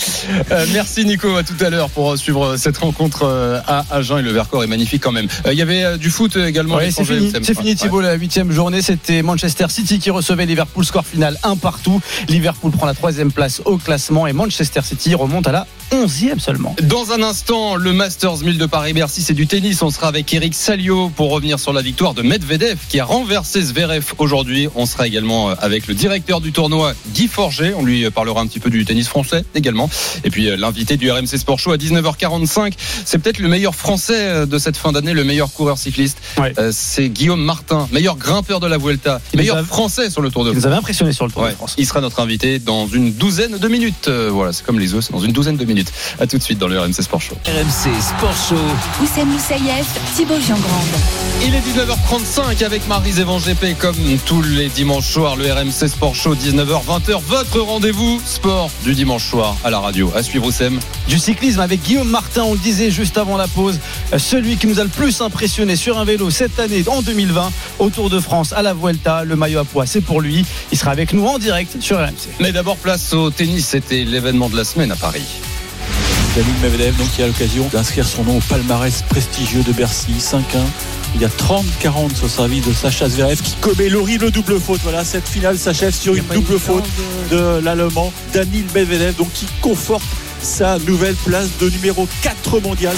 Euh, 0.52 0.66
merci 0.74 1.06
Nico, 1.06 1.34
à 1.38 1.44
tout 1.44 1.54
à 1.64 1.70
l'heure 1.70 1.90
pour 1.90 2.18
suivre 2.18 2.58
cette 2.58 2.78
rencontre 2.78 3.24
à 3.66 3.86
Agen 3.90 4.18
et 4.20 4.22
le 4.22 4.32
Vercors 4.32 4.66
est 4.66 4.68
magnifique 4.68 5.02
quand 5.02 5.14
même. 5.14 5.28
Il 5.50 5.54
y 5.58 5.62
avait 5.62 5.98
du 5.98 6.10
foot 6.10 6.36
également. 6.36 6.78
c'est 6.92 7.06
fini, 7.06 7.32
c'est 7.42 7.54
fini 7.56 7.70
Ouais. 7.70 7.76
Thibaut, 7.76 8.02
la 8.02 8.16
huitième 8.16 8.52
journée, 8.52 8.82
c'était 8.82 9.22
Manchester 9.22 9.68
City 9.70 10.00
qui 10.00 10.10
recevait 10.10 10.46
Liverpool, 10.46 10.84
score 10.84 11.06
final 11.06 11.38
un 11.44 11.56
partout. 11.56 12.02
Liverpool 12.28 12.72
prend 12.72 12.86
la 12.86 12.94
troisième 12.96 13.32
place 13.32 13.62
au 13.64 13.78
classement 13.78 14.28
et 14.28 14.34
Manchester 14.34 14.82
City 14.84 15.16
remonte 15.28 15.48
à 15.48 15.52
la 15.52 15.68
onzième 15.94 16.40
seulement. 16.42 16.76
Dans 16.84 17.12
un 17.14 17.24
instant, 17.24 17.76
le 17.76 17.94
Masters 17.94 18.40
1000 18.40 18.58
de 18.58 18.66
Paris-Bercy, 18.66 19.22
c'est 19.22 19.34
du 19.34 19.48
tennis. 19.48 19.82
On 19.82 19.90
sera 19.90 20.08
avec 20.10 20.34
Eric 20.34 20.54
Salio 20.54 21.10
pour 21.16 21.32
revenir 21.32 21.60
sur 21.60 21.72
la 21.72 21.82
victoire 21.82 22.14
de 22.14 22.24
Medvedev 22.24 22.78
qui 22.90 23.00
a 23.00 23.06
renversé 23.06 23.62
Zverev 23.62 24.04
aujourd'hui. 24.18 24.68
On 24.76 24.86
sera 24.86 25.08
également 25.08 25.50
euh, 25.52 25.56
avec 25.60 25.88
le 25.88 25.94
directeur 25.94 26.42
du 26.42 26.52
tournoi, 26.52 26.94
Guy 27.14 27.28
Forget. 27.30 27.74
On 27.78 27.84
lui 27.86 28.10
parlera 28.12 28.42
un 28.42 28.48
petit 28.48 28.60
peu 28.60 28.70
du 28.70 28.84
tennis 28.84 29.08
français 29.08 29.46
également. 29.56 29.90
Et 30.26 30.30
puis 30.30 30.50
euh, 30.50 30.58
l'invité 30.58 30.98
du 30.98 31.10
RMC 31.10 31.38
Sport 31.38 31.58
Show 31.60 31.72
à 31.72 31.78
19h45. 31.78 32.74
C'est 33.06 33.18
peut-être 33.20 33.40
le 33.40 33.48
meilleur 33.48 33.74
français 33.74 34.14
euh, 34.20 34.46
de 34.46 34.58
cette 34.58 34.76
fin 34.76 34.92
d'année, 34.92 35.14
le 35.14 35.24
meilleur 35.24 35.54
coureur 35.54 35.78
cycliste. 35.78 36.18
Ouais. 36.38 36.54
Euh, 36.60 36.72
C'est 36.74 37.08
Guillaume 37.10 37.42
Martin, 37.42 37.88
meilleur 37.94 38.18
grimpeur 38.18 38.60
de 38.60 38.68
la 38.68 38.78
Vuelta, 38.78 39.22
Il 39.34 39.38
meilleur 39.40 39.58
a- 39.58 39.64
français 39.64 40.10
sur 40.10 40.22
le 40.22 40.30
Tour 40.32 40.44
de 40.44 40.50
Il 40.50 40.54
France. 40.54 40.64
nous 40.64 40.68
avait 40.68 40.78
impressionné 40.78 41.14
sur 41.14 41.26
le 41.26 41.32
Tour 41.32 41.44
Ouais, 41.44 41.52
de 41.52 41.56
France. 41.56 41.76
il 41.78 41.86
sera 41.88 42.02
notre 42.02 42.20
invité 42.20 42.60
dans 42.60 42.88
une 42.88 43.14
douzaine 43.14 43.58
de 43.58 43.68
minutes. 43.70 44.10
Euh, 44.10 44.30
voilà, 44.32 44.52
c'est 44.52 44.66
comme 44.66 44.80
les 44.80 44.94
os, 44.96 45.07
dans 45.12 45.20
une 45.20 45.32
douzaine 45.32 45.58
de 45.58 45.66
minutes. 45.66 45.92
À 46.20 46.28
tout 46.28 46.38
de 46.38 46.44
suite 46.44 46.60
dans 46.60 46.68
le 46.68 46.80
RMC 46.80 47.02
Sport 47.02 47.22
Show. 47.22 47.36
RMC 47.46 48.02
Sport 48.02 48.36
Show. 48.50 49.04
Oussem 49.04 49.28
Moussaïef, 49.28 49.88
Thibaut 50.16 50.40
Giangrande. 50.40 50.88
Il 51.46 51.54
est 51.54 51.60
19h35 51.60 52.64
avec 52.66 52.88
Marie 52.88 53.20
Evan 53.20 53.40
GP 53.40 53.78
comme 53.78 53.96
tous 54.26 54.42
les 54.42 54.70
dimanches 54.70 55.08
soirs, 55.08 55.36
le 55.36 55.52
RMC 55.52 55.88
Sport 55.88 56.16
Show 56.16 56.36
19h 56.36 56.86
20h, 56.86 57.22
votre 57.28 57.60
rendez-vous 57.60 58.20
sport 58.26 58.70
du 58.84 58.94
dimanche 58.94 59.26
soir 59.26 59.56
à 59.64 59.70
la 59.70 59.80
radio. 59.80 60.12
À 60.16 60.24
suivre 60.24 60.48
Oussem. 60.48 60.80
Du 61.08 61.20
cyclisme 61.20 61.60
avec 61.60 61.84
Guillaume 61.84 62.10
Martin, 62.10 62.44
on 62.44 62.54
le 62.54 62.60
disait 62.60 62.92
juste 62.92 63.18
avant 63.18 63.38
la 63.38 63.48
pause, 63.48 63.80
celui 64.18 64.58
qui 64.58 64.68
nous 64.68 64.80
a 64.80 64.84
le 64.84 64.90
plus 64.90 65.22
impressionné 65.22 65.76
sur 65.76 65.98
un 65.98 66.06
vélo 66.06 66.30
cette 66.30 66.60
année 66.60 66.84
en 66.88 67.02
2020 67.02 67.52
au 67.80 67.90
Tour 67.90 68.10
de 68.10 68.20
France 68.20 68.54
à 68.54 68.62
la 68.62 68.74
Vuelta, 68.74 69.24
le 69.24 69.36
maillot 69.36 69.60
à 69.60 69.66
poids, 69.66 69.86
c'est 69.86 70.02
pour 70.02 70.22
lui. 70.22 70.46
Il 70.72 70.78
sera 70.78 70.92
avec 70.92 71.14
nous 71.14 71.26
en 71.26 71.38
direct 71.40 71.82
sur 71.82 71.98
RMC. 71.98 72.30
Mais 72.40 72.52
d'abord 72.52 72.78
place 72.78 73.14
au 73.14 73.30
tennis, 73.30 73.68
c'était 73.68 74.04
l'événement 74.04 74.50
de 74.50 74.58
la 74.58 74.64
semaine 74.64 74.92
Paris. 75.00 75.42
Daniil 76.36 76.54
Medvedev 76.62 76.96
donc 76.98 77.10
qui 77.12 77.24
a 77.24 77.28
l'occasion 77.28 77.68
d'inscrire 77.72 78.06
son 78.06 78.24
nom 78.24 78.38
au 78.38 78.42
palmarès 78.42 79.02
prestigieux 79.04 79.64
de 79.64 79.72
Bercy 79.72 80.14
5-1 80.20 80.42
il 81.16 81.22
y 81.22 81.26
a 81.26 81.30
30-40 81.30 82.16
sur 82.16 82.30
service 82.30 82.66
de 82.66 82.74
Sacha 82.74 83.10
Zverev 83.10 83.42
qui 83.42 83.56
commet 83.56 83.90
l'horrible 83.90 84.30
double 84.30 84.60
faute. 84.60 84.82
Voilà 84.84 85.04
cette 85.04 85.28
finale 85.28 85.58
s'achève 85.58 85.96
sur 85.96 86.16
une 86.16 86.26
double 86.26 86.60
faute 86.60 86.86
de 87.32 87.60
l'allemand 87.60 88.12
Daniil 88.34 88.66
Medvedev 88.76 89.16
donc 89.16 89.32
qui 89.34 89.48
conforte 89.62 90.06
sa 90.42 90.78
nouvelle 90.80 91.16
place 91.16 91.50
de 91.60 91.70
numéro 91.70 92.08
4 92.22 92.60
mondial 92.60 92.96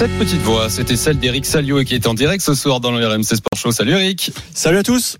Cette 0.00 0.18
petite 0.18 0.40
voix, 0.40 0.70
c'était 0.70 0.96
celle 0.96 1.18
d'Eric 1.18 1.44
Salio 1.44 1.84
qui 1.84 1.94
est 1.94 2.06
en 2.06 2.14
direct 2.14 2.42
ce 2.42 2.54
soir 2.54 2.80
dans 2.80 2.90
le 2.90 3.06
RMC 3.06 3.22
Sport 3.22 3.58
Show. 3.58 3.70
Salut 3.70 3.92
Eric. 3.92 4.32
Salut 4.54 4.78
à 4.78 4.82
tous. 4.82 5.18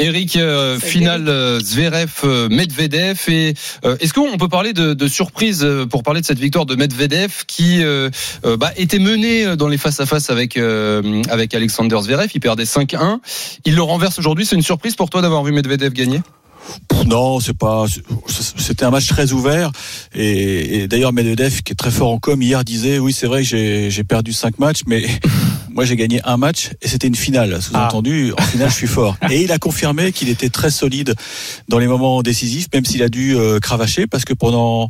Eric, 0.00 0.34
euh, 0.34 0.80
finale 0.80 1.28
euh, 1.28 1.60
Zverev 1.60 2.10
euh, 2.24 2.48
Medvedev. 2.48 3.20
Et 3.28 3.54
euh, 3.84 3.96
est-ce 4.00 4.12
qu'on 4.12 4.36
peut 4.36 4.48
parler 4.48 4.72
de, 4.72 4.92
de 4.92 5.06
surprise 5.06 5.62
euh, 5.62 5.86
pour 5.86 6.02
parler 6.02 6.20
de 6.20 6.26
cette 6.26 6.40
victoire 6.40 6.66
de 6.66 6.74
Medvedev 6.74 7.44
qui 7.46 7.84
euh, 7.84 8.10
euh, 8.44 8.56
bah, 8.56 8.72
était 8.76 8.98
mené 8.98 9.46
euh, 9.46 9.54
dans 9.54 9.68
les 9.68 9.78
face 9.78 10.00
à 10.00 10.06
face 10.06 10.30
avec 10.30 10.56
euh, 10.56 11.22
avec 11.30 11.54
Alexander 11.54 11.96
Zverev, 12.02 12.28
il 12.34 12.40
perdait 12.40 12.64
5-1, 12.64 13.20
il 13.66 13.76
le 13.76 13.82
renverse 13.82 14.18
aujourd'hui, 14.18 14.44
c'est 14.44 14.56
une 14.56 14.62
surprise 14.62 14.96
pour 14.96 15.10
toi 15.10 15.22
d'avoir 15.22 15.44
vu 15.44 15.52
Medvedev 15.52 15.92
gagner? 15.92 16.22
Non, 17.06 17.40
c'est 17.40 17.56
pas. 17.56 17.86
C'était 18.26 18.84
un 18.84 18.90
match 18.90 19.06
très 19.06 19.32
ouvert. 19.32 19.70
Et, 20.14 20.80
et 20.80 20.88
d'ailleurs, 20.88 21.12
Medvedev, 21.12 21.62
qui 21.62 21.72
est 21.72 21.76
très 21.76 21.90
fort 21.90 22.10
en 22.10 22.18
com, 22.18 22.40
hier 22.40 22.64
disait 22.64 22.98
oui, 22.98 23.12
c'est 23.12 23.26
vrai 23.26 23.42
que 23.42 23.88
j'ai 23.88 24.04
perdu 24.04 24.32
cinq 24.32 24.58
matchs, 24.58 24.80
mais 24.86 25.06
moi 25.70 25.84
j'ai 25.84 25.96
gagné 25.96 26.20
un 26.24 26.36
match 26.36 26.70
et 26.82 26.88
c'était 26.88 27.06
une 27.06 27.14
finale. 27.14 27.62
Sous-entendu, 27.62 28.32
en 28.36 28.42
finale, 28.42 28.70
je 28.70 28.74
suis 28.74 28.86
fort. 28.86 29.16
Et 29.30 29.42
il 29.42 29.52
a 29.52 29.58
confirmé 29.58 30.12
qu'il 30.12 30.28
était 30.28 30.48
très 30.48 30.70
solide 30.70 31.14
dans 31.68 31.78
les 31.78 31.86
moments 31.86 32.22
décisifs, 32.22 32.66
même 32.74 32.84
s'il 32.84 33.02
a 33.02 33.08
dû 33.08 33.36
euh, 33.36 33.58
cravacher, 33.60 34.06
parce 34.06 34.24
que 34.24 34.34
pendant 34.34 34.88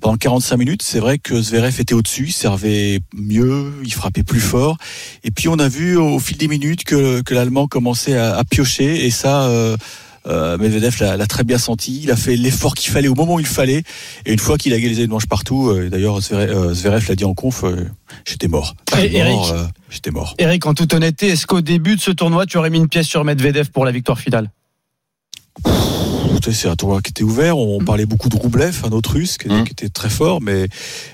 pendant 0.00 0.16
45 0.16 0.56
minutes, 0.56 0.82
c'est 0.82 1.00
vrai 1.00 1.18
que 1.18 1.40
Zverev 1.40 1.80
était 1.80 1.94
au-dessus, 1.94 2.26
il 2.28 2.32
servait 2.32 3.00
mieux, 3.14 3.72
il 3.84 3.92
frappait 3.92 4.22
plus 4.22 4.40
fort. 4.40 4.76
Et 5.24 5.30
puis 5.30 5.48
on 5.48 5.58
a 5.58 5.68
vu 5.68 5.96
au 5.96 6.18
fil 6.18 6.36
des 6.36 6.48
minutes 6.48 6.84
que, 6.84 7.22
que 7.22 7.34
l'Allemand 7.34 7.66
commençait 7.66 8.16
à, 8.16 8.36
à 8.36 8.44
piocher, 8.44 9.06
et 9.06 9.10
ça. 9.10 9.44
Euh, 9.44 9.76
euh, 10.26 10.58
Medvedev 10.58 10.96
l'a 11.00 11.26
très 11.26 11.44
bien 11.44 11.58
senti. 11.58 12.00
Il 12.02 12.10
a 12.10 12.16
fait 12.16 12.36
l'effort 12.36 12.74
qu'il 12.74 12.92
fallait 12.92 13.08
au 13.08 13.14
moment 13.14 13.34
où 13.34 13.40
il 13.40 13.46
fallait. 13.46 13.82
Et 14.26 14.32
une 14.32 14.38
fois 14.38 14.58
qu'il 14.58 14.72
a 14.72 14.76
égalisé 14.76 15.04
une 15.04 15.10
manche 15.10 15.26
partout, 15.26 15.70
euh, 15.70 15.88
d'ailleurs 15.88 16.20
Zverev, 16.20 16.50
euh, 16.50 16.74
Zverev 16.74 17.06
l'a 17.08 17.14
dit 17.16 17.24
en 17.24 17.34
conf, 17.34 17.64
euh, 17.64 17.88
j'étais 18.26 18.48
mort. 18.48 18.74
Mort, 18.92 19.52
euh, 19.52 19.64
J'étais 19.90 20.10
mort. 20.10 20.34
Eric, 20.38 20.66
en 20.66 20.74
toute 20.74 20.92
honnêteté, 20.94 21.28
est-ce 21.28 21.46
qu'au 21.46 21.60
début 21.60 21.96
de 21.96 22.00
ce 22.00 22.10
tournoi, 22.10 22.46
tu 22.46 22.58
aurais 22.58 22.70
mis 22.70 22.78
une 22.78 22.88
pièce 22.88 23.06
sur 23.06 23.24
Medvedev 23.24 23.70
pour 23.70 23.84
la 23.84 23.92
victoire 23.92 24.18
finale? 24.18 24.50
Écoutez, 26.40 26.56
C'est 26.56 26.68
un 26.68 26.76
tournoi 26.76 27.02
qui 27.02 27.10
était 27.10 27.22
ouvert. 27.22 27.58
On 27.58 27.84
parlait 27.84 28.06
beaucoup 28.06 28.30
de 28.30 28.36
Roublev, 28.36 28.80
un 28.86 28.92
autre 28.92 29.12
russe 29.12 29.36
qui, 29.36 29.48
qui 29.48 29.72
était 29.72 29.90
très 29.90 30.08
fort, 30.08 30.40
mais 30.40 30.68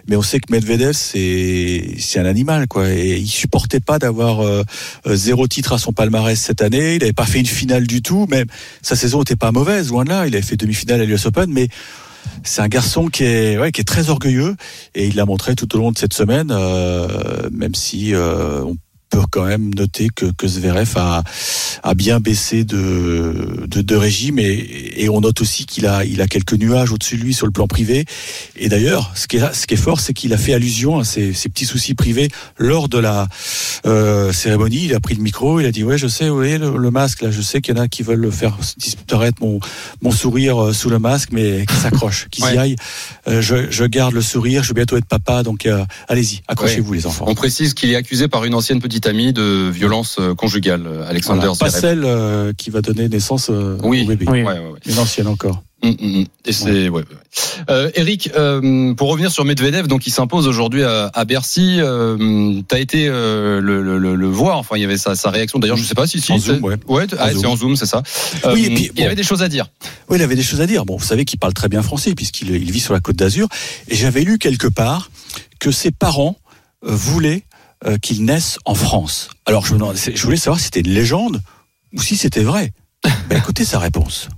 mais 0.07 0.15
on 0.15 0.23
sait 0.23 0.39
que 0.39 0.53
Medvedev 0.53 0.93
c'est 0.93 1.97
c'est 1.99 2.21
un 2.21 2.27
animal 2.27 2.69
quoi. 2.69 2.89
Et 2.91 3.17
il 3.17 3.27
supportait 3.27 3.81
pas 3.81 3.99
d'avoir 3.99 4.39
euh, 4.43 4.63
euh, 5.09 5.17
zéro 5.17 5.49
titre 5.49 5.73
à 5.73 5.79
son 5.79 5.93
palmarès 5.93 6.39
cette 6.39 6.63
année. 6.63 6.95
Il 6.95 7.01
n'avait 7.01 7.13
pas 7.13 7.27
fait 7.27 7.41
une 7.41 7.47
finale 7.47 7.89
du 7.89 8.03
tout. 8.03 8.29
Même 8.31 8.47
sa 8.83 8.95
saison 8.95 9.23
était 9.23 9.35
pas 9.35 9.51
mauvaise, 9.51 9.89
loin 9.89 10.05
de 10.05 10.11
là. 10.11 10.29
Il 10.29 10.35
avait 10.37 10.47
fait 10.47 10.57
demi-finale 10.57 11.01
à 11.01 11.05
l'US 11.05 11.27
Open, 11.27 11.51
mais 11.53 11.67
c'est 12.45 12.63
un 12.63 12.69
garçon 12.69 13.09
qui 13.09 13.25
est, 13.25 13.59
ouais, 13.59 13.73
qui 13.73 13.81
est 13.81 13.85
très 13.85 14.11
orgueilleux 14.11 14.57
et 14.95 15.07
il 15.07 15.17
l'a 15.17 15.25
montré 15.27 15.55
tout 15.55 15.75
au 15.75 15.79
long 15.79 15.93
de 15.93 15.99
cette 15.99 16.13
semaine, 16.13 16.51
euh, 16.51 17.49
même 17.51 17.75
si 17.75 18.15
euh, 18.15 18.63
on 18.63 18.77
peut 19.11 19.21
quand 19.31 19.45
même 19.45 19.73
noter 19.75 20.09
que, 20.15 20.27
que 20.37 20.49
Zverev 20.49 20.93
a, 20.97 21.23
a 21.83 21.95
bien 21.95 22.19
baissé 22.21 22.65
de, 22.65 23.65
de, 23.67 23.81
de 23.83 23.97
régime 23.97 24.39
et, 24.39 24.93
et 24.97 25.09
on 25.09 25.21
note 25.21 25.41
aussi 25.41 25.65
qu'il 25.67 25.87
a, 25.87 26.05
il 26.05 26.21
a 26.21 26.27
quelques 26.27 26.55
nuages 26.55 26.91
au-dessus 26.93 27.17
de 27.17 27.23
lui 27.23 27.33
sur 27.35 27.47
le 27.47 27.53
plan 27.53 27.67
privé. 27.67 28.05
Et 28.57 28.69
d'ailleurs, 28.69 29.13
ce 29.15 29.27
qui 29.27 29.37
est, 29.37 29.55
ce 29.55 29.67
qui 29.67 29.75
est 29.75 29.79
fort, 29.79 30.01
c'est 30.01 30.13
qu'il 30.13 30.33
a 30.33 30.39
fait 30.39 30.55
allusion 30.55 30.99
à 30.99 31.05
ses, 31.05 31.33
ses 31.33 31.49
petits 31.49 31.67
soucis 31.67 31.95
privés 31.95 32.29
lors 32.59 32.89
de 32.89 32.99
la 32.99 33.29
euh, 33.87 34.33
cérémonie. 34.33 34.85
Il 34.87 34.95
a 34.95 35.01
pris 35.01 35.15
le 35.15 35.23
micro, 35.23 35.61
il 35.61 35.67
a 35.67 35.73
dit 35.73 35.85
ouais, 35.85 35.99
je 35.99 36.09
sais, 36.09 36.29
oui, 36.29 36.59
le, 36.59 36.77
le 36.77 36.91
masque 36.91 37.23
là, 37.23 37.31
je 37.31 37.41
sais 37.43 37.61
qu'il 37.61 37.77
y 37.77 37.79
en 37.79 37.83
a 37.83 37.89
qui 37.89 38.03
veulent 38.03 38.31
faire 38.33 38.59
disparaître 38.77 39.41
mon, 39.41 39.61
mon 40.03 40.11
sourire 40.11 40.63
euh, 40.65 40.73
sous 40.73 40.91
le 40.91 40.99
masque, 40.99 41.29
mais 41.33 41.65
qui 41.67 41.77
s'accrochent, 41.77 42.29
qui 42.31 42.41
s'y 42.41 42.47
Ouais. 42.47 42.59
aillent. 42.59 42.77
Euh, 43.29 43.41
je, 43.41 43.71
je 43.71 43.85
garde 43.85 44.15
le 44.15 44.21
sourire, 44.23 44.63
je 44.63 44.69
vais 44.69 44.75
bientôt 44.75 44.97
être 44.97 45.07
papa, 45.07 45.43
donc 45.43 45.67
euh, 45.67 45.85
allez-y, 46.09 46.43
accrochez-vous 46.49 46.91
Ouais. 46.93 46.97
les 46.99 47.07
enfants. 47.07 47.25
On 47.29 47.35
précise 47.35 47.75
qu'il 47.75 47.91
est 47.91 47.97
accusé 47.97 48.29
par 48.29 48.45
une 48.45 48.55
ancienne 48.55 48.81
petite 48.81 48.96
amie 49.05 49.33
de 49.33 49.69
violence 49.71 50.17
euh, 50.19 50.35
conjugale, 50.35 50.87
euh, 50.87 51.09
Alexander 51.09 51.41
Voilà, 51.49 51.55
pas 51.59 51.69
Zverev. 51.69 51.81
celle 51.81 52.05
euh, 52.05 52.53
qui 52.57 52.71
va 52.71 52.81
donner 52.81 53.09
naissance 53.09 53.49
euh, 53.51 53.77
Oui, 53.83 54.03
au 54.05 54.07
bébé. 54.07 54.25
oui. 54.29 54.43
Ouais, 54.43 54.53
ouais, 54.53 54.59
ouais. 54.59 54.79
Une 54.87 54.99
ancienne 54.99 55.27
encore. 55.27 55.63
Mm, 55.83 55.89
mm, 55.91 56.21
mm. 56.21 56.25
Et 56.47 56.53
c'est 56.53 56.71
ouais, 56.71 56.89
ouais, 56.89 57.03
ouais. 57.03 57.05
Euh, 57.69 57.91
Eric, 57.95 58.31
euh, 58.35 58.95
pour 58.95 59.09
revenir 59.11 59.31
sur 59.31 59.45
Medvedev, 59.45 59.87
donc 59.89 60.07
il 60.07 60.11
s'impose 60.11 60.47
aujourd'hui 60.49 60.83
à, 60.85 61.11
à 61.13 61.25
Bercy. 61.27 61.77
Euh, 61.81 62.63
T'as 62.67 62.79
été 62.79 63.07
euh, 63.09 63.61
le, 63.61 63.83
le, 63.83 63.99
le, 63.99 64.15
le 64.15 64.27
voir. 64.27 64.57
Enfin, 64.57 64.77
il 64.77 64.83
y 64.83 64.85
avait 64.87 64.97
sa, 64.97 65.15
sa 65.15 65.29
réaction. 65.31 65.59
D'ailleurs, 65.59 65.77
je 65.77 65.85
sais 65.85 65.95
pas 65.95 66.07
si 66.07 66.19
si 66.21 66.33
En 66.33 66.39
c'est- 66.39 66.55
zoom, 66.55 66.65
ouais. 66.65 67.07
ah, 67.19 67.31
zoom. 67.31 67.41
c'est 67.43 67.47
en 67.47 67.57
zoom, 67.57 67.77
c'est 67.77 67.85
ça. 67.87 68.03
Oui, 68.53 68.65
et 68.65 68.75
puis, 68.75 68.85
il 68.95 68.99
y 68.99 69.03
bon. 69.03 69.07
avait 69.07 69.15
des 69.15 69.23
choses 69.23 69.43
à 69.43 69.49
dire. 69.49 69.67
Oui, 70.09 70.17
il 70.19 70.23
avait 70.23 70.35
des 70.35 70.43
choses 70.43 70.63
à 70.63 70.67
dire. 70.67 70.87
Bon, 70.87 70.97
vous 70.97 71.05
savez 71.05 71.27
qu'il 71.27 71.39
parle 71.39 71.53
très 71.53 71.69
bien 71.69 71.83
français 71.83 72.15
puisqu'il 72.15 72.51
il 72.51 72.73
vit 72.73 72.81
sur 72.81 72.95
la 72.95 73.01
Côte 73.01 73.17
d'Azur. 73.17 73.47
Et 73.89 73.97
j'avais 73.97 74.23
lu 74.23 74.39
quelque 74.39 74.69
part 74.69 75.11
que 75.61 75.71
ses 75.71 75.91
parents 75.91 76.37
euh, 76.87 76.91
voulaient 76.91 77.43
euh, 77.87 77.99
qu'il 77.99 78.25
naisse 78.25 78.59
en 78.65 78.75
France. 78.75 79.31
Alors, 79.45 79.65
je, 79.65 79.75
voulais 79.75 80.37
savoir 80.37 80.59
si 80.59 80.65
c'était 80.65 80.81
une 80.81 80.93
légende 80.93 81.41
ou 81.93 82.03
si 82.03 82.17
c'était 82.17 82.43
vrai. 82.43 82.73
Ben, 83.29 83.39
écoutez 83.39 83.65
sa 83.65 83.79
réponse. 83.79 84.29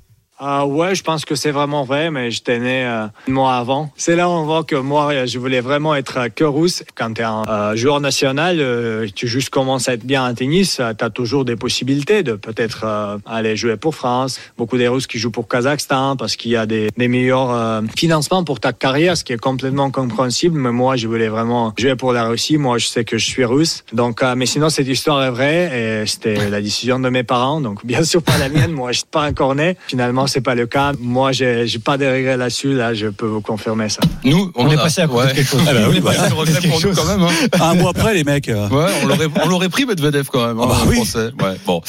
Ah 0.41 0.67
ouais, 0.67 0.95
je 0.95 1.03
pense 1.03 1.25
que 1.25 1.35
c'est 1.35 1.51
vraiment 1.51 1.83
vrai, 1.83 2.13
mais 2.13 2.31
j'étais 2.31 2.61
né 2.61 2.85
euh, 2.85 3.07
un 3.07 3.33
mois 3.33 3.57
avant. 3.57 3.91
C'est 3.97 4.15
là 4.15 4.29
où 4.29 4.33
on 4.33 4.45
voit 4.45 4.63
que 4.63 4.77
moi, 4.77 5.13
euh, 5.13 5.27
je 5.27 5.37
voulais 5.37 5.61
vraiment 5.61 5.97
être 5.97 6.17
euh, 6.19 6.29
que 6.29 6.45
russe. 6.45 6.85
Quand 6.95 7.13
tu 7.15 7.23
es 7.23 7.25
un 7.25 7.43
euh, 7.49 7.75
joueur 7.75 8.01
national, 8.01 8.59
euh, 8.61 9.09
tu 9.13 9.27
juste 9.27 9.51
commences 9.51 9.89
à 9.89 9.95
être 9.95 10.05
bien 10.05 10.25
en 10.25 10.33
tennis, 10.35 10.77
tu 10.77 11.05
as 11.05 11.11
toujours 11.11 11.45
des 11.45 11.57
possibilités 11.57 12.23
de 12.23 12.35
peut-être 12.35 12.83
euh, 12.85 13.19
aller 13.27 13.57
jouer 13.57 13.77
pour 13.77 13.97
France. 13.97 14.39
Beaucoup 14.57 14.79
des 14.79 14.87
Russes 14.87 15.09
qui 15.09 15.19
jouent 15.19 15.33
pour 15.33 15.49
Kazakhstan 15.49 16.15
parce 16.15 16.37
qu'il 16.37 16.53
y 16.53 16.57
a 16.57 16.67
des, 16.67 16.91
des 16.97 17.09
meilleurs 17.09 17.51
euh, 17.51 17.83
financements 17.97 18.45
pour 18.45 18.61
ta 18.61 18.73
carrière, 18.73 19.17
ce 19.17 19.25
qui 19.25 19.33
est 19.33 19.39
complètement 19.39 19.91
compréhensible. 19.91 20.57
Mais 20.61 20.71
moi, 20.71 20.95
je 20.95 21.09
voulais 21.09 21.29
vraiment 21.29 21.75
jouer 21.77 21.97
pour 21.97 22.13
la 22.13 22.29
Russie. 22.29 22.59
Moi, 22.59 22.79
je 22.79 22.87
sais 22.87 23.05
que 23.05 23.19
je 23.19 23.27
suis 23.27 23.45
russe. 23.45 23.83
Donc, 23.93 24.23
euh, 24.23 24.35
mais 24.37 24.47
sinon, 24.47 24.69
cette 24.69 24.87
histoire 24.87 25.21
est 25.25 25.31
vraie 25.31 26.03
et 26.03 26.07
c'était 26.07 26.49
la 26.49 26.61
décision 26.61 27.01
de 27.01 27.09
mes 27.09 27.25
parents. 27.25 27.61
Donc, 27.61 27.85
bien 27.85 28.05
sûr, 28.05 28.23
pas 28.23 28.39
la 28.39 28.49
mienne. 28.49 28.71
Moi, 28.71 28.93
je 28.93 28.99
suis 28.99 29.07
pas 29.11 29.29
encore 29.29 29.57
né. 29.57 29.77
Finalement, 29.89 30.28
c'est 30.29 30.41
pas 30.41 30.55
le 30.55 30.67
cas. 30.67 30.93
Moi, 31.01 31.33
j'ai 31.33 31.67
j'ai 31.67 31.79
pas 31.79 31.97
de 31.99 32.05
regrets 32.07 32.37
là-dessus. 32.37 32.73
Là, 32.75 32.95
je 32.95 33.07
peux 33.09 33.27
vous 33.27 33.41
confirmer 33.41 33.89
ça. 33.89 34.01
Nous, 34.25 34.53
On 34.55 34.71
est 34.71 34.75
a- 34.75 34.79
passé 34.83 35.01
à 35.01 35.07
côté 35.09 35.23
de 35.25 35.29
ouais. 35.29 35.35
quelque 35.35 35.49
chose. 35.51 35.61
Ah 35.67 35.73
bah 35.75 35.81
oui, 35.89 35.95
C'est 35.97 36.01
voilà. 36.01 36.25
un 36.25 36.35
regret 36.35 36.61
pour 36.69 36.81
nous 36.81 36.95
quand 36.95 37.05
même. 37.07 37.23
hein. 37.23 37.31
Un 37.61 37.75
mois 37.75 37.91
après, 37.91 38.15
les 38.15 38.25
mecs. 38.25 38.49
euh, 38.49 38.69
Ouais, 38.69 38.91
on 39.03 39.07
l'aurait, 39.07 39.27
on 39.45 39.49
l'aurait 39.49 39.69
pris 39.69 39.85
Medvedev 39.87 40.29
quand 40.33 40.47
même, 40.47 40.59
hein, 40.61 40.69
Ah 40.71 40.75
bah 40.75 40.85
oui. 40.87 40.97
français. 40.97 41.31
Ouais, 41.43 41.57
bon. 41.67 41.81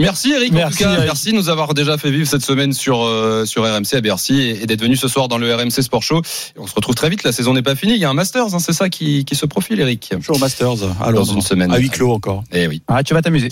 Merci 0.00 0.32
Eric. 0.32 0.52
en 0.52 0.56
Merci, 0.56 0.78
tout 0.78 0.84
cas, 0.84 0.92
Eric. 0.92 1.04
merci 1.06 1.30
de 1.32 1.36
nous 1.36 1.48
avoir 1.48 1.74
déjà 1.74 1.96
fait 1.98 2.10
vivre 2.10 2.26
cette 2.28 2.44
semaine 2.44 2.72
sur 2.72 3.02
euh, 3.04 3.44
sur 3.46 3.62
RMC 3.64 3.94
à 3.94 4.00
Bercy 4.00 4.40
et, 4.40 4.62
et 4.62 4.66
d'être 4.66 4.80
venu 4.82 4.96
ce 4.96 5.08
soir 5.08 5.28
dans 5.28 5.38
le 5.38 5.54
RMC 5.54 5.70
Sport 5.82 6.02
Show. 6.02 6.20
Et 6.56 6.58
on 6.58 6.66
se 6.66 6.74
retrouve 6.74 6.94
très 6.94 7.08
vite. 7.10 7.22
La 7.24 7.32
saison 7.32 7.54
n'est 7.54 7.62
pas 7.62 7.74
finie. 7.74 7.94
Il 7.94 8.00
y 8.00 8.04
a 8.04 8.10
un 8.10 8.14
Masters, 8.14 8.54
hein, 8.54 8.58
c'est 8.58 8.72
ça 8.72 8.88
qui, 8.88 9.24
qui 9.24 9.34
se 9.36 9.46
profile, 9.46 9.80
Eric. 9.80 10.12
Toujours 10.16 10.38
Masters. 10.38 10.84
À 11.00 11.12
Dans 11.12 11.24
une 11.24 11.40
semaine. 11.42 11.72
À 11.72 11.78
huis 11.78 11.90
clos 11.90 12.12
encore. 12.12 12.42
Eh 12.52 12.66
oui. 12.66 12.82
Ah, 12.88 13.02
tu 13.02 13.14
vas 13.14 13.22
t'amuser. 13.22 13.48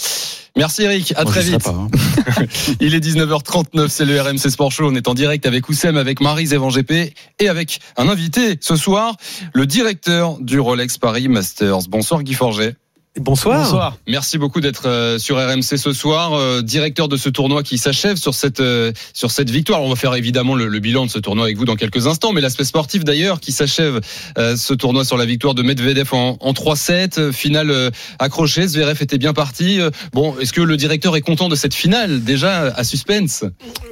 Merci 0.57 0.82
Eric. 0.82 1.14
À 1.16 1.22
Moi, 1.22 1.32
très 1.32 1.42
vite. 1.42 1.62
pas, 1.62 1.70
hein. 1.70 1.88
Il 2.80 2.94
est 2.94 3.00
19h39, 3.00 3.88
c'est 3.88 4.05
le 4.05 4.20
RMC 4.20 4.50
Sport 4.50 4.70
Show. 4.70 4.88
On 4.90 4.94
est 4.94 5.09
en 5.09 5.14
direct 5.14 5.46
avec 5.46 5.68
Oussem, 5.68 5.96
avec 5.96 6.20
Marie 6.20 6.53
Evan 6.53 6.70
GP 6.70 7.14
et 7.40 7.48
avec 7.48 7.80
un 7.96 8.09
invité 8.09 8.59
ce 8.61 8.76
soir, 8.76 9.16
le 9.55 9.66
directeur 9.66 10.38
du 10.40 10.61
Rolex 10.61 10.98
Paris 10.98 11.28
Masters. 11.28 11.88
Bonsoir 11.88 12.22
Guy 12.22 12.34
Forget. 12.34 12.76
Bonsoir. 13.20 13.64
Bonsoir. 13.64 13.96
Merci 14.08 14.38
beaucoup 14.38 14.62
d'être 14.62 14.88
euh, 14.88 15.18
sur 15.18 15.36
RMC 15.36 15.76
ce 15.76 15.92
soir, 15.92 16.32
euh, 16.32 16.62
directeur 16.62 17.08
de 17.08 17.18
ce 17.18 17.28
tournoi 17.28 17.62
qui 17.62 17.76
s'achève 17.76 18.16
sur 18.16 18.32
cette 18.32 18.60
euh, 18.60 18.90
sur 19.12 19.30
cette 19.30 19.50
victoire. 19.50 19.82
On 19.82 19.90
va 19.90 19.96
faire 19.96 20.14
évidemment 20.14 20.54
le, 20.54 20.66
le 20.66 20.78
bilan 20.78 21.04
de 21.04 21.10
ce 21.10 21.18
tournoi 21.18 21.44
avec 21.44 21.58
vous 21.58 21.66
dans 21.66 21.76
quelques 21.76 22.06
instants, 22.06 22.32
mais 22.32 22.40
l'aspect 22.40 22.64
sportif 22.64 23.04
d'ailleurs 23.04 23.38
qui 23.40 23.52
s'achève 23.52 24.00
ce 24.36 24.72
tournoi 24.72 25.04
sur 25.04 25.18
la 25.18 25.26
victoire 25.26 25.54
de 25.54 25.62
Medvedev 25.62 26.14
en, 26.14 26.38
en 26.40 26.52
3-7, 26.52 27.20
euh, 27.20 27.32
finale 27.32 27.90
accrochée. 28.18 28.66
Zverev 28.66 29.02
était 29.02 29.18
bien 29.18 29.34
parti. 29.34 29.78
Bon, 30.14 30.34
est-ce 30.40 30.54
que 30.54 30.62
le 30.62 30.78
directeur 30.78 31.14
est 31.14 31.20
content 31.20 31.50
de 31.50 31.54
cette 31.54 31.74
finale 31.74 32.24
déjà 32.24 32.72
à 32.74 32.82
suspense? 32.82 33.44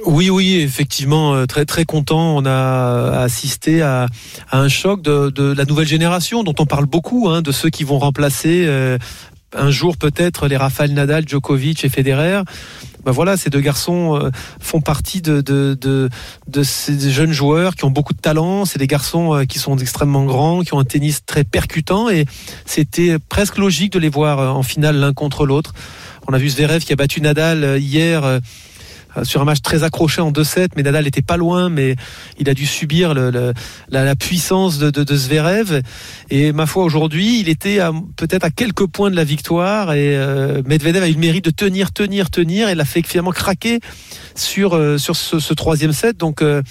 Oui, 0.05 0.31
oui, 0.31 0.55
effectivement, 0.55 1.45
très 1.45 1.65
très 1.65 1.85
content. 1.85 2.37
On 2.37 2.45
a 2.47 3.19
assisté 3.21 3.83
à, 3.83 4.07
à 4.49 4.59
un 4.59 4.67
choc 4.67 5.03
de, 5.03 5.29
de 5.29 5.53
la 5.53 5.65
nouvelle 5.65 5.87
génération 5.87 6.43
dont 6.43 6.55
on 6.57 6.65
parle 6.65 6.87
beaucoup, 6.87 7.29
hein, 7.29 7.43
de 7.43 7.51
ceux 7.51 7.69
qui 7.69 7.83
vont 7.83 7.99
remplacer 7.99 8.65
euh, 8.67 8.97
un 9.53 9.71
jour 9.71 9.97
peut-être 9.97 10.47
les 10.47 10.57
Rafael 10.57 10.93
Nadal, 10.93 11.27
Djokovic 11.27 11.83
et 11.83 11.89
Federer. 11.89 12.41
Ben 13.03 13.11
voilà, 13.11 13.35
ces 13.35 13.49
deux 13.49 13.61
garçons 13.61 14.15
euh, 14.15 14.29
font 14.59 14.79
partie 14.79 15.21
de, 15.21 15.41
de, 15.41 16.63
ces 16.63 17.09
jeunes 17.09 17.31
joueurs 17.31 17.75
qui 17.75 17.85
ont 17.85 17.89
beaucoup 17.89 18.13
de 18.13 18.19
talent. 18.19 18.65
C'est 18.65 18.77
des 18.77 18.87
garçons 18.87 19.33
euh, 19.33 19.45
qui 19.45 19.57
sont 19.57 19.75
extrêmement 19.77 20.25
grands, 20.25 20.61
qui 20.61 20.73
ont 20.75 20.79
un 20.79 20.83
tennis 20.83 21.25
très 21.25 21.43
percutant 21.43 22.09
et 22.09 22.25
c'était 22.65 23.17
presque 23.17 23.57
logique 23.57 23.93
de 23.93 23.99
les 23.99 24.09
voir 24.09 24.39
euh, 24.39 24.49
en 24.49 24.61
finale 24.61 24.97
l'un 24.97 25.13
contre 25.13 25.47
l'autre. 25.47 25.73
On 26.27 26.33
a 26.33 26.37
vu 26.37 26.49
Zverev 26.49 26.83
qui 26.83 26.93
a 26.93 26.95
battu 26.95 27.21
Nadal 27.21 27.79
hier 27.79 28.39
sur 29.23 29.41
un 29.41 29.45
match 29.45 29.61
très 29.61 29.83
accroché 29.83 30.21
en 30.21 30.31
2-7, 30.31 30.69
mais 30.75 30.83
Nadal 30.83 31.05
n'était 31.05 31.21
pas 31.21 31.37
loin, 31.37 31.69
mais 31.69 31.95
il 32.39 32.49
a 32.49 32.53
dû 32.53 32.65
subir 32.65 33.13
la, 33.13 34.15
puissance 34.15 34.77
de, 34.77 34.89
de, 34.89 35.03
de 35.03 35.15
Zverev. 35.15 35.81
Et 36.29 36.51
ma 36.53 36.65
foi, 36.65 36.83
aujourd'hui, 36.83 37.39
il 37.39 37.49
était 37.49 37.79
peut-être 38.15 38.43
à 38.43 38.49
quelques 38.49 38.87
points 38.87 39.11
de 39.11 39.15
la 39.15 39.23
victoire, 39.23 39.93
et 39.93 40.15
euh, 40.15 40.61
Medvedev 40.65 41.03
a 41.03 41.09
eu 41.09 41.13
le 41.13 41.19
mérite 41.19 41.45
de 41.45 41.51
tenir, 41.51 41.91
tenir, 41.91 42.29
tenir, 42.29 42.69
et 42.69 42.75
l'a 42.75 42.85
fait 42.85 43.05
finalement 43.05 43.31
craquer 43.31 43.79
sur, 44.35 44.75
euh, 44.75 44.97
sur 44.97 45.15
ce, 45.15 45.39
ce 45.39 45.53
troisième 45.53 45.93
set. 45.93 46.17
Donc, 46.17 46.41
euh, 46.41 46.61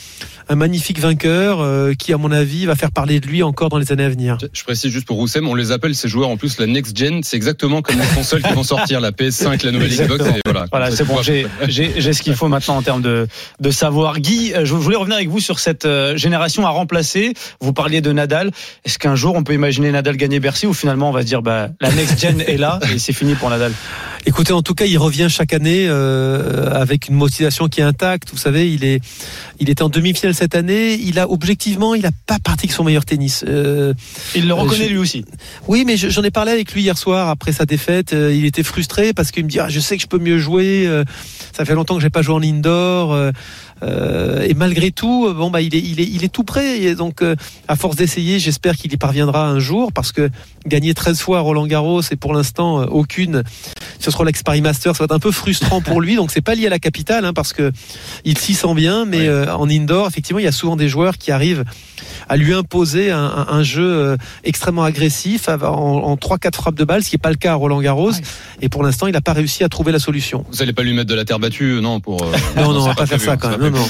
un 0.48 0.56
magnifique 0.56 0.98
vainqueur 0.98 1.60
euh, 1.60 1.94
qui, 1.94 2.12
à 2.12 2.18
mon 2.18 2.32
avis, 2.32 2.66
va 2.66 2.74
faire 2.74 2.90
parler 2.90 3.20
de 3.20 3.26
lui 3.26 3.42
encore 3.42 3.68
dans 3.68 3.78
les 3.78 3.92
années 3.92 4.04
à 4.04 4.08
venir. 4.08 4.38
Je 4.52 4.64
précise 4.64 4.90
juste 4.90 5.06
pour 5.06 5.16
Roussem, 5.16 5.46
on 5.46 5.54
les 5.54 5.70
appelle 5.70 5.94
ces 5.94 6.08
joueurs 6.08 6.28
en 6.28 6.36
plus 6.36 6.58
la 6.58 6.66
next 6.66 6.96
gen. 6.96 7.22
C'est 7.22 7.36
exactement 7.36 7.82
comme 7.82 7.98
les 7.98 8.06
consoles 8.14 8.42
qui 8.42 8.52
vont 8.52 8.64
sortir, 8.64 9.00
la 9.00 9.12
PS5, 9.12 9.64
la 9.64 9.72
nouvelle 9.72 9.90
Xbox. 9.90 10.24
Et 10.24 10.40
voilà, 10.44 10.66
Voilà, 10.70 10.90
c'est 10.90 11.04
bon, 11.04 11.22
j'ai 11.22 11.46
ce 11.68 12.22
qu'il 12.22 12.34
faut 12.34 12.48
maintenant 12.48 12.76
en 12.76 12.82
termes 12.82 13.02
de, 13.02 13.28
de 13.60 13.70
savoir. 13.70 14.18
Guy, 14.18 14.52
je 14.62 14.74
voulais 14.74 14.96
revenir 14.96 15.16
avec 15.16 15.28
vous 15.28 15.40
sur 15.40 15.58
cette 15.58 15.84
euh, 15.84 16.16
génération 16.16 16.66
à 16.66 16.70
remplacer. 16.70 17.34
Vous 17.60 17.72
parliez 17.72 18.00
de 18.00 18.12
Nadal. 18.12 18.50
Est-ce 18.84 18.98
qu'un 18.98 19.14
jour 19.14 19.34
on 19.36 19.44
peut 19.44 19.54
imaginer 19.54 19.92
Nadal 19.92 20.16
gagner 20.16 20.40
Bercy 20.40 20.66
ou 20.66 20.74
finalement 20.74 21.10
on 21.10 21.12
va 21.12 21.22
se 21.22 21.26
dire 21.26 21.42
bah, 21.42 21.68
la 21.80 21.92
next 21.92 22.20
gen 22.20 22.40
est 22.40 22.56
là 22.56 22.80
et 22.92 22.98
c'est 22.98 23.12
fini 23.12 23.34
pour 23.34 23.50
Nadal? 23.50 23.72
Écoutez, 24.26 24.52
en 24.52 24.60
tout 24.60 24.74
cas, 24.74 24.84
il 24.84 24.98
revient 24.98 25.28
chaque 25.30 25.54
année 25.54 25.86
euh, 25.88 26.70
avec 26.72 27.08
une 27.08 27.14
motivation 27.14 27.49
qui 27.68 27.80
est 27.80 27.84
intacte. 27.84 28.30
Vous 28.32 28.38
savez, 28.38 28.72
il 28.72 28.84
est, 28.84 29.00
il 29.58 29.68
était 29.70 29.82
en 29.82 29.88
demi-finale 29.88 30.34
cette 30.34 30.54
année. 30.54 30.94
Il 30.94 31.18
a 31.18 31.30
objectivement, 31.30 31.94
il 31.94 32.06
a 32.06 32.10
pas 32.26 32.38
pratiqué 32.38 32.72
son 32.72 32.84
meilleur 32.84 33.04
tennis. 33.04 33.44
Euh, 33.46 33.94
Il 34.34 34.46
le 34.48 34.54
reconnaît 34.54 34.84
je- 34.86 34.90
lui 34.90 34.98
aussi. 34.98 35.24
Oui, 35.68 35.84
mais 35.86 35.96
je- 35.96 36.08
j'en 36.08 36.22
ai 36.22 36.30
parlé 36.30 36.52
avec 36.52 36.72
lui 36.72 36.82
hier 36.82 36.96
soir 36.98 37.28
après 37.28 37.52
sa 37.52 37.66
défaite. 37.66 38.12
Euh, 38.12 38.34
il 38.34 38.44
était 38.44 38.62
frustré 38.62 39.12
parce 39.12 39.30
qu'il 39.30 39.44
me 39.44 39.48
dit 39.48 39.58
ah, 39.60 39.68
je 39.68 39.80
sais 39.80 39.96
que 39.96 40.02
je 40.02 40.08
peux 40.08 40.18
mieux 40.18 40.38
jouer. 40.38 40.86
euh, 40.86 41.04
ça 41.56 41.64
fait 41.64 41.74
longtemps 41.74 41.96
que 41.96 42.02
j'ai 42.02 42.10
pas 42.10 42.22
joué 42.22 42.34
en 42.34 42.42
indoor. 42.42 43.12
Euh, 43.82 44.42
et 44.48 44.54
malgré 44.54 44.90
tout, 44.90 45.26
euh, 45.28 45.32
bon 45.34 45.50
bah 45.50 45.60
il 45.60 45.74
est, 45.74 45.78
il 45.80 46.00
est, 46.00 46.04
il 46.06 46.24
est 46.24 46.28
tout 46.32 46.44
prêt. 46.44 46.80
Et 46.80 46.94
donc, 46.94 47.22
euh, 47.22 47.34
à 47.68 47.76
force 47.76 47.96
d'essayer, 47.96 48.38
j'espère 48.38 48.76
qu'il 48.76 48.92
y 48.92 48.96
parviendra 48.96 49.48
un 49.48 49.58
jour 49.58 49.92
parce 49.92 50.12
que 50.12 50.28
gagner 50.66 50.92
13 50.94 51.20
fois 51.20 51.38
à 51.38 51.40
Roland 51.40 51.66
Garros 51.66 52.02
et 52.10 52.16
pour 52.16 52.34
l'instant 52.34 52.80
euh, 52.82 52.86
aucune 52.86 53.42
sur 53.98 54.12
ce 54.12 54.16
Rolex 54.16 54.42
Paris 54.42 54.60
Master, 54.62 54.94
ça 54.94 55.00
va 55.00 55.04
être 55.06 55.12
un 55.12 55.18
peu 55.18 55.30
frustrant 55.30 55.80
pour 55.80 56.00
lui. 56.00 56.16
Donc 56.16 56.30
c'est 56.30 56.40
pas 56.40 56.54
lié 56.54 56.66
à 56.66 56.70
la 56.70 56.78
capitale 56.78 57.24
hein, 57.24 57.32
parce 57.32 57.52
que 57.52 57.72
il 58.24 58.36
s'y 58.38 58.54
sent 58.54 58.74
bien, 58.74 59.04
mais 59.04 59.26
euh, 59.28 59.54
en 59.54 59.68
indoor, 59.68 60.06
effectivement, 60.08 60.38
il 60.38 60.44
y 60.44 60.48
a 60.48 60.52
souvent 60.52 60.76
des 60.76 60.88
joueurs 60.88 61.16
qui 61.18 61.30
arrivent 61.32 61.64
à 62.28 62.36
lui 62.36 62.54
imposer 62.54 63.10
un, 63.10 63.18
un- 63.24 63.46
un 63.50 63.62
jeu 63.62 64.16
extrêmement 64.44 64.84
agressif 64.84 65.48
en, 65.48 65.62
en 65.64 66.14
3-4 66.16 66.54
frappes 66.54 66.74
de 66.76 66.84
balle, 66.84 67.02
ce 67.02 67.10
qui 67.10 67.16
n'est 67.16 67.20
pas 67.20 67.30
le 67.30 67.36
cas 67.36 67.52
à 67.52 67.54
Roland 67.54 67.80
Garros. 67.80 68.12
Et 68.60 68.68
pour 68.68 68.82
l'instant, 68.82 69.06
il 69.06 69.12
n'a 69.12 69.20
pas 69.20 69.32
réussi 69.32 69.64
à 69.64 69.68
trouver 69.68 69.92
la 69.92 69.98
solution. 69.98 70.44
Vous 70.50 70.62
allez 70.62 70.72
pas 70.72 70.82
lui 70.82 70.92
mettre 70.94 71.08
de 71.10 71.14
la 71.14 71.24
terre 71.24 71.38
battue, 71.38 71.78
non 71.82 72.00
pour. 72.00 72.22
euh, 72.22 72.26
Non, 72.56 72.72
non, 72.72 72.80
on 72.82 72.86
va 72.86 72.94
pas 72.94 73.06
faire 73.06 73.18
prévu, 73.18 73.24
ça 73.26 73.32
hein, 73.32 73.36
quand 73.36 73.48
même. 73.58 73.69
Non. 73.70 73.86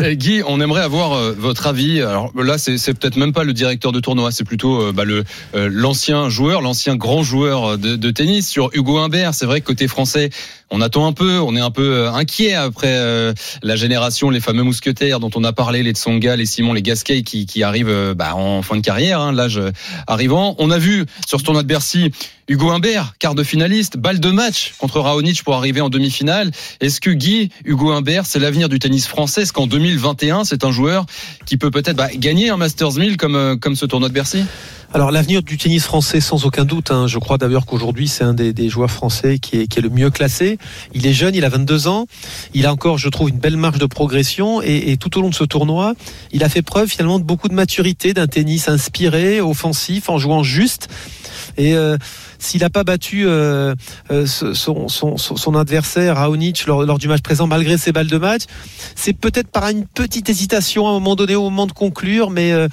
Euh, 0.00 0.14
Guy, 0.14 0.42
on 0.46 0.60
aimerait 0.60 0.82
avoir 0.82 1.12
euh, 1.12 1.34
votre 1.36 1.66
avis. 1.66 2.00
Alors 2.00 2.32
là, 2.36 2.58
c'est 2.58 2.94
peut-être 2.94 3.16
même 3.16 3.32
pas 3.32 3.44
le 3.44 3.52
directeur 3.52 3.92
de 3.92 4.00
tournoi, 4.00 4.30
c'est 4.30 4.44
plutôt 4.44 4.80
euh, 4.80 4.92
bah, 4.92 5.04
euh, 5.06 5.68
l'ancien 5.70 6.28
joueur, 6.28 6.60
l'ancien 6.62 6.96
grand 6.96 7.22
joueur 7.22 7.78
de, 7.78 7.96
de 7.96 8.10
tennis 8.10 8.48
sur 8.48 8.70
Hugo 8.72 8.98
Humbert. 8.98 9.34
C'est 9.34 9.46
vrai 9.46 9.60
que 9.60 9.66
côté 9.66 9.88
français, 9.88 10.30
on 10.70 10.80
attend 10.80 11.06
un 11.06 11.12
peu, 11.12 11.38
on 11.38 11.56
est 11.56 11.60
un 11.60 11.70
peu 11.70 11.94
euh, 11.94 12.12
inquiet 12.12 12.54
après 12.54 12.96
euh, 12.96 13.32
la 13.62 13.76
génération, 13.76 14.30
les 14.30 14.40
fameux 14.40 14.62
mousquetaires 14.62 15.20
dont 15.20 15.30
on 15.34 15.44
a 15.44 15.52
parlé, 15.52 15.82
les 15.82 15.92
Tsonga, 15.92 16.36
les 16.36 16.46
Simon, 16.46 16.72
les 16.72 16.82
Gasquet 16.82 17.22
qui, 17.22 17.62
arrivent 17.62 17.88
euh, 17.88 18.14
bah, 18.14 18.34
en 18.34 18.62
fin 18.62 18.76
de 18.76 18.80
carrière, 18.80 19.20
hein, 19.20 19.32
l'âge 19.32 19.58
euh, 19.58 19.70
arrivant. 20.06 20.54
On 20.58 20.70
a 20.70 20.78
vu 20.78 21.06
sur 21.26 21.40
ce 21.40 21.44
tournoi 21.44 21.62
de 21.62 21.68
Bercy 21.68 22.10
Hugo 22.48 22.70
Humbert, 22.70 23.14
quart 23.18 23.34
de 23.34 23.42
finaliste, 23.42 23.96
balle 23.96 24.20
de 24.20 24.30
match 24.30 24.74
contre 24.78 25.00
Raonic 25.00 25.42
pour 25.42 25.54
arriver 25.54 25.80
en 25.80 25.88
demi-finale. 25.88 26.50
Est-ce 26.80 27.00
que 27.00 27.10
Guy, 27.10 27.50
Hugo 27.64 27.92
Humbert, 27.92 28.26
c'est 28.26 28.38
l'avenir 28.38 28.68
du 28.68 28.78
tennis 28.78 29.06
français? 29.06 29.42
Est-ce 29.42 29.52
qu'en 29.52 29.66
2021, 29.66 30.44
c'est 30.44 30.64
un 30.64 30.72
joueur 30.72 31.04
qui 31.46 31.56
peut 31.56 31.70
peut-être 31.70 31.96
bah, 31.96 32.08
gagner 32.14 32.48
un 32.50 32.56
Masters 32.56 32.94
1000 32.94 33.16
comme, 33.16 33.58
comme 33.60 33.76
ce 33.76 33.84
tournoi 33.86 34.08
de 34.08 34.14
Bercy? 34.14 34.44
Alors 34.94 35.10
l'avenir 35.10 35.42
du 35.42 35.58
tennis 35.58 35.84
français, 35.84 36.18
sans 36.18 36.46
aucun 36.46 36.64
doute. 36.64 36.90
hein. 36.90 37.06
Je 37.06 37.18
crois 37.18 37.36
d'ailleurs 37.36 37.66
qu'aujourd'hui, 37.66 38.08
c'est 38.08 38.24
un 38.24 38.32
des, 38.32 38.54
des 38.54 38.70
joueurs 38.70 38.90
français 38.90 39.38
qui 39.38 39.58
est, 39.60 39.66
qui 39.66 39.78
est 39.78 39.82
le 39.82 39.90
mieux 39.90 40.08
classé. 40.08 40.56
Il 40.94 41.06
est 41.06 41.12
jeune, 41.12 41.34
il 41.34 41.44
a 41.44 41.50
22 41.50 41.88
ans. 41.88 42.06
Il 42.54 42.64
a 42.64 42.72
encore, 42.72 42.96
je 42.96 43.10
trouve, 43.10 43.28
une 43.28 43.38
belle 43.38 43.58
marge 43.58 43.78
de 43.78 43.84
progression. 43.84 44.62
Et, 44.62 44.90
et 44.90 44.96
tout 44.96 45.18
au 45.18 45.20
long 45.20 45.28
de 45.28 45.34
ce 45.34 45.44
tournoi, 45.44 45.92
il 46.32 46.42
a 46.42 46.48
fait 46.48 46.62
preuve 46.62 46.88
finalement 46.88 47.18
de 47.18 47.24
beaucoup 47.24 47.48
de 47.48 47.54
maturité, 47.54 48.14
d'un 48.14 48.26
tennis 48.26 48.68
inspiré, 48.68 49.42
offensif, 49.42 50.08
en 50.08 50.16
jouant 50.16 50.42
juste. 50.42 50.88
Et 51.58 51.74
euh, 51.74 51.98
s'il 52.38 52.62
n'a 52.62 52.70
pas 52.70 52.84
battu 52.84 53.26
euh, 53.26 53.74
euh, 54.10 54.26
son, 54.26 54.88
son, 54.88 55.16
son 55.18 55.54
adversaire 55.54 56.16
Raonic 56.16 56.66
lors, 56.66 56.84
lors 56.84 56.98
du 56.98 57.08
match 57.08 57.20
présent, 57.20 57.46
malgré 57.46 57.76
ses 57.76 57.92
balles 57.92 58.06
de 58.06 58.18
match, 58.18 58.42
c'est 58.94 59.12
peut-être 59.12 59.48
par 59.48 59.68
une 59.68 59.84
petite 59.84 60.30
hésitation 60.30 60.86
à 60.86 60.90
un 60.90 60.94
moment 60.94 61.14
donné, 61.16 61.34
au 61.34 61.42
moment 61.44 61.66
de 61.66 61.72
conclure, 61.72 62.30
mais 62.30 62.52
euh, 62.52 62.68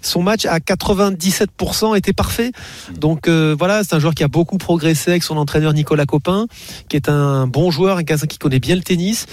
son 0.00 0.22
match 0.22 0.46
à 0.46 0.58
97% 0.58 1.96
était 1.96 2.12
parfait. 2.12 2.52
Donc 2.98 3.28
euh, 3.28 3.54
voilà, 3.58 3.82
c'est 3.84 3.94
un 3.94 3.98
joueur 3.98 4.14
qui 4.14 4.24
a 4.24 4.28
beaucoup 4.28 4.58
progressé 4.58 5.10
avec 5.10 5.22
son 5.22 5.36
entraîneur 5.36 5.72
Nicolas 5.72 6.06
Copin, 6.06 6.46
qui 6.88 6.96
est 6.96 7.08
un 7.08 7.46
bon 7.46 7.70
joueur, 7.70 7.98
un 7.98 8.02
gars 8.02 8.16
qui 8.16 8.38
connaît 8.38 8.60
bien 8.60 8.76
le 8.76 8.82
tennis. 8.82 9.26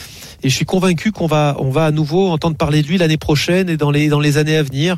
Et 0.44 0.50
je 0.50 0.56
suis 0.56 0.66
convaincu 0.66 1.12
qu'on 1.12 1.28
va, 1.28 1.56
on 1.60 1.70
va 1.70 1.86
à 1.86 1.92
nouveau 1.92 2.30
entendre 2.30 2.58
parler 2.58 2.82
de 2.82 2.88
lui 2.88 2.98
l'année 2.98 3.18
prochaine 3.18 3.70
et 3.70 3.78
dans 3.78 3.92
les, 3.92 4.08
dans 4.10 4.20
les 4.20 4.38
années 4.38 4.58
à 4.58 4.64
venir. 4.64 4.98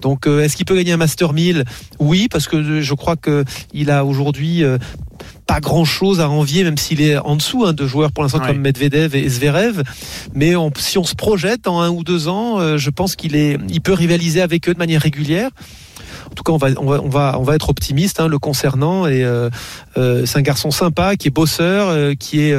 Donc, 0.00 0.26
euh, 0.26 0.42
est-ce 0.42 0.56
qu'il 0.56 0.66
peut 0.66 0.76
gagner 0.76 0.92
un 0.92 0.96
Master 0.96 1.32
1000 1.32 1.64
Oui, 1.98 2.28
parce 2.30 2.48
que 2.48 2.80
je 2.80 2.94
crois 2.94 3.16
que 3.16 3.44
il 3.72 3.90
a 3.90 4.04
aujourd'hui 4.04 4.64
euh, 4.64 4.78
pas 5.52 5.60
grand-chose 5.60 6.20
à 6.20 6.28
envier, 6.30 6.62
même 6.62 6.78
s'il 6.78 7.00
est 7.00 7.18
en 7.18 7.34
dessous 7.34 7.64
hein, 7.66 7.72
de 7.72 7.86
joueurs 7.86 8.12
pour 8.12 8.22
l'instant 8.22 8.38
Ouais. 8.40 8.46
comme 8.46 8.58
Medvedev 8.60 9.16
et 9.16 9.28
Zverev. 9.28 9.82
Mais 10.32 10.54
on- 10.54 10.70
si 10.76 10.96
on 10.96 11.02
se 11.04 11.16
projette 11.16 11.64
dans 11.64 11.80
un 11.80 11.90
ou 11.90 12.04
deux 12.04 12.28
ans, 12.28 12.60
euh, 12.60 12.78
je 12.78 12.90
pense 12.90 13.16
qu'il 13.16 13.34
est, 13.34 13.58
il 13.68 13.80
peut 13.80 13.92
rivaliser 13.92 14.40
avec 14.42 14.68
eux 14.68 14.74
de 14.74 14.78
manière 14.78 15.02
régulière. 15.02 15.50
En 16.30 16.34
tout 16.34 16.44
cas, 16.44 16.52
on 16.52 16.56
va, 16.56 16.68
on 16.78 16.86
va, 16.86 17.00
on 17.02 17.08
va, 17.08 17.36
on 17.40 17.42
va 17.42 17.54
être 17.56 17.68
optimiste 17.68 18.20
hein, 18.20 18.28
le 18.28 18.38
concernant. 18.38 19.06
Et 19.08 19.24
euh, 19.24 19.50
euh, 19.96 20.24
c'est 20.26 20.38
un 20.38 20.42
garçon 20.42 20.70
sympa, 20.70 21.16
qui 21.16 21.26
est 21.26 21.32
bosseur, 21.32 21.88
euh, 21.88 22.14
qui 22.14 22.40
est, 22.42 22.54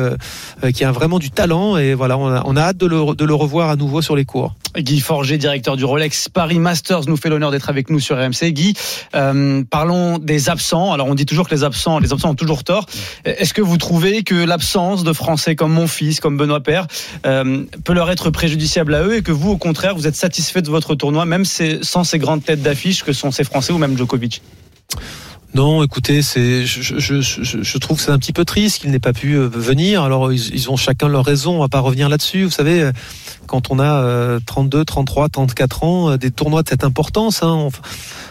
qui 0.73 0.83
a 0.83 0.91
vraiment 0.91 1.17
du 1.19 1.31
talent. 1.31 1.77
Et 1.77 1.93
voilà, 1.93 2.17
on 2.17 2.27
a, 2.27 2.41
on 2.45 2.57
a 2.57 2.61
hâte 2.61 2.77
de 2.77 2.87
le, 2.87 3.15
de 3.15 3.23
le 3.23 3.33
revoir 3.33 3.69
à 3.69 3.77
nouveau 3.77 4.01
sur 4.01 4.17
les 4.17 4.25
cours. 4.25 4.53
Guy 4.77 4.99
Forger, 4.99 5.37
directeur 5.37 5.75
du 5.75 5.85
Rolex 5.85 6.29
Paris 6.29 6.59
Masters, 6.59 7.07
nous 7.07 7.17
fait 7.17 7.29
l'honneur 7.29 7.51
d'être 7.51 7.69
avec 7.69 7.89
nous 7.89 7.99
sur 7.99 8.17
RMC. 8.17 8.51
Guy, 8.51 8.73
euh, 9.15 9.63
parlons 9.69 10.17
des 10.17 10.49
absents. 10.49 10.93
Alors 10.93 11.07
on 11.07 11.15
dit 11.15 11.25
toujours 11.25 11.47
que 11.47 11.55
les 11.55 11.63
absents, 11.63 11.99
les 11.99 12.13
absents 12.13 12.29
ont 12.29 12.35
toujours 12.35 12.63
tort. 12.63 12.85
Est-ce 13.25 13.53
que 13.53 13.61
vous 13.61 13.77
trouvez 13.77 14.23
que 14.23 14.35
l'absence 14.35 15.03
de 15.03 15.13
Français 15.13 15.55
comme 15.55 15.73
mon 15.73 15.87
fils, 15.87 16.19
comme 16.19 16.37
Benoît 16.37 16.61
Père, 16.61 16.87
euh, 17.25 17.63
peut 17.83 17.93
leur 17.93 18.09
être 18.09 18.29
préjudiciable 18.29 18.95
à 18.95 19.03
eux 19.03 19.17
et 19.17 19.21
que 19.21 19.31
vous, 19.31 19.51
au 19.51 19.57
contraire, 19.57 19.95
vous 19.95 20.07
êtes 20.07 20.15
satisfait 20.15 20.61
de 20.61 20.69
votre 20.69 20.95
tournoi, 20.95 21.25
même 21.25 21.45
sans 21.45 22.03
ces 22.03 22.19
grandes 22.19 22.43
têtes 22.43 22.61
d'affiche 22.61 23.03
que 23.03 23.13
sont 23.13 23.31
ces 23.31 23.43
Français 23.43 23.73
ou 23.73 23.77
même 23.77 23.97
Djokovic? 23.97 24.41
Non, 25.53 25.83
écoutez, 25.83 26.21
je, 26.21 27.77
trouve 27.77 27.97
que 27.97 28.03
c'est 28.03 28.11
un 28.11 28.17
petit 28.17 28.31
peu 28.31 28.45
triste 28.45 28.79
qu'il 28.81 28.91
n'ait 28.91 28.99
pas 28.99 29.11
pu 29.11 29.33
euh, 29.33 29.47
venir. 29.47 30.01
Alors, 30.03 30.31
ils, 30.31 30.69
ont 30.69 30.77
chacun 30.77 31.09
leur 31.09 31.25
raison. 31.25 31.57
On 31.57 31.59
va 31.59 31.67
pas 31.67 31.81
revenir 31.81 32.07
là-dessus. 32.07 32.45
Vous 32.45 32.51
savez, 32.51 32.81
euh, 32.81 32.91
quand 33.47 33.69
on 33.69 33.79
a 33.79 34.39
32, 34.45 34.85
33, 34.85 35.27
34 35.27 35.83
ans, 35.83 36.11
euh, 36.11 36.17
des 36.17 36.31
tournois 36.31 36.63
de 36.63 36.69
cette 36.69 36.85
importance, 36.85 37.43
hein, 37.43 37.67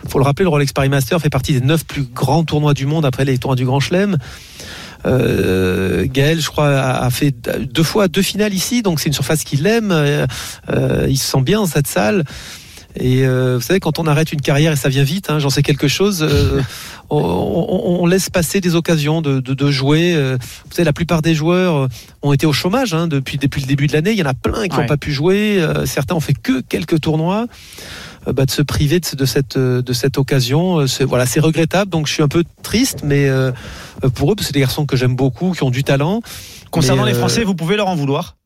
faut 0.09 0.18
le 0.18 0.25
rappeler, 0.25 0.45
le 0.45 0.49
Rolex 0.49 0.73
Paris 0.73 0.89
Master 0.89 1.21
fait 1.21 1.29
partie 1.29 1.53
des 1.53 1.61
neuf 1.61 1.85
plus 1.85 2.05
grands 2.05 2.45
tournois 2.45 2.73
du 2.73 2.87
monde 2.87 3.05
après 3.05 3.27
les 3.27 3.37
tournois 3.37 3.57
du 3.57 3.66
Grand 3.66 3.81
Chelem. 3.81 4.16
Euh, 5.07 6.07
Gaël, 6.07 6.41
je 6.41 6.49
crois, 6.49 6.68
a 6.68 7.11
fait 7.11 7.35
deux 7.59 7.83
fois 7.83 8.09
deux 8.09 8.23
finales 8.23 8.55
ici, 8.55 8.83
donc 8.83 9.01
c'est 9.01 9.09
une 9.09 9.14
surface 9.14 9.45
qu'il 9.45 9.66
aime. 9.66 9.91
Euh, 9.93 10.27
il 11.09 11.18
se 11.18 11.31
sent 11.31 11.43
bien 11.43 11.66
cette 11.66 11.87
salle. 11.87 12.25
Et 12.97 13.24
euh, 13.24 13.57
vous 13.57 13.61
savez, 13.61 13.80
quand 13.80 13.99
on 13.99 14.07
arrête 14.07 14.32
une 14.32 14.41
carrière 14.41 14.72
et 14.72 14.76
ça 14.76 14.88
vient 14.88 15.05
vite, 15.05 15.30
hein, 15.30 15.38
j'en 15.38 15.51
sais 15.51 15.62
quelque 15.62 15.88
chose, 15.88 16.26
euh, 16.28 16.61
on, 17.11 17.99
on, 18.01 18.07
laisse 18.07 18.30
passer 18.30 18.61
des 18.61 18.74
occasions 18.74 19.22
de, 19.22 19.41
de, 19.41 19.55
de 19.55 19.70
jouer. 19.70 20.14
Euh, 20.14 20.36
vous 20.41 20.74
savez, 20.74 20.84
la 20.84 20.93
plupart 20.93 21.22
des 21.22 21.34
joueurs 21.34 21.88
ont 22.22 22.32
été 22.32 22.47
au 22.47 22.53
chômage 22.53 22.93
hein, 22.93 23.07
depuis, 23.07 23.38
depuis 23.38 23.61
le 23.61 23.66
début 23.66 23.86
de 23.86 23.93
l'année. 23.93 24.11
Il 24.11 24.18
y 24.18 24.22
en 24.22 24.26
a 24.26 24.34
plein 24.34 24.66
qui 24.66 24.76
n'ont 24.76 24.86
pas 24.86 24.97
pu 24.97 25.12
jouer. 25.12 25.64
certains 25.84 26.14
ont 26.14 26.20
fait 26.20 26.34
que 26.34 26.61
quelques 26.61 27.01
tournois. 27.01 27.47
Bah, 28.26 28.45
de 28.45 28.51
se 28.51 28.61
priver 28.61 29.01
de, 29.01 29.16
de 29.16 29.24
cette 29.24 29.57
de 29.57 29.93
cette 29.95 30.18
occasion, 30.18 30.86
c'est 30.86 31.05
voilà, 31.05 31.24
c'est 31.24 31.41
regrettable. 31.41 31.91
Donc 31.91 32.07
je 32.07 32.12
suis 32.12 32.22
un 32.22 32.28
peu 32.28 32.45
triste, 32.62 32.99
mais 33.03 33.30
pour 34.14 34.32
eux, 34.32 34.36
c'est 34.41 34.53
des 34.53 34.61
garçons 34.61 34.84
que 34.84 34.95
j'aime 34.95 35.16
beaucoup, 35.16 35.53
qui 35.53 35.62
ont 35.62 35.70
du 35.70 35.84
talent. 35.84 36.20
Concernant 36.70 37.07
les 37.07 37.14
Français, 37.14 37.45
vous 37.45 37.55
pouvez 37.55 37.76
leur 37.76 37.88
en 37.88 37.97
vouloir 37.97 38.36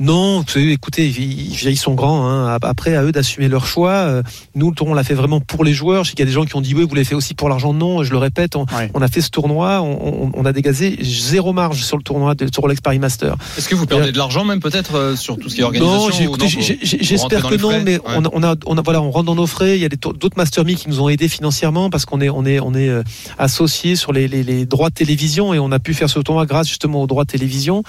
non, 0.00 0.42
écoutez, 0.56 1.08
ils, 1.08 1.76
sont 1.76 1.92
grands. 1.92 2.26
Hein. 2.26 2.56
Après, 2.62 2.96
à 2.96 3.04
eux 3.04 3.12
d'assumer 3.12 3.48
leur 3.48 3.66
choix. 3.66 3.90
Euh, 3.90 4.22
nous, 4.54 4.70
le 4.70 4.74
tournoi, 4.74 4.94
on 4.94 4.96
l'a 4.96 5.04
fait 5.04 5.12
vraiment 5.12 5.40
pour 5.40 5.62
les 5.62 5.74
joueurs. 5.74 6.04
Je 6.04 6.10
sais 6.10 6.14
qu'il 6.14 6.20
y 6.20 6.26
a 6.26 6.26
des 6.26 6.32
gens 6.32 6.46
qui 6.46 6.56
ont 6.56 6.62
dit 6.62 6.74
oui, 6.74 6.86
vous 6.88 6.94
l'avez 6.94 7.04
fait 7.04 7.14
aussi 7.14 7.34
pour 7.34 7.50
l'argent. 7.50 7.74
Non, 7.74 8.02
je 8.02 8.10
le 8.10 8.16
répète, 8.16 8.56
on, 8.56 8.64
a 8.64 9.08
fait 9.08 9.20
ce 9.20 9.28
tournoi, 9.28 9.82
on, 9.82 10.44
a 10.46 10.52
dégazé 10.54 10.98
zéro 11.02 11.52
marge 11.52 11.82
sur 11.82 11.98
le 11.98 12.02
tournoi 12.02 12.34
de 12.34 12.48
Rolex 12.56 12.80
Paris 12.80 12.98
Master. 12.98 13.36
Est-ce 13.58 13.68
que 13.68 13.74
vous 13.74 13.84
perdez 13.84 14.10
de 14.10 14.16
l'argent 14.16 14.42
même 14.44 14.60
peut-être 14.60 14.94
euh, 14.94 15.16
sur 15.16 15.38
tout 15.38 15.50
ce 15.50 15.56
qui 15.56 15.60
est 15.60 15.64
organisation 15.64 16.32
Non, 16.32 16.46
j'espère 16.82 17.46
que 17.46 17.56
non, 17.56 17.82
mais 17.84 18.00
on, 18.06 18.42
a, 18.42 18.54
on 18.64 18.78
a, 18.78 18.82
voilà, 18.82 19.02
on 19.02 19.10
rentre 19.10 19.26
dans 19.26 19.34
nos 19.34 19.46
frais. 19.46 19.76
Il 19.76 19.82
y 19.82 19.84
a 19.84 19.90
d'autres 19.90 20.36
Master 20.38 20.64
qui 20.64 20.88
nous 20.88 21.02
ont 21.02 21.10
aidés 21.10 21.28
financièrement 21.28 21.90
parce 21.90 22.06
qu'on 22.06 22.22
est, 22.22 22.30
on 22.30 22.46
est, 22.46 22.58
on 22.58 22.72
est 22.74 22.88
euh, 22.88 23.02
associés 23.38 23.96
sur 23.96 24.12
les, 24.12 24.28
les, 24.28 24.64
droits 24.64 24.88
de 24.88 24.94
télévision 24.94 25.52
et 25.52 25.58
on 25.58 25.72
a 25.72 25.78
pu 25.78 25.92
faire 25.92 26.08
ce 26.08 26.18
tournoi 26.20 26.46
grâce 26.46 26.68
justement 26.68 27.02
aux 27.02 27.06
droits 27.06 27.24
de 27.24 27.30
télévision. 27.30 27.82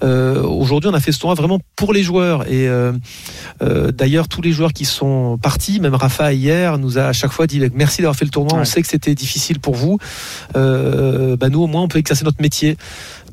Aujourd'hui, 0.00 0.88
on 0.88 0.94
a 0.94 1.00
fait 1.00 1.10
ce 1.10 1.18
tournoi 1.18 1.34
vraiment 1.40 1.60
pour 1.76 1.92
les 1.92 2.02
joueurs. 2.02 2.46
Et 2.46 2.68
euh, 2.68 2.92
euh, 3.62 3.90
d'ailleurs, 3.92 4.28
tous 4.28 4.42
les 4.42 4.52
joueurs 4.52 4.72
qui 4.72 4.84
sont 4.84 5.38
partis, 5.42 5.80
même 5.80 5.94
Rafa 5.94 6.32
hier, 6.32 6.78
nous 6.78 6.98
a 6.98 7.04
à 7.04 7.12
chaque 7.12 7.32
fois 7.32 7.46
dit 7.46 7.60
merci 7.74 8.02
d'avoir 8.02 8.16
fait 8.16 8.24
le 8.24 8.30
tournoi. 8.30 8.58
On 8.58 8.64
sait 8.64 8.82
que 8.82 8.88
c'était 8.88 9.14
difficile 9.14 9.60
pour 9.60 9.74
vous. 9.74 9.98
Euh, 10.56 11.36
bah, 11.36 11.48
nous, 11.48 11.62
au 11.62 11.66
moins, 11.66 11.82
on 11.82 11.88
peut 11.88 11.98
exercer 11.98 12.24
notre 12.24 12.40
métier. 12.40 12.76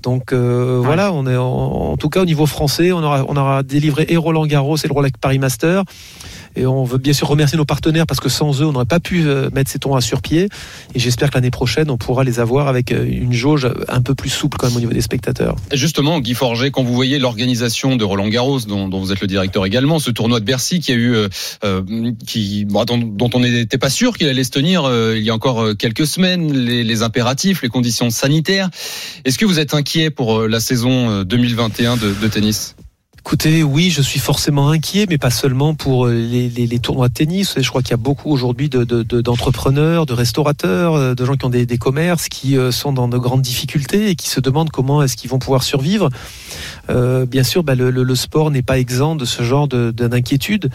Donc 0.03 0.32
voilà, 0.32 1.12
on 1.12 1.26
est 1.28 1.36
en, 1.36 1.97
tout 1.97 2.10
cas 2.10 2.22
au 2.22 2.26
niveau 2.26 2.45
français, 2.45 2.91
on 2.91 3.03
aura, 3.03 3.26
on 3.28 3.36
aura 3.36 3.64
délivré 3.64 4.05
et 4.08 4.16
Roland 4.16 4.45
Garros 4.45 4.78
et 4.78 4.88
le 4.88 4.93
Rolex 4.93 5.18
Paris 5.20 5.39
Master. 5.39 5.84
Et 6.56 6.66
on 6.66 6.84
veut 6.84 6.98
bien 6.98 7.14
sûr 7.14 7.28
remercier 7.28 7.58
nos 7.58 7.66
partenaires 7.66 8.06
parce 8.06 8.20
que 8.20 8.30
sans 8.30 8.62
eux, 8.62 8.66
on 8.66 8.72
n'aurait 8.72 8.86
pas 8.86 9.00
pu 9.00 9.28
euh, 9.28 9.50
mettre 9.54 9.70
ces 9.70 9.80
tournois 9.80 10.02
sur 10.02 10.22
pied. 10.22 10.50
Et 10.95 11.00
j'espère 11.00 11.30
que 11.30 11.36
l'année 11.36 11.52
prochaine, 11.52 11.89
on 11.89 11.98
pourra 11.98 12.24
les 12.24 12.39
avoir 12.39 12.68
avec 12.68 12.91
euh, 12.91 13.06
une 13.06 13.34
jauge 13.34 13.68
un 13.88 14.02
peu 14.02 14.16
plus 14.16 14.30
souple 14.30 14.58
quand 14.58 14.68
même 14.68 14.78
au 14.78 14.80
niveau 14.80 14.93
des 14.93 15.02
spectateurs. 15.02 15.56
justement, 15.74 16.20
Guy 16.20 16.34
Forget, 16.34 16.72
quand 16.72 16.84
vous 16.84 16.93
voyez 16.93 17.20
l'organisation 17.20 17.95
de 17.95 18.04
Roland 18.04 18.28
Garros, 18.28 18.60
dont, 18.62 18.89
vous 18.89 19.12
êtes 19.12 19.22
le 19.22 19.28
directeur 19.28 19.66
également, 19.66 20.00
ce 20.00 20.12
tournoi 20.12 20.39
de 20.39 20.45
Bercy 20.45 20.80
qui 20.80 20.91
a 20.91 20.95
eu, 20.95 21.16
euh, 21.64 22.12
qui, 22.26 22.66
dont, 22.66 23.30
on 23.34 23.39
n'était 23.39 23.78
pas 23.78 23.89
sûr 23.89 24.18
qu'il 24.18 24.28
allait 24.28 24.43
se 24.43 24.52
tenir 24.52 24.89
il 25.16 25.24
y 25.24 25.30
a 25.30 25.34
encore 25.34 25.76
quelques 25.78 26.08
semaines, 26.08 26.52
les, 26.54 27.04
impératifs, 27.04 27.62
les 27.62 27.70
conditions 27.70 28.10
sanitaires. 28.10 28.70
Est-ce 29.26 29.38
que 29.38 29.45
vous 29.45 29.60
êtes 29.60 29.74
inquiet 29.74 30.10
pour 30.10 30.48
la 30.48 30.60
saison 30.60 31.24
2021 31.24 31.98
de 31.98 32.28
tennis? 32.28 32.76
Écoutez, 33.28 33.61
oui, 33.61 33.89
je 33.89 34.01
suis 34.01 34.21
forcément 34.21 34.69
inquiet, 34.69 35.05
mais 35.09 35.17
pas 35.17 35.32
seulement 35.32 35.75
pour 35.75 36.07
euh, 36.07 36.13
les, 36.13 36.80
tournois 36.80 37.09
de 37.09 37.13
tennis. 37.13 37.55
Je 37.57 37.67
crois 37.67 37.82
qu'il 37.82 37.91
y 37.91 37.93
a 37.93 37.97
beaucoup 37.97 38.32
aujourd'hui 38.32 38.69
d'entrepreneurs, 38.69 40.05
de, 40.05 40.13
restaurateurs, 40.13 40.95
euh, 40.95 41.13
de 41.13 41.25
gens 41.25 41.36
qui 41.36 41.43
ont 41.43 41.49
des, 41.49 41.78
commerces, 41.78 42.30
qui 42.30 42.57
euh, 42.57 42.71
sont 42.71 42.93
dans 42.93 43.09
de 43.09 43.17
grandes 43.17 43.41
difficultés 43.41 44.11
et 44.11 44.15
qui 44.15 44.30
se 44.30 44.39
demandent 44.39 44.69
comment 44.69 45.03
est-ce 45.03 45.17
qu'ils 45.17 45.30
vont 45.30 45.39
pouvoir 45.39 45.63
survivre. 45.63 46.09
bien 46.88 47.43
sûr, 47.43 47.65
bah, 47.65 47.75
le, 47.75 48.15
sport 48.15 48.49
n'est 48.49 48.61
pas 48.61 48.80
exempt 48.80 49.17
de 49.17 49.25
ce 49.25 49.43
genre 49.43 49.67
d'inquiétude. 49.67 50.69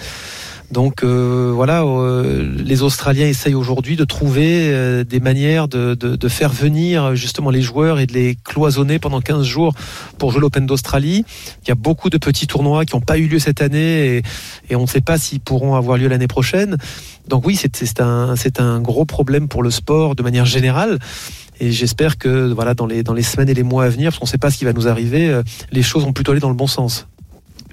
Donc 0.72 1.04
euh, 1.04 1.52
voilà, 1.54 1.82
euh, 1.82 2.50
les 2.56 2.82
Australiens 2.82 3.26
essayent 3.26 3.54
aujourd'hui 3.54 3.94
de 3.94 4.04
trouver 4.04 4.70
euh, 4.70 5.04
des 5.04 5.20
manières 5.20 5.68
de, 5.68 6.28
faire 6.28 6.50
venir 6.50 7.14
justement 7.14 7.50
les 7.50 7.60
joueurs 7.60 8.00
et 8.00 8.06
de 8.06 8.14
les 8.14 8.36
cloisonner 8.42 8.98
pendant 8.98 9.20
15 9.20 9.44
jours 9.44 9.74
pour 10.16 10.32
jouer 10.32 10.40
l'Open 10.40 10.64
d'Australie. 10.64 11.26
Il 11.62 11.68
y 11.68 11.72
a 11.72 11.74
beaucoup 11.74 12.08
de 12.08 12.16
petits 12.16 12.46
tournois 12.46 12.86
qui 12.86 12.96
n'ont 12.96 13.02
pas 13.02 13.18
eu 13.18 13.26
lieu 13.26 13.38
cette 13.38 13.60
année 13.60 14.22
et, 14.70 14.76
on 14.76 14.82
ne 14.82 14.86
sait 14.86 15.02
pas 15.02 15.18
s'ils 15.18 15.40
pourront 15.40 15.74
avoir 15.74 15.98
lieu 15.98 16.08
l'année 16.08 16.26
prochaine. 16.26 16.78
Donc 17.28 17.46
oui, 17.46 17.54
c'est 17.56 18.00
un, 18.00 18.34
un 18.58 18.80
gros 18.80 19.04
problème 19.04 19.48
pour 19.48 19.62
le 19.62 19.70
sport 19.70 20.14
de 20.14 20.22
manière 20.22 20.46
générale. 20.46 20.98
Et 21.60 21.70
j'espère 21.70 22.16
que 22.16 22.50
voilà 22.50 22.72
dans 22.72 22.86
les, 22.86 23.02
dans 23.02 23.12
les 23.12 23.22
semaines 23.22 23.50
et 23.50 23.54
les 23.54 23.62
mois 23.62 23.84
à 23.84 23.88
venir, 23.90 24.10
parce 24.10 24.18
qu'on 24.18 24.24
ne 24.24 24.30
sait 24.30 24.38
pas 24.38 24.50
ce 24.50 24.56
qui 24.56 24.64
va 24.64 24.72
nous 24.72 24.88
arriver, 24.88 25.38
les 25.70 25.82
choses 25.82 26.04
vont 26.04 26.14
plutôt 26.14 26.32
aller 26.32 26.40
dans 26.40 26.48
le 26.48 26.54
bon 26.54 26.66
sens. 26.66 27.06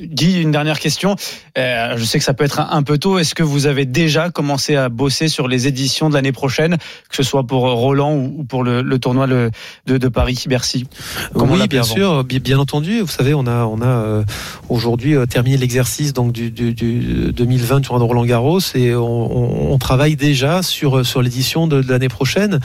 Guy, 0.02 0.42
une 0.42 0.52
dernière 0.52 0.80
question. 0.80 1.16
Euh, 1.58 1.98
je 1.98 2.04
sais 2.04 2.20
que 2.20 2.24
ça 2.24 2.34
peut 2.34 2.44
être 2.44 2.60
un, 2.60 2.84
peu 2.84 2.98
tôt. 2.98 3.20
Est-ce 3.20 3.36
que 3.36 3.44
vous 3.44 3.68
avez 3.68 3.86
déjà 3.86 4.30
commencé 4.30 4.76
à 4.76 4.90
bosser 4.90 5.28
sur 5.28 5.48
les 5.48 5.68
éditions 5.68 6.10
de 6.10 6.14
l'année 6.14 6.32
prochaine, 6.32 6.78
que 7.10 7.16
ce 7.16 7.24
soit 7.24 7.46
pour 7.46 7.62
Roland 7.62 8.16
ou, 8.16 8.44
pour 8.44 8.64
le, 8.64 9.00
tournoi 9.00 9.28
de, 9.28 9.52
de 9.86 10.08
Paris-Bercy 10.08 10.88
Oui, 11.36 11.68
bien 11.68 11.84
sûr, 11.84 12.24
bien 12.24 12.60
entendu. 12.60 13.02
Vous 13.02 13.08
savez, 13.08 13.34
on 13.34 13.46
a, 13.48 13.66
on 13.66 13.82
a 13.82 13.88
euh, 13.88 14.24
aujourd'hui 14.70 15.16
euh, 15.16 15.26
terminé 15.26 15.58
l'exercice 15.58 16.14
donc 16.14 16.32
du, 16.32 16.52
du, 16.52 16.74
du 16.74 17.34
2020 17.34 17.82
tournoi 17.82 18.00
de 18.00 18.08
Roland 18.08 18.26
Garros 18.26 18.60
et 18.76 18.96
on, 18.96 19.78
travaille 19.80 20.18
déjà 20.18 20.62
sur 20.62 21.06
sur 21.06 21.22
l'édition 21.22 21.66
de, 21.66 21.82
l'année 21.90 22.10
prochaine. 22.10 22.60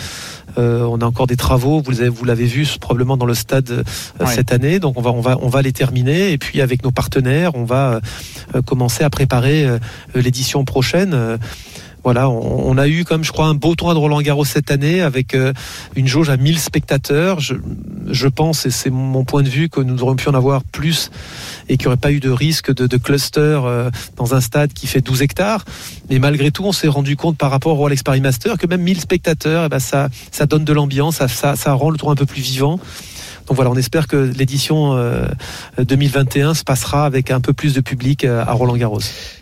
on 0.57 1.01
a 1.01 1.05
encore 1.05 1.28
des 1.28 1.37
travaux. 1.37 1.80
Vous 1.80 1.93
l'avez 1.93 2.09
vous 2.09 2.24
l'avez 2.24 2.45
vu 2.45 2.66
probablement 2.80 3.16
dans 3.16 3.26
le 3.26 3.35
stade 3.35 3.85
cette 4.26 4.53
année. 4.53 4.80
Donc 4.80 4.99
on 4.99 5.03
va 5.03 5.12
on 5.12 5.20
va 5.20 5.39
on 5.41 5.49
va 5.49 5.62
les 5.62 5.72
terminer 5.72 6.32
et 6.32 6.39
puis 6.39 6.61
avec 6.61 6.82
nos 6.82 6.91
partenaires 6.91 7.24
on 7.55 7.64
va 7.64 8.01
euh, 8.55 8.62
commencer 8.62 9.05
à 9.05 9.11
préparer 9.11 9.64
euh, 9.64 9.79
l'édition 10.14 10.64
prochaine 10.64 11.12
euh, 11.14 11.37
voilà, 12.03 12.29
on, 12.29 12.77
a 12.77 12.87
eu, 12.87 13.03
comme 13.05 13.25
je 13.25 13.33
crois, 13.33 13.47
un 13.47 13.55
beau 13.55 13.75
tournoi 13.75 13.95
de 13.95 13.99
Roland 13.99 14.20
Garros 14.20 14.45
cette 14.45 14.70
année 14.70 15.01
avec 15.01 15.35
une 15.97 16.07
jauge 16.07 16.29
à 16.29 16.37
1000 16.37 16.59
spectateurs. 16.59 17.41
Je, 17.41 18.29
pense, 18.29 18.66
et 18.66 18.70
c'est 18.70 18.91
mon 18.91 19.25
point 19.25 19.43
de 19.43 19.49
vue, 19.49 19.70
que 19.70 19.81
nous 19.81 20.03
aurions 20.03 20.16
pu 20.16 20.29
en 20.29 20.35
avoir 20.35 20.64
plus 20.64 21.11
et 21.70 21.79
qu'il 21.79 21.85
n'y 21.85 21.87
aurait 21.87 21.97
pas 21.97 22.12
eu 22.12 22.20
de 22.20 22.29
risque 22.29 22.75
de, 22.75 22.97
cluster 22.99 23.59
dans 24.18 24.35
un 24.35 24.43
stade 24.43 24.75
qui 24.75 24.87
fait 24.87 25.01
12 25.01 25.22
hectares. 25.22 25.64
Mais 26.11 26.18
malgré 26.18 26.51
tout, 26.51 26.64
on 26.64 26.72
s'est 26.72 26.89
rendu 26.89 27.16
compte 27.16 27.39
par 27.39 27.51
rapport 27.51 27.72
au 27.72 27.77
Rolex 27.77 28.03
Paris 28.03 28.20
Master 28.20 28.59
que 28.59 28.66
même 28.66 28.83
1000 28.83 29.01
spectateurs, 29.01 29.64
eh 29.64 29.68
ben, 29.70 29.79
ça, 29.79 30.11
donne 30.47 30.66
de 30.66 30.75
l'ambiance, 30.75 31.27
ça 31.27 31.72
rend 31.72 31.89
le 31.89 31.97
tour 31.97 32.11
un 32.11 32.16
peu 32.16 32.27
plus 32.27 32.43
vivant. 32.43 32.79
Donc 33.47 33.57
voilà, 33.57 33.70
on 33.70 33.76
espère 33.76 34.07
que 34.07 34.16
l'édition 34.16 34.97
2021 35.78 36.51
euh, 36.51 36.55
se 36.55 36.64
passera 36.64 37.05
avec 37.05 37.30
un 37.30 37.40
peu 37.40 37.53
plus 37.53 37.74
de 37.74 37.80
public 37.80 38.24
euh, 38.24 38.42
à 38.47 38.53
Roland 38.53 38.76
Garros. 38.76 39.01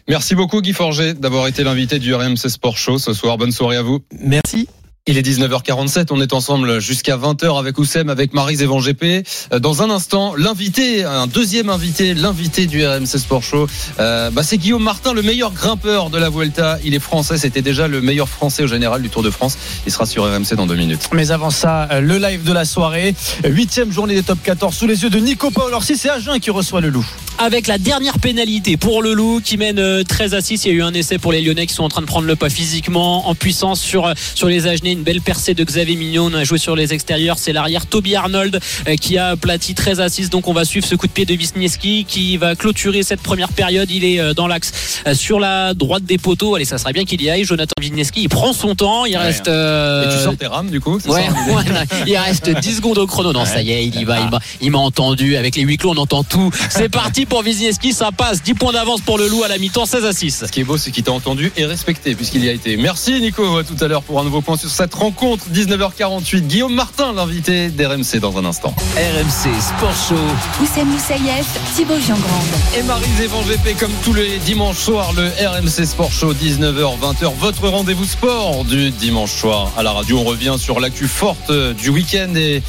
Merci 0.09 0.35
beaucoup 0.35 0.61
Guy 0.61 0.73
Forget 0.73 1.15
d'avoir 1.15 1.47
été 1.47 1.63
l'invité 1.63 1.99
du 1.99 2.15
RMC 2.15 2.37
Sport 2.37 2.77
Show 2.77 2.99
ce 2.99 3.13
soir. 3.13 3.39
Bonne 3.39 3.53
soirée 3.53 3.77
à 3.77 3.83
vous. 3.83 4.01
Merci. 4.21 4.69
Il 5.09 5.19
est 5.19 5.27
19h47, 5.27 6.11
on 6.13 6.21
est 6.21 6.33
ensemble 6.33 6.81
jusqu'à 6.81 7.17
20h 7.17 7.59
avec 7.59 7.77
Oussem, 7.77 8.09
avec 8.09 8.35
Marise 8.35 8.63
et 8.63 8.67
Van 8.67 8.79
GP. 8.79 9.27
Euh, 9.53 9.59
dans 9.59 9.83
un 9.83 9.91
instant, 9.91 10.37
l'invité, 10.37 11.03
un 11.03 11.27
deuxième 11.27 11.71
invité, 11.71 12.15
l'invité 12.15 12.67
du 12.67 12.87
RMC 12.87 13.07
Sport 13.19 13.43
Show, 13.43 13.67
euh, 13.99 14.31
bah 14.31 14.45
c'est 14.45 14.59
Guillaume 14.59 14.85
Martin, 14.85 15.13
le 15.13 15.23
meilleur 15.23 15.51
grimpeur 15.55 16.09
de 16.09 16.19
la 16.19 16.31
Vuelta. 16.31 16.79
Il 16.85 16.95
est 16.95 17.01
français, 17.01 17.37
c'était 17.37 17.63
déjà 17.63 17.89
le 17.89 18.01
meilleur 18.01 18.29
français 18.29 18.63
au 18.63 18.69
général 18.69 19.03
du 19.03 19.11
Tour 19.11 19.25
de 19.25 19.31
France. 19.31 19.59
Il 19.87 19.93
sera 19.93 20.07
sur 20.07 20.23
RMC 20.23 20.55
dans 20.57 20.69
deux 20.69 20.77
minutes. 20.77 21.09
Mais 21.13 21.33
avant 21.33 21.51
ça, 21.51 21.89
euh, 21.91 22.01
le 22.01 22.19
live 22.19 22.45
de 22.45 22.53
la 22.53 22.65
soirée, 22.65 23.17
huitième 23.43 23.91
journée 23.91 24.15
des 24.15 24.23
top 24.23 24.39
14 24.41 24.73
sous 24.73 24.87
les 24.87 25.03
yeux 25.03 25.11
de 25.11 25.19
Nico 25.19 25.51
Paul. 25.51 25.67
Alors 25.67 25.83
si 25.83 25.97
c'est 25.97 26.11
Agen 26.11 26.39
qui 26.39 26.53
reçoit 26.53 26.81
le 26.81 26.91
loup. 26.91 27.05
avec 27.39 27.67
la 27.67 27.79
dernière 27.79 28.21
pénalité 28.21 28.77
pour 28.77 29.03
le 29.03 29.15
Loup 29.15 29.41
qui 29.43 29.57
mène 29.57 29.81
euh, 29.81 30.05
13 30.05 30.35
à 30.35 30.41
6. 30.41 30.65
Il 30.65 30.69
y 30.69 30.71
a 30.71 30.75
eu 30.75 30.83
un 30.83 30.95
essai 30.95 31.19
pour 31.19 31.33
les 31.33 31.41
Lyonnais 31.43 31.67
qui 31.67 31.75
sont 31.75 31.83
en 31.83 31.89
train 31.89 32.03
de 32.03 32.07
prendre 32.07 32.29
le 32.29 32.37
pas 32.37 32.51
physiquement, 32.51 33.29
en 33.29 33.35
puissance 33.35 33.81
sur, 33.81 34.07
euh, 34.07 34.13
sur 34.37 34.47
les 34.47 34.69
Agenais. 34.69 34.92
Une 34.93 35.03
belle 35.03 35.21
percée 35.21 35.55
de 35.55 35.65
Xavier 35.65 35.97
Mignon. 35.97 36.31
On 36.33 36.35
a 36.35 36.45
joué 36.45 36.59
sur 36.59 36.77
les 36.77 36.93
extérieurs. 36.93 37.39
C'est 37.39 37.53
l'arrière 37.53 37.87
Toby 37.87 38.15
Arnold 38.15 38.61
euh, 38.89 38.97
qui 38.97 39.19
a 39.19 39.29
aplati 39.29 39.75
13 39.75 40.01
à 40.01 40.09
6. 40.09 40.31
Donc 40.31 40.49
on 40.49 40.53
va 40.53 40.65
suivre 40.65 40.87
ce 40.87 40.95
coup 40.95 41.07
de 41.07 41.13
pied 41.13 41.25
de 41.25 41.35
Wisniewski 41.35 42.05
qui 42.07 42.37
va 42.37 42.55
clôturer 42.55 43.03
cette 43.03 43.21
première 43.23 43.49
période. 43.53 43.91
Il 43.91 44.05
est 44.05 44.21
euh, 44.21 44.35
dans 44.35 44.47
l'axe 44.47 44.73
euh, 45.07 45.15
sur 45.15 45.41
la 45.41 45.75
droite 45.75 46.05
des 46.05 46.19
poteaux. 46.19 46.55
Allez, 46.55 46.65
ça 46.65 46.79
serait 46.79 46.93
bien 46.93 47.05
qu'il 47.05 47.23
y 47.23 47.31
aille. 47.31 47.45
Jonathan 47.45 47.73
Wisniewski, 47.81 48.23
il 48.23 48.29
prend 48.29 48.53
son 48.53 48.75
temps. 48.75 49.05
Il 49.07 49.17
reste. 49.17 49.49
euh, 49.49 50.11
Et 50.11 50.17
tu 50.17 50.23
sors 50.25 50.37
tes 50.37 50.47
rames 50.47 50.71
du 50.71 50.81
coup 50.81 50.99
Ouais, 51.07 51.27
ça, 51.27 51.97
il 52.07 52.17
reste 52.17 52.51
10 52.51 52.77
secondes 52.77 52.99
au 52.99 53.07
chrono. 53.07 53.33
Non, 53.33 53.45
ça 53.45 53.63
y 53.63 53.71
est, 53.73 53.85
il 53.87 53.99
y 54.01 54.05
va. 54.05 54.21
il 54.21 54.31
m'a- 54.31 54.41
Il 54.61 54.71
m'a 54.71 54.79
entendu. 54.79 55.37
Avec 55.37 55.57
les 55.57 55.63
huis 55.63 55.77
clos, 55.79 55.91
on 55.93 55.97
entend 55.97 56.23
tout. 56.25 56.51
C'est 56.71 56.89
parti 56.89 57.27
pour 57.27 57.43
Wisniewski. 57.43 57.93
Ça 57.93 58.11
passe. 58.13 58.43
10 58.43 58.55
points 58.55 58.73
d'avance 58.73 59.01
pour 59.01 59.19
le 59.19 59.29
loup 59.29 59.43
à 59.45 59.49
la 59.49 59.59
mi-temps, 59.59 59.87
16 59.87 60.05
à 60.05 60.13
6. 60.13 60.45
Ce 60.47 60.53
qui 60.53 60.61
est 60.61 60.65
beau, 60.65 60.77
c'est 60.77 60.91
qu'il 60.91 61.03
t'a 61.05 61.13
entendu 61.13 61.53
et 61.57 61.65
respecté 61.65 62.15
puisqu'il 62.15 62.45
y 62.45 62.49
a 62.49 62.53
été. 62.53 62.77
Merci 62.77 63.21
Nico, 63.21 63.57
à 63.57 63.65
tout 63.65 63.77
à 63.81 63.89
l'heure 63.89 64.03
pour 64.03 64.21
un 64.21 64.25
nouveau 64.25 64.41
point 64.41 64.57
sur 64.57 64.69
cette 64.83 64.95
rencontre. 64.95 65.45
19h48, 65.55 66.41
Guillaume 66.41 66.75
Martin, 66.75 67.13
l'invité 67.13 67.69
d'RMC 67.69 68.19
dans 68.21 68.37
un 68.37 68.45
instant. 68.45 68.75
RMC 68.97 69.61
Sport 69.61 69.95
Show. 70.09 70.61
Oussem 70.61 70.89
Moussaïef, 70.89 71.47
Thibaut 71.77 72.01
Giangrande. 72.05 72.43
Et 72.77 72.83
Marise 72.83 73.21
Evan 73.21 73.45
GP 73.45 73.79
comme 73.79 73.93
tous 74.03 74.13
les 74.13 74.39
dimanches 74.39 74.79
soirs, 74.79 75.13
le 75.13 75.29
RMC 75.29 75.87
Sport 75.87 76.11
Show 76.11 76.35
19h 76.35 76.99
20h, 76.99 77.33
votre 77.39 77.69
rendez-vous 77.69 78.05
sport 78.05 78.65
du 78.65 78.91
dimanche 78.91 79.31
soir 79.31 79.71
à 79.77 79.85
la 79.85 79.93
radio. 79.93 80.19
On 80.19 80.25
revient 80.25 80.57
sur 80.59 80.81
l'actu 80.81 81.07
forte 81.07 81.51
euh, 81.51 81.75
du 81.75 81.91
week-end 81.91 82.35
et 82.35 82.61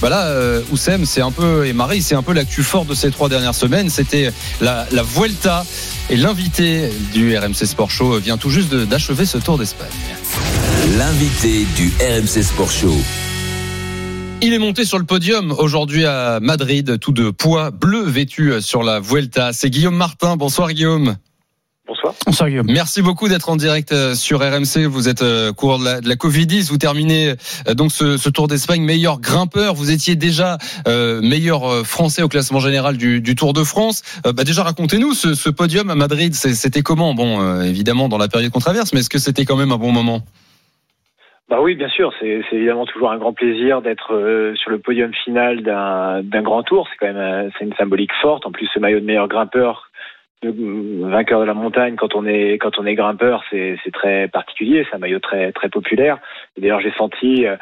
voilà, 0.00 0.24
euh, 0.24 0.62
Oussem, 0.72 1.04
c'est 1.06 1.22
un 1.22 1.30
peu 1.30 1.68
et 1.68 1.72
Marie, 1.72 2.02
c'est 2.02 2.16
un 2.16 2.24
peu 2.24 2.32
l'actu 2.32 2.64
forte 2.64 2.88
de 2.88 2.94
ces 2.94 3.12
trois 3.12 3.28
dernières 3.28 3.54
semaines. 3.54 3.90
C'était 3.90 4.32
la, 4.60 4.88
la 4.90 5.04
Vuelta 5.04 5.64
et 6.08 6.16
l'invité 6.16 6.90
du 7.12 7.38
RMC 7.38 7.64
Sport 7.64 7.92
Show 7.92 8.18
vient 8.18 8.38
tout 8.38 8.50
juste 8.50 8.74
d'achever 8.74 9.24
ce 9.24 9.38
Tour 9.38 9.56
d'Espagne. 9.56 9.88
L'invité 10.98 11.66
du 11.76 11.92
RMC 12.00 12.42
Sport 12.42 12.70
Show. 12.70 12.92
Il 14.42 14.52
est 14.52 14.58
monté 14.58 14.84
sur 14.84 14.98
le 14.98 15.04
podium 15.04 15.54
aujourd'hui 15.56 16.04
à 16.04 16.40
Madrid, 16.40 16.98
tout 16.98 17.12
de 17.12 17.30
poids 17.30 17.70
bleu 17.70 18.02
vêtu 18.02 18.60
sur 18.60 18.82
la 18.82 18.98
Vuelta. 18.98 19.52
C'est 19.52 19.70
Guillaume 19.70 19.94
Martin. 19.94 20.36
Bonsoir 20.36 20.72
Guillaume. 20.72 21.16
Bonsoir. 21.86 22.14
Bonsoir 22.26 22.48
Guillaume. 22.48 22.66
Merci 22.68 23.02
beaucoup 23.02 23.28
d'être 23.28 23.50
en 23.50 23.54
direct 23.56 23.92
euh, 23.92 24.16
sur 24.16 24.40
RMC. 24.40 24.86
Vous 24.86 25.08
êtes 25.08 25.22
euh, 25.22 25.52
cours 25.52 25.78
de 25.78 25.84
la, 25.84 26.00
de 26.00 26.08
la 26.08 26.16
Covid-10. 26.16 26.68
Vous 26.70 26.78
terminez 26.78 27.34
euh, 27.68 27.74
donc 27.74 27.92
ce, 27.92 28.16
ce 28.16 28.28
Tour 28.28 28.48
d'Espagne 28.48 28.82
meilleur 28.82 29.20
grimpeur. 29.20 29.74
Vous 29.74 29.92
étiez 29.92 30.16
déjà 30.16 30.58
euh, 30.88 31.20
meilleur 31.20 31.86
français 31.86 32.22
au 32.22 32.28
classement 32.28 32.58
général 32.58 32.96
du, 32.96 33.20
du 33.20 33.36
Tour 33.36 33.52
de 33.52 33.62
France. 33.62 34.02
Euh, 34.26 34.32
bah 34.32 34.42
déjà 34.42 34.64
racontez-nous 34.64 35.14
ce, 35.14 35.34
ce 35.34 35.50
podium 35.50 35.88
à 35.88 35.94
Madrid. 35.94 36.34
C'était 36.34 36.82
comment? 36.82 37.14
Bon, 37.14 37.40
euh, 37.40 37.62
évidemment 37.62 38.08
dans 38.08 38.18
la 38.18 38.26
période 38.26 38.50
qu'on 38.50 38.58
traverse, 38.58 38.92
mais 38.92 39.00
est-ce 39.00 39.10
que 39.10 39.18
c'était 39.20 39.44
quand 39.44 39.56
même 39.56 39.70
un 39.70 39.78
bon 39.78 39.92
moment? 39.92 40.24
Bah 41.50 41.60
oui, 41.60 41.74
bien 41.74 41.88
sûr, 41.88 42.14
c'est 42.20 42.44
évidemment 42.52 42.86
toujours 42.86 43.10
un 43.10 43.18
grand 43.18 43.32
plaisir 43.32 43.82
d'être 43.82 44.14
euh, 44.14 44.54
sur 44.54 44.70
le 44.70 44.78
podium 44.78 45.12
final 45.12 45.62
d'un 45.64 46.42
grand 46.42 46.62
tour. 46.62 46.86
C'est 46.88 46.96
quand 46.96 47.12
même 47.12 47.16
euh, 47.16 47.50
c'est 47.58 47.64
une 47.64 47.74
symbolique 47.74 48.12
forte. 48.22 48.46
En 48.46 48.52
plus, 48.52 48.68
ce 48.72 48.78
maillot 48.78 49.00
de 49.00 49.04
meilleur 49.04 49.26
grimpeur, 49.26 49.90
de, 50.42 50.50
euh, 50.50 51.08
vainqueur 51.08 51.40
de 51.40 51.46
la 51.46 51.54
montagne, 51.54 51.96
quand 51.96 52.14
on 52.14 52.24
est 52.24 52.52
quand 52.58 52.78
on 52.78 52.86
est 52.86 52.94
grimpeur, 52.94 53.42
c'est 53.50 53.76
très 53.92 54.28
particulier. 54.28 54.86
C'est 54.88 54.94
un 54.94 55.00
maillot 55.00 55.18
très 55.18 55.50
très 55.50 55.68
populaire. 55.68 56.18
D'ailleurs, 56.56 56.80
j'ai 56.80 56.92
senti 56.92 57.44
euh, 57.44 57.56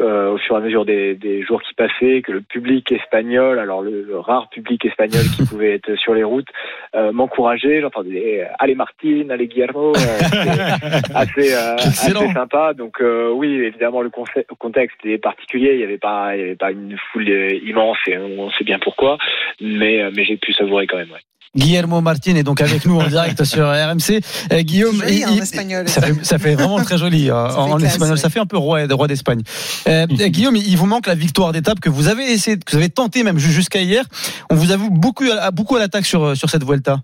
euh, 0.00 0.32
au 0.32 0.38
fur 0.38 0.56
et 0.56 0.58
à 0.58 0.60
mesure 0.62 0.84
des, 0.84 1.14
des 1.14 1.42
jours 1.42 1.62
qui 1.62 1.74
passaient 1.74 2.22
que 2.22 2.32
le 2.32 2.40
public 2.40 2.90
espagnol, 2.92 3.58
alors 3.58 3.82
le, 3.82 4.02
le 4.02 4.18
rare 4.18 4.48
public 4.48 4.84
espagnol 4.84 5.22
qui 5.36 5.44
pouvait 5.48 5.74
être 5.74 5.94
sur 5.96 6.14
les 6.14 6.24
routes, 6.24 6.48
euh, 6.94 7.12
m'encourageait. 7.12 7.80
J'entendais 7.80 8.42
euh, 8.42 8.52
allez 8.58 8.74
Martine, 8.74 9.30
allez 9.30 9.46
Guillermo. 9.46 9.92
Euh, 9.96 10.00
assez, 11.14 11.54
euh, 11.54 11.74
assez 11.74 12.12
sympa. 12.32 12.74
Donc 12.74 13.00
euh, 13.00 13.30
oui, 13.30 13.48
évidemment 13.54 14.02
le 14.02 14.10
contexte 14.58 14.98
est 15.04 15.18
particulier. 15.18 15.72
Il 15.74 15.78
n'y 15.78 15.84
avait 15.84 15.98
pas, 15.98 16.36
il 16.36 16.40
y 16.40 16.44
avait 16.44 16.56
pas 16.56 16.70
une 16.72 16.96
foule 17.12 17.28
immense 17.28 17.98
et 18.06 18.18
on 18.18 18.50
sait 18.52 18.64
bien 18.64 18.78
pourquoi. 18.78 19.18
Mais 19.60 20.10
mais 20.14 20.24
j'ai 20.24 20.36
pu 20.36 20.52
savourer 20.52 20.86
quand 20.86 20.96
même. 20.96 21.10
Ouais. 21.10 21.29
Guillermo 21.56 22.00
Martin 22.00 22.36
est 22.36 22.44
donc 22.44 22.60
avec 22.60 22.84
nous 22.86 23.00
en 23.00 23.06
direct 23.08 23.42
sur 23.44 23.64
RMC. 23.66 24.20
Euh, 24.52 24.62
Guillaume, 24.62 24.94
Joli 25.02 25.16
il- 25.18 25.26
en 25.26 25.36
espagnol. 25.42 25.88
ça 25.88 26.00
fait, 26.00 26.24
ça 26.24 26.38
fait 26.38 26.54
vraiment 26.54 26.76
très 26.82 26.96
joli 26.96 27.28
euh, 27.28 27.34
en 27.34 27.76
classe, 27.76 27.92
espagnol. 27.94 28.14
ouais. 28.14 28.20
Ça 28.20 28.30
fait 28.30 28.38
un 28.38 28.46
peu 28.46 28.56
roi, 28.56 28.80
roi 28.88 29.08
d'Espagne. 29.08 29.40
Euh, 29.88 30.06
Guillaume, 30.06 30.54
il 30.56 30.76
vous 30.76 30.86
manque 30.86 31.08
la 31.08 31.16
victoire 31.16 31.50
d'étape 31.52 31.80
que 31.80 31.88
vous 31.90 32.06
avez 32.08 32.22
essayé, 32.30 32.56
que 32.56 32.70
vous 32.70 32.76
avez 32.78 32.88
tenté 32.88 33.24
même 33.24 33.38
ju- 33.38 33.50
jusqu'à 33.50 33.80
hier. 33.80 34.04
On 34.48 34.54
vous 34.54 34.70
avoue 34.70 34.90
beaucoup, 34.90 35.24
à- 35.40 35.50
beaucoup 35.50 35.74
à 35.74 35.80
l'attaque 35.80 36.06
sur 36.06 36.36
sur 36.36 36.48
cette 36.48 36.62
Vuelta. 36.62 37.00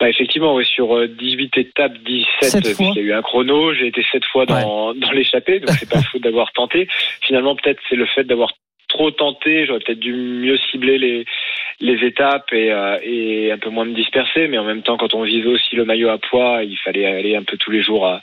Bah 0.00 0.08
effectivement, 0.10 0.56
oui, 0.56 0.64
sur 0.66 0.96
euh, 0.96 1.06
18 1.06 1.56
étapes, 1.56 1.92
17, 2.04 2.50
Sept 2.50 2.74
fois. 2.74 2.86
il 2.96 2.96
y 2.96 2.98
a 2.98 3.02
eu 3.02 3.12
un 3.14 3.22
chrono, 3.22 3.72
j'ai 3.74 3.86
été 3.86 4.04
7 4.10 4.24
fois 4.32 4.44
dans, 4.44 4.92
dans 4.92 5.12
l'échappée, 5.12 5.60
donc 5.60 5.70
c'est 5.78 5.88
pas 5.88 6.02
faute 6.12 6.20
d'avoir 6.22 6.50
tenté. 6.52 6.88
Finalement, 7.22 7.54
peut-être 7.54 7.78
c'est 7.88 7.94
le 7.94 8.06
fait 8.06 8.24
d'avoir 8.24 8.50
trop 8.88 9.10
tenté, 9.10 9.66
j'aurais 9.66 9.80
peut-être 9.80 9.98
dû 10.00 10.12
mieux 10.12 10.56
cibler 10.70 10.98
les, 10.98 11.24
les 11.80 12.06
étapes 12.06 12.52
et, 12.52 12.70
euh, 12.72 12.98
et 13.02 13.50
un 13.52 13.58
peu 13.58 13.70
moins 13.70 13.84
me 13.84 13.94
disperser, 13.94 14.46
mais 14.48 14.58
en 14.58 14.64
même 14.64 14.82
temps, 14.82 14.96
quand 14.96 15.14
on 15.14 15.22
visait 15.22 15.48
aussi 15.48 15.74
le 15.76 15.84
maillot 15.84 16.08
à 16.10 16.18
poids, 16.18 16.62
il 16.62 16.76
fallait 16.78 17.06
aller 17.06 17.36
un 17.36 17.42
peu 17.42 17.56
tous 17.56 17.70
les 17.70 17.82
jours 17.82 18.06
à, 18.06 18.20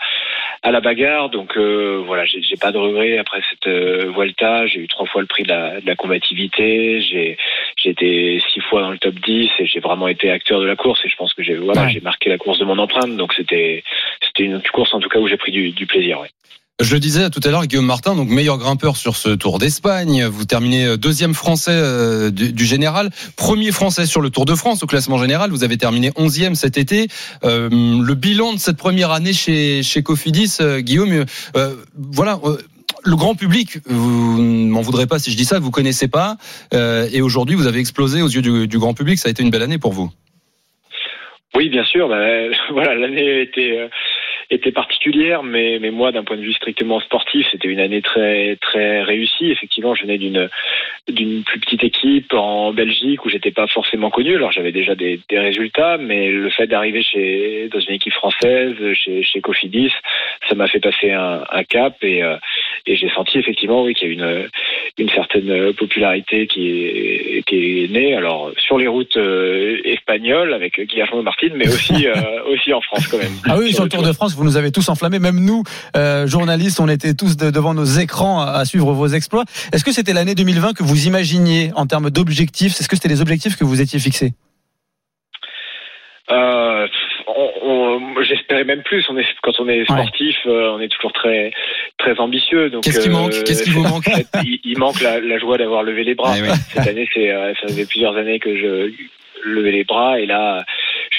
à 0.63 0.71
la 0.71 0.79
bagarre. 0.79 1.29
Donc 1.29 1.57
euh, 1.57 2.01
voilà, 2.05 2.25
j'ai 2.25 2.41
j'ai 2.41 2.55
pas 2.55 2.71
de 2.71 2.77
regrets 2.77 3.17
après 3.17 3.41
cette 3.49 3.67
euh, 3.67 4.11
Vuelta. 4.15 4.67
J'ai 4.67 4.79
eu 4.81 4.87
trois 4.87 5.05
fois 5.07 5.21
le 5.21 5.27
prix 5.27 5.43
de 5.43 5.49
la, 5.49 5.81
de 5.81 5.87
la 5.87 5.95
combativité. 5.95 7.01
J'ai 7.01 7.37
j'ai 7.77 7.89
été 7.89 8.41
six 8.53 8.61
fois 8.61 8.81
dans 8.81 8.91
le 8.91 8.97
top 8.97 9.15
10 9.15 9.49
et 9.59 9.65
j'ai 9.65 9.79
vraiment 9.79 10.07
été 10.07 10.29
acteur 10.31 10.59
de 10.59 10.65
la 10.65 10.75
course. 10.75 11.01
Et 11.05 11.09
je 11.09 11.15
pense 11.15 11.33
que 11.33 11.43
j'ai 11.43 11.55
voilà, 11.55 11.83
Ouais. 11.83 11.89
j'ai 11.91 12.01
marqué 12.01 12.29
la 12.29 12.37
course 12.37 12.59
de 12.59 12.65
mon 12.65 12.77
empreinte. 12.77 13.15
Donc 13.17 13.33
c'était 13.33 13.83
c'était 14.25 14.43
une 14.43 14.61
course 14.61 14.93
en 14.93 14.99
tout 14.99 15.09
cas 15.09 15.19
où 15.19 15.27
j'ai 15.27 15.37
pris 15.37 15.51
du, 15.51 15.71
du 15.71 15.85
plaisir. 15.87 16.19
Ouais. 16.21 16.29
Je 16.79 16.95
le 16.95 16.99
disais 16.99 17.29
tout 17.29 17.41
à 17.43 17.51
l'heure, 17.51 17.67
Guillaume 17.67 17.85
Martin, 17.85 18.15
donc 18.15 18.29
meilleur 18.29 18.57
grimpeur 18.57 18.97
sur 18.97 19.15
ce 19.15 19.29
Tour 19.29 19.59
d'Espagne. 19.59 20.25
Vous 20.25 20.45
terminez 20.45 20.85
euh, 20.85 20.97
deuxième 20.97 21.35
français 21.35 21.71
euh, 21.73 22.31
du, 22.31 22.65
général, 22.65 23.09
premier 23.37 23.71
français 23.71 24.07
sur 24.07 24.19
le 24.19 24.31
Tour 24.31 24.45
de 24.45 24.55
France 24.55 24.81
au 24.81 24.87
classement 24.87 25.19
général. 25.19 25.51
Vous 25.51 25.63
avez 25.63 25.77
terminé 25.77 26.11
onzième 26.15 26.55
cet 26.55 26.77
été. 26.79 27.07
Euh, 27.43 27.69
le 27.69 28.13
bilan 28.15 28.53
de 28.53 28.57
cette 28.57 28.77
première 28.77 29.11
année 29.11 29.33
chez 29.33 29.83
chez 29.83 30.01
Cofidis, 30.01 30.57
Guillaume, 30.79 31.25
voilà. 31.95 32.39
le 33.03 33.15
grand 33.15 33.35
public, 33.35 33.77
vous 33.85 34.41
m'en 34.41 34.81
voudrez 34.81 35.05
pas 35.05 35.19
si 35.19 35.31
je 35.31 35.37
dis 35.37 35.45
ça, 35.45 35.59
vous 35.59 35.71
connaissez 35.71 36.07
pas, 36.07 36.37
et 36.73 37.21
aujourd'hui 37.21 37.55
vous 37.55 37.67
avez 37.67 37.79
explosé 37.79 38.21
aux 38.21 38.27
yeux 38.27 38.41
du, 38.41 38.77
grand 38.79 38.93
public. 38.93 39.19
Ça 39.19 39.27
a 39.27 39.31
été 39.31 39.43
une 39.43 39.49
belle 39.49 39.63
année 39.63 39.77
pour 39.77 39.93
vous. 39.93 40.11
Oui, 41.55 41.69
bien 41.69 41.83
sûr. 41.83 42.07
Bah, 42.07 42.17
voilà, 42.71 42.95
l'année 42.95 43.41
était 43.41 43.77
euh, 43.77 43.87
était 44.51 44.71
particulière, 44.71 45.43
mais 45.43 45.79
mais 45.79 45.91
moi, 45.91 46.11
d'un 46.11 46.23
point 46.23 46.35
de 46.35 46.41
vue 46.41 46.53
strictement 46.53 46.99
sportif, 46.99 47.47
c'était 47.51 47.69
une 47.69 47.79
année 47.79 48.01
très 48.01 48.57
très 48.57 49.01
réussie. 49.01 49.49
Effectivement, 49.49 49.95
je 49.95 50.03
venais 50.03 50.17
d'une 50.17 50.49
d'une 51.07 51.43
plus 51.43 51.59
petite 51.59 51.83
équipe 51.83 52.33
en 52.33 52.73
Belgique 52.73 53.25
où 53.25 53.29
j'étais 53.29 53.51
pas 53.51 53.67
forcément 53.67 54.09
connu. 54.09 54.35
Alors 54.35 54.51
j'avais 54.51 54.71
déjà 54.71 54.93
des, 54.93 55.19
des 55.29 55.39
résultats, 55.39 55.97
mais 55.97 56.29
le 56.29 56.49
fait 56.49 56.67
d'arriver 56.67 57.01
chez 57.01 57.69
dans 57.71 57.79
une 57.79 57.95
équipe 57.95 58.13
française, 58.13 58.75
chez 58.93 59.23
chez 59.23 59.41
Cofidis, 59.41 59.93
ça 60.49 60.55
m'a 60.55 60.67
fait 60.67 60.79
passer 60.79 61.11
un, 61.11 61.43
un 61.49 61.63
cap 61.63 61.95
et 62.03 62.21
euh, 62.21 62.35
et 62.85 62.95
j'ai 62.95 63.09
senti 63.09 63.39
effectivement 63.39 63.83
oui 63.83 63.93
qu'il 63.93 64.09
y 64.09 64.11
a 64.11 64.13
une 64.13 64.49
une 64.97 65.09
certaine 65.09 65.73
popularité 65.73 66.47
qui 66.47 66.67
est 66.67 67.43
qui 67.47 67.83
est 67.83 67.91
née. 67.91 68.15
Alors 68.15 68.51
sur 68.57 68.77
les 68.77 68.87
routes 68.87 69.17
euh, 69.17 69.79
espagnoles 69.85 70.53
avec 70.53 70.79
Guillermo 70.81 71.21
Martin, 71.21 71.49
mais 71.55 71.67
aussi 71.67 72.07
euh, 72.07 72.43
aussi 72.51 72.73
en 72.73 72.81
France 72.81 73.07
quand 73.07 73.17
même. 73.17 73.31
Ah 73.45 73.57
oui, 73.57 73.71
sur 73.73 73.83
le 73.83 73.89
Tour 73.89 74.03
de 74.03 74.11
France, 74.11 74.35
vous 74.35 74.40
nous 74.43 74.57
avez 74.57 74.71
tous 74.71 74.87
enflammés. 74.89 75.19
Même 75.19 75.39
nous, 75.39 75.63
euh, 75.95 76.27
journalistes, 76.27 76.79
on 76.79 76.87
était 76.89 77.13
tous 77.13 77.37
de- 77.37 77.51
devant 77.51 77.73
nos 77.73 77.85
écrans 77.85 78.41
à, 78.41 78.51
à 78.51 78.65
suivre 78.65 78.91
vos 78.93 79.07
exploits. 79.07 79.43
Est-ce 79.73 79.83
que 79.83 79.91
c'était 79.91 80.13
l'année 80.13 80.35
2020 80.35 80.73
que 80.73 80.83
vous 80.83 81.07
imaginiez 81.07 81.71
en 81.75 81.85
termes 81.85 82.09
d'objectifs? 82.09 82.79
Est-ce 82.79 82.87
que 82.89 82.95
c'était 82.95 83.09
les 83.09 83.21
objectifs 83.21 83.55
que 83.57 83.63
vous 83.63 83.81
étiez 83.81 83.99
fixés? 83.99 84.33
Euh, 86.31 86.87
J'espérais 88.27 88.63
même 88.63 88.83
plus. 88.83 89.03
On 89.09 89.17
est, 89.17 89.25
quand 89.41 89.59
on 89.59 89.67
est 89.67 89.83
sportif, 89.83 90.35
euh, 90.45 90.71
on 90.73 90.79
est 90.79 90.87
toujours 90.89 91.11
très 91.13 91.51
très 91.97 92.17
ambitieux. 92.19 92.69
Donc, 92.69 92.83
Qu'est-ce 92.83 92.99
qui 93.01 93.09
euh, 93.09 93.11
manque? 93.11 93.31
Qu'est-ce 93.43 93.63
qui 93.63 93.69
vous 93.71 93.83
manque? 93.83 94.05
il, 94.43 94.59
il 94.63 94.77
manque 94.77 95.01
la, 95.01 95.19
la 95.19 95.39
joie 95.39 95.57
d'avoir 95.57 95.83
levé 95.83 96.03
les 96.03 96.15
bras. 96.15 96.35
Eh. 96.37 96.43
Cette 96.73 96.87
année, 96.87 97.07
c'est 97.13 97.29
ça 97.29 97.67
faisait 97.67 97.85
plusieurs 97.85 98.15
années 98.15 98.39
que 98.39 98.55
je 98.55 98.91
levais 99.43 99.71
les 99.71 99.83
bras 99.83 100.19
et 100.19 100.25
là, 100.27 100.63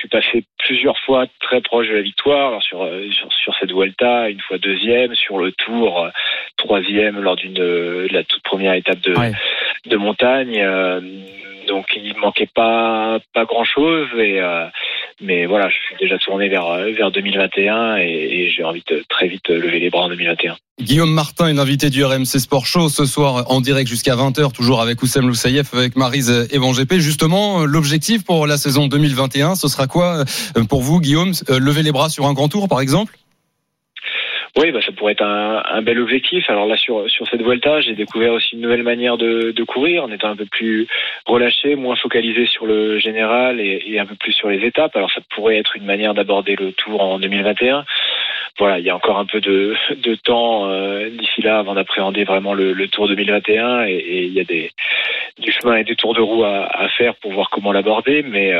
suis 0.02 0.08
passé 0.08 0.44
plusieurs 0.58 0.98
fois 0.98 1.26
très 1.40 1.60
proche 1.60 1.88
de 1.88 1.94
la 1.94 2.02
victoire. 2.02 2.48
Alors 2.48 2.62
sur 2.62 2.82
euh, 2.82 3.08
sur, 3.12 3.32
sur 3.32 3.54
cette 3.58 3.72
Vuelta, 3.72 4.28
une 4.28 4.40
fois 4.40 4.58
deuxième, 4.58 5.14
sur 5.14 5.38
le 5.38 5.52
Tour, 5.52 6.04
euh, 6.04 6.08
troisième 6.56 7.20
lors 7.20 7.36
d'une 7.36 7.54
de 7.54 8.08
la 8.10 8.24
toute 8.24 8.42
première 8.42 8.74
étape 8.74 9.00
de 9.00 9.14
de 9.86 9.96
montagne. 9.96 10.58
euh, 10.60 11.00
donc 11.68 11.86
il 11.94 12.16
manquait 12.16 12.48
pas 12.52 13.20
pas 13.32 13.44
grand 13.44 13.64
chose 13.64 14.08
et 14.18 14.40
euh, 14.40 14.66
mais 15.20 15.46
voilà, 15.46 15.68
je 15.68 15.76
suis 15.76 15.96
déjà 16.00 16.18
tourné 16.18 16.48
vers 16.48 16.66
vers 16.92 17.12
2021 17.12 17.98
et, 17.98 18.02
et 18.02 18.50
j'ai 18.50 18.64
envie 18.64 18.82
de 18.90 19.04
très 19.08 19.28
vite 19.28 19.48
lever 19.48 19.78
les 19.78 19.90
bras 19.90 20.02
en 20.04 20.08
2021. 20.08 20.56
Guillaume 20.80 21.12
Martin 21.12 21.46
est 21.48 21.52
l'invité 21.52 21.90
du 21.90 22.04
RMC 22.04 22.24
Sport 22.24 22.66
Show 22.66 22.88
ce 22.88 23.04
soir 23.04 23.44
en 23.48 23.60
direct 23.60 23.88
jusqu'à 23.88 24.16
20h, 24.16 24.52
toujours 24.52 24.80
avec 24.80 25.00
Oussem 25.02 25.28
Loussaïef, 25.28 25.72
avec 25.74 25.94
Marise 25.94 26.48
Evan 26.50 26.72
GP. 26.72 26.94
Justement, 26.94 27.64
l'objectif 27.64 28.24
pour 28.24 28.48
la 28.48 28.56
saison 28.56 28.88
2021, 28.88 29.54
ce 29.54 29.68
sera 29.68 29.86
quoi? 29.86 29.91
Euh, 30.00 30.24
pour 30.68 30.82
vous, 30.82 31.00
Guillaume 31.00 31.32
Euh, 31.50 31.58
Lever 31.58 31.82
les 31.82 31.92
bras 31.92 32.08
sur 32.08 32.26
un 32.26 32.32
grand 32.32 32.48
tour, 32.48 32.68
par 32.68 32.80
exemple? 32.80 33.14
Oui, 34.56 34.70
bah, 34.70 34.80
ça 34.84 34.92
pourrait 34.92 35.12
être 35.12 35.24
un, 35.24 35.80
bel 35.80 35.98
objectif. 35.98 36.48
Alors 36.50 36.66
là, 36.66 36.76
sur, 36.76 37.06
cette 37.30 37.40
Vuelta, 37.40 37.80
j'ai 37.80 37.94
découvert 37.94 38.34
aussi 38.34 38.54
une 38.54 38.60
nouvelle 38.60 38.82
manière 38.82 39.16
de, 39.16 39.64
courir, 39.64 40.04
en 40.04 40.12
étant 40.12 40.28
un 40.28 40.36
peu 40.36 40.44
plus 40.44 40.86
relâché, 41.24 41.74
moins 41.74 41.96
focalisé 41.96 42.46
sur 42.46 42.66
le 42.66 42.98
général 42.98 43.60
et, 43.60 43.98
un 43.98 44.04
peu 44.04 44.14
plus 44.16 44.32
sur 44.32 44.50
les 44.50 44.66
étapes. 44.66 44.94
Alors 44.94 45.10
ça 45.10 45.22
pourrait 45.34 45.56
être 45.56 45.76
une 45.76 45.86
manière 45.86 46.12
d'aborder 46.12 46.54
le 46.56 46.72
Tour 46.72 47.00
en 47.00 47.18
2021. 47.18 47.86
Voilà, 48.58 48.78
il 48.78 48.84
y 48.84 48.90
a 48.90 48.96
encore 48.96 49.18
un 49.18 49.24
peu 49.24 49.40
de, 49.40 49.74
temps 50.22 50.68
euh, 50.68 51.08
d'ici 51.08 51.40
là 51.40 51.58
avant 51.58 51.74
d'appréhender 51.74 52.24
vraiment 52.24 52.52
le, 52.52 52.86
Tour 52.88 53.08
2021 53.08 53.86
et, 53.86 54.24
il 54.24 54.34
y 54.34 54.40
a 54.40 54.44
du 54.44 55.52
chemin 55.52 55.76
et 55.76 55.84
des 55.84 55.96
tours 55.96 56.12
de 56.12 56.20
roue 56.20 56.44
à, 56.44 56.88
faire 56.98 57.14
pour 57.14 57.32
voir 57.32 57.48
comment 57.48 57.72
l'aborder, 57.72 58.22
mais 58.22 58.52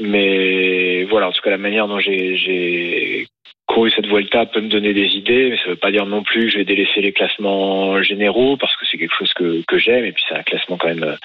mais 0.00 1.04
voilà, 1.04 1.28
en 1.28 1.32
tout 1.32 1.42
cas 1.42 1.50
la 1.50 1.58
manière 1.58 1.88
dont 1.88 1.98
j'ai 1.98 3.26
couru 3.72 3.90
cette 3.90 4.06
Vuelta 4.06 4.46
peut 4.46 4.60
me 4.60 4.68
donner 4.68 4.92
des 4.94 5.06
idées, 5.16 5.48
mais 5.50 5.56
ça 5.58 5.68
veut 5.70 5.76
pas 5.76 5.90
dire 5.90 6.06
non 6.06 6.22
plus 6.22 6.46
que 6.46 6.50
je 6.50 6.58
vais 6.58 6.64
délaisser 6.64 7.00
les 7.00 7.12
classements 7.12 8.02
généraux 8.02 8.56
parce 8.58 8.74
que 8.76 8.84
c'est 8.90 8.98
quelque 8.98 9.14
chose 9.18 9.32
que, 9.34 9.62
que 9.66 9.78
j'aime 9.78 10.04
et 10.04 10.12
puis 10.12 10.22
c'est 10.28 10.36
un 10.36 10.42
classement 10.42 10.76
quand 10.76 10.88
même. 10.88 11.02
euh, 11.04 11.16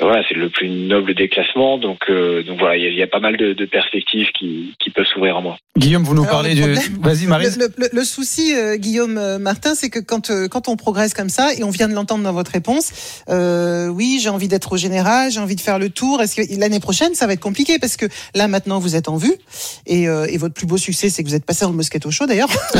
voilà, 0.00 0.22
c'est 0.28 0.36
le 0.36 0.48
plus 0.48 0.68
noble 0.68 1.12
des 1.14 1.28
classements, 1.28 1.76
donc 1.76 1.98
euh, 2.08 2.44
donc 2.44 2.60
voilà, 2.60 2.76
il 2.76 2.84
y, 2.84 2.86
a- 2.86 2.90
il 2.90 2.96
y 2.96 3.02
a 3.02 3.08
pas 3.08 3.18
mal 3.18 3.36
de, 3.36 3.52
de 3.52 3.64
perspectives 3.64 4.28
qui, 4.38 4.74
qui 4.78 4.90
peuvent 4.90 5.06
s'ouvrir 5.06 5.36
à 5.36 5.40
moi. 5.40 5.56
Guillaume, 5.76 6.04
vous 6.04 6.14
nous 6.14 6.22
Alors, 6.22 6.34
parlez 6.42 6.54
problème- 6.54 6.78
Vas-y, 7.00 7.26
Marise. 7.26 7.58
Le, 7.58 7.66
le- 7.76 7.88
le 7.92 8.04
souci, 8.04 8.54
euh, 8.54 8.76
Guillaume 8.76 9.18
euh, 9.18 9.38
Martin, 9.40 9.74
c'est 9.74 9.90
que 9.90 9.98
quand, 9.98 10.30
euh, 10.30 10.46
quand 10.46 10.68
on 10.68 10.76
progresse 10.76 11.14
comme 11.14 11.28
ça, 11.28 11.52
et 11.52 11.64
on 11.64 11.70
vient 11.70 11.88
de 11.88 11.94
l'entendre 11.94 12.22
dans 12.22 12.32
votre 12.32 12.52
réponse, 12.52 13.22
euh, 13.28 13.88
oui, 13.88 14.20
j'ai 14.22 14.28
envie 14.28 14.46
d'être 14.46 14.72
au 14.72 14.76
général, 14.76 15.32
j'ai 15.32 15.40
envie 15.40 15.56
de 15.56 15.60
faire 15.60 15.80
le 15.80 15.90
tour. 15.90 16.22
Est-ce 16.22 16.36
que 16.36 16.60
l'année 16.60 16.78
prochaine, 16.80 17.14
ça 17.14 17.26
va 17.26 17.32
être 17.32 17.40
compliqué 17.40 17.80
parce 17.80 17.96
que 17.96 18.06
là 18.36 18.46
maintenant 18.46 18.78
vous 18.78 18.94
êtes 18.94 19.08
en 19.08 19.16
vue 19.16 19.34
et, 19.86 20.08
euh, 20.08 20.26
et 20.30 20.38
votre 20.38 20.54
plus 20.54 20.66
beau 20.66 20.76
succès, 20.78 21.08
c'est 21.10 21.24
que 21.24 21.28
vous 21.28 21.34
êtes 21.34 21.44
passé 21.44 21.57
dans 21.66 21.70
le 21.70 21.76
Moscato 21.76 22.10
Show 22.10 22.26
d'ailleurs. 22.26 22.48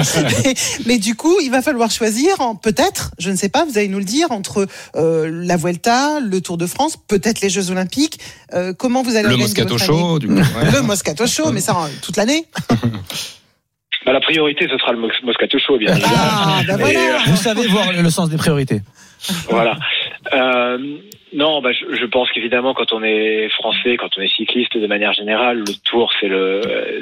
mais, 0.44 0.54
mais 0.86 0.98
du 0.98 1.14
coup, 1.14 1.36
il 1.42 1.50
va 1.50 1.62
falloir 1.62 1.90
choisir, 1.90 2.40
en- 2.40 2.54
peut-être, 2.54 3.10
je 3.18 3.30
ne 3.30 3.36
sais 3.36 3.48
pas, 3.48 3.64
vous 3.64 3.78
allez 3.78 3.88
nous 3.88 3.98
le 3.98 4.04
dire, 4.04 4.30
entre 4.30 4.66
euh, 4.96 5.28
la 5.32 5.56
Vuelta, 5.56 6.20
le 6.20 6.40
Tour 6.40 6.56
de 6.58 6.66
France, 6.66 6.96
peut-être 7.08 7.40
les 7.40 7.48
Jeux 7.50 7.70
Olympiques. 7.70 8.18
Euh, 8.52 8.72
comment 8.72 9.02
vous 9.02 9.16
allez 9.16 9.28
Le 9.28 9.36
Moscato 9.36 9.70
votre 9.74 9.84
Show, 9.84 9.92
année 10.10 10.18
du 10.20 10.26
coup. 10.28 10.34
ouais. 10.34 10.70
Le 10.72 10.82
Moscato 10.82 11.26
Show, 11.26 11.50
mais 11.52 11.60
ça 11.60 11.76
toute 12.02 12.16
l'année. 12.16 12.46
Bah, 14.06 14.12
la 14.12 14.20
priorité, 14.20 14.66
ce 14.70 14.76
sera 14.76 14.92
le 14.92 14.98
Mos- 14.98 15.24
Moscato 15.24 15.58
Show, 15.58 15.78
bien 15.78 15.92
évidemment. 15.92 16.14
Ah, 16.16 16.60
bah 16.66 16.74
Et, 16.74 16.76
voilà. 16.76 16.98
euh, 16.98 17.18
Vous 17.26 17.36
savez 17.36 17.66
voir 17.68 17.90
le 17.92 18.10
sens 18.10 18.28
des 18.28 18.36
priorités. 18.36 18.82
Voilà. 19.48 19.76
Euh, 20.32 20.78
non, 21.32 21.60
bah, 21.60 21.70
je, 21.72 22.06
pense 22.06 22.30
qu'évidemment, 22.30 22.74
quand 22.74 22.92
on 22.92 23.02
est 23.02 23.48
français, 23.48 23.96
quand 23.96 24.16
on 24.16 24.20
est 24.20 24.28
cycliste 24.28 24.76
de 24.78 24.86
manière 24.86 25.12
générale, 25.12 25.58
le 25.58 25.74
Tour 25.84 26.12
c'est 26.20 26.28
le 26.28 26.60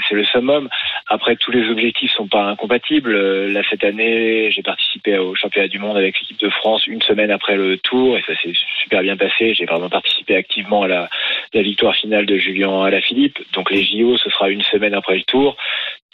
c'est 0.09 0.15
le 0.15 0.25
summum. 0.25 0.69
Après, 1.07 1.37
tous 1.37 1.51
les 1.51 1.69
objectifs 1.69 2.13
sont 2.13 2.29
pas 2.29 2.45
incompatibles. 2.45 3.15
Euh, 3.15 3.53
Là, 3.53 3.61
cette 3.69 3.85
année, 3.85 4.51
j'ai 4.51 4.63
participé 4.63 5.19
au 5.19 5.35
championnat 5.35 5.69
du 5.69 5.79
monde 5.79 5.97
avec 5.97 6.19
l'équipe 6.19 6.41
de 6.41 6.49
France 6.49 6.87
une 6.87 7.03
semaine 7.03 7.31
après 7.31 7.57
le 7.57 7.77
Tour 7.77 8.17
et 8.17 8.23
ça 8.27 8.35
s'est 8.41 8.55
super 8.81 9.03
bien 9.03 9.17
passé. 9.17 9.53
J'ai 9.55 9.67
vraiment 9.67 9.91
participé 9.91 10.37
activement 10.37 10.85
à 10.85 10.89
la, 10.89 11.11
la 11.53 11.63
victoire 11.63 11.95
finale 11.95 12.25
de 12.25 12.39
Julien 12.39 12.85
Alaphilippe. 12.85 13.39
Donc 13.53 13.71
les 13.71 13.85
JO, 13.85 14.17
ce 14.17 14.31
sera 14.31 14.49
une 14.49 14.63
semaine 14.63 14.95
après 14.95 15.17
le 15.17 15.25
Tour. 15.25 15.57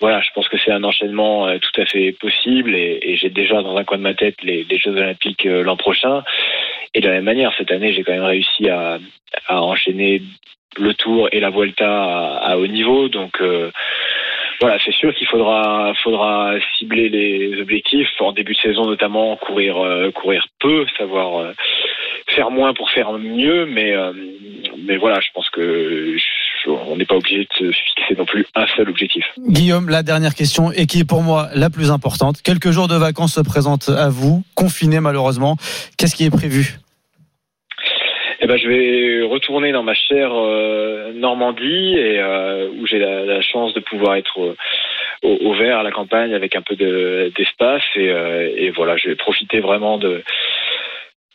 Voilà, 0.01 0.21
je 0.21 0.31
pense 0.33 0.49
que 0.49 0.57
c'est 0.59 0.71
un 0.71 0.85
enchaînement 0.85 1.49
euh, 1.49 1.59
tout 1.59 1.81
à 1.81 1.85
fait 1.85 2.13
possible 2.13 2.75
et, 2.75 3.17
j'ai 3.17 3.31
déjà 3.31 3.63
dans 3.63 3.77
un 3.77 3.85
coin 3.85 3.99
de 3.99 4.03
ma 4.03 4.15
tête 4.15 4.37
les, 4.43 4.65
les 4.65 4.79
Jeux 4.79 4.93
Olympiques 4.93 5.45
euh, 5.47 5.65
l'an 5.65 5.77
prochain. 5.77 6.23
Et 6.95 7.01
de 7.01 7.09
la 7.09 7.15
même 7.15 7.25
manière, 7.25 7.53
cette 7.59 7.73
année, 7.73 7.93
j'ai 7.93 8.05
quand 8.05 8.13
même 8.13 8.23
réussi 8.23 8.69
à, 8.69 8.99
enchaîner 9.49 10.23
le 10.79 10.95
Tour 10.95 11.29
et 11.33 11.41
la 11.41 11.51
Vuelta 11.51 12.39
à, 12.39 12.57
haut 12.57 12.69
niveau. 12.69 13.09
Donc 13.09 13.41
euh, 13.41 13.71
voilà, 14.61 14.79
c'est 14.85 14.95
sûr 14.95 15.13
qu'il 15.15 15.27
faudra, 15.27 15.93
faudra 16.03 16.55
cibler 16.79 17.09
les 17.09 17.61
objectifs 17.61 18.09
en 18.21 18.33
début 18.33 18.55
de 18.55 18.59
saison, 18.59 18.87
notamment 18.87 19.37
courir, 19.37 19.79
euh, 19.79 20.11
courir 20.13 20.47
peu, 20.61 20.87
savoir 20.97 21.53
faire 22.29 22.51
moins 22.51 22.73
pour 22.73 22.91
faire 22.91 23.13
mieux. 23.13 23.67
Mais, 23.67 23.95
mais 24.79 24.97
voilà, 24.97 25.19
je 25.21 25.31
pense 25.35 25.51
que 25.51 26.17
je- 26.17 26.38
on 26.69 26.97
n'est 26.97 27.05
pas 27.05 27.17
obligé 27.17 27.47
de 27.61 27.73
se 27.73 27.73
fixer 27.73 28.15
non 28.17 28.25
plus 28.27 28.47
un 28.55 28.67
seul 28.77 28.89
objectif. 28.89 29.25
Guillaume, 29.49 29.89
la 29.89 30.03
dernière 30.03 30.35
question, 30.35 30.71
et 30.73 30.87
qui 30.87 31.01
est 31.01 31.09
pour 31.09 31.23
moi 31.23 31.49
la 31.55 31.71
plus 31.71 31.91
importante. 31.91 32.43
Quelques 32.43 32.71
jours 32.71 32.89
de 32.89 32.97
vacances 32.97 33.35
se 33.35 33.41
présentent 33.41 33.89
à 33.89 34.09
vous, 34.09 34.43
confinés 34.55 35.01
malheureusement. 35.01 35.57
Qu'est-ce 35.97 36.15
qui 36.15 36.25
est 36.25 36.31
prévu? 36.31 36.79
Eh 38.41 38.47
ben, 38.47 38.57
je 38.57 38.69
vais 38.69 39.27
retourner 39.27 39.73
dans 39.73 39.83
ma 39.83 39.95
chère 39.95 40.31
euh, 40.33 41.13
Normandie 41.13 41.95
et 41.97 42.21
euh, 42.21 42.69
où 42.79 42.87
j'ai 42.87 42.99
la, 43.01 43.25
la 43.25 43.41
chance 43.41 43.75
de 43.75 43.81
pouvoir 43.81 44.15
être 44.15 44.39
euh, 44.41 44.57
au, 45.25 45.49
au 45.51 45.55
vert 45.55 45.79
à 45.79 45.83
la 45.83 45.91
campagne 45.91 46.33
avec 46.35 46.55
un 46.55 46.63
peu 46.63 46.77
de- 46.77 47.33
d'espace 47.37 47.83
et, 47.97 48.07
et 48.57 48.71
voilà, 48.71 48.97
je 48.97 49.09
vais 49.09 49.17
profiter 49.17 49.59
vraiment 49.59 49.99
de 49.99 50.23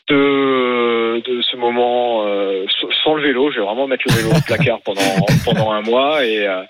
de, 0.10 1.22
de 1.26 1.42
ce 1.42 1.56
moment 1.58 2.26
euh, 2.28 2.66
sans 3.04 3.16
le 3.16 3.24
vélo. 3.24 3.52
Je 3.52 3.60
vais 3.60 3.66
vraiment 3.66 3.88
mettre 3.88 4.04
le 4.08 4.16
vélo 4.16 4.30
au 4.36 4.42
placard 4.46 4.80
pendant 4.84 5.02
pendant 5.46 5.72
un 5.72 5.82
mois 5.82 6.26
et 6.26 6.48
euh, 6.48 6.64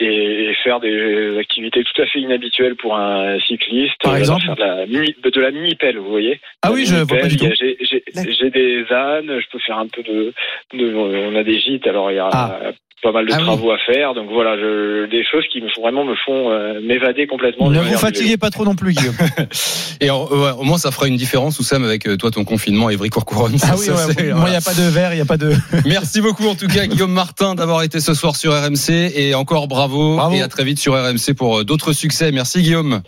et, 0.00 0.50
et 0.50 0.54
faire 0.64 0.80
des 0.80 1.38
activités 1.38 1.84
tout 1.84 2.02
à 2.02 2.06
fait 2.06 2.20
inhabituelles 2.20 2.76
pour 2.76 2.96
un 2.96 3.38
cycliste. 3.40 3.94
Par 4.02 4.16
J'adore 4.16 4.36
exemple 4.36 4.46
faire 4.46 4.56
de 4.56 4.80
la 4.80 4.86
mini, 4.86 5.14
de 5.22 5.40
la 5.40 5.50
mini 5.50 5.74
pelle, 5.74 5.98
vous 5.98 6.10
voyez. 6.10 6.40
Ah 6.62 6.68
La 6.68 6.74
oui, 6.74 6.86
je 6.86 6.96
vois 6.96 7.18
pas 7.18 7.28
du 7.28 7.36
tout. 7.36 7.50
J'ai 7.58 8.50
des 8.50 8.84
ânes, 8.90 9.40
je 9.40 9.48
peux 9.50 9.58
faire 9.58 9.78
un 9.78 9.86
peu 9.86 10.02
de, 10.02 10.32
de 10.72 10.94
on 10.94 11.36
a 11.36 11.44
des 11.44 11.60
gîtes, 11.60 11.86
alors 11.86 12.10
il 12.10 12.16
y 12.16 12.20
a 12.20 12.28
Ah. 12.32 12.58
Pas 13.02 13.12
mal 13.12 13.26
de 13.26 13.32
Ah 13.32 13.38
oui. 13.38 13.42
travaux 13.44 13.70
à 13.72 13.78
faire. 13.78 14.14
Donc 14.14 14.28
voilà, 14.32 14.56
je, 14.56 15.06
des 15.10 15.24
choses 15.24 15.44
qui 15.52 15.60
me 15.60 15.68
font 15.74 15.82
vraiment 15.82 16.04
me 16.04 16.14
font 16.24 16.50
euh, 16.50 16.80
m'évader 16.82 17.26
complètement. 17.26 17.68
Ne 17.70 17.78
de 17.80 17.84
vous 17.84 17.98
fatiguez 17.98 18.36
pas 18.36 18.50
trop 18.50 18.64
non 18.64 18.74
plus, 18.76 18.92
Guillaume. 18.94 19.14
Et 20.00 20.10
en- 20.10 20.24
ouais, 20.26 20.50
au 20.58 20.62
moins, 20.62 20.78
ça 20.78 20.90
fera 20.90 21.08
une 21.08 21.16
différence, 21.16 21.58
Oussam, 21.58 21.84
avec 21.84 22.06
euh, 22.06 22.16
toi, 22.16 22.30
ton 22.30 22.44
confinement, 22.44 22.90
Evry 22.90 23.10
Courcouronne. 23.10 23.56
Ah 23.62 23.74
oui, 23.78 23.88
ouais, 23.90 24.32
moi, 24.32 24.44
il 24.46 24.50
n'y 24.50 24.56
a 24.56 24.60
pas 24.60 24.74
de 24.74 24.88
verre, 24.88 25.12
il 25.12 25.16
n'y 25.16 25.22
a 25.22 25.26
pas 25.26 25.36
de. 25.36 25.52
Merci 25.86 26.20
beaucoup, 26.20 26.46
en 26.46 26.54
tout 26.54 26.68
cas, 26.68 26.86
Guillaume 26.86 27.12
Martin, 27.12 27.54
d'avoir 27.54 27.82
été 27.82 28.00
ce 28.00 28.14
soir 28.14 28.36
sur 28.36 28.52
RMC. 28.52 29.12
Et 29.16 29.34
encore 29.34 29.68
bravo. 29.68 30.16
Bravo. 30.16 30.34
Et 30.36 30.42
à 30.42 30.48
très 30.48 30.64
vite 30.64 30.78
sur 30.78 30.94
RMC 30.94 31.34
pour 31.36 31.58
euh, 31.58 31.64
d'autres 31.64 31.92
succès. 31.92 32.30
Merci, 32.32 32.62
Guillaume. 32.62 33.02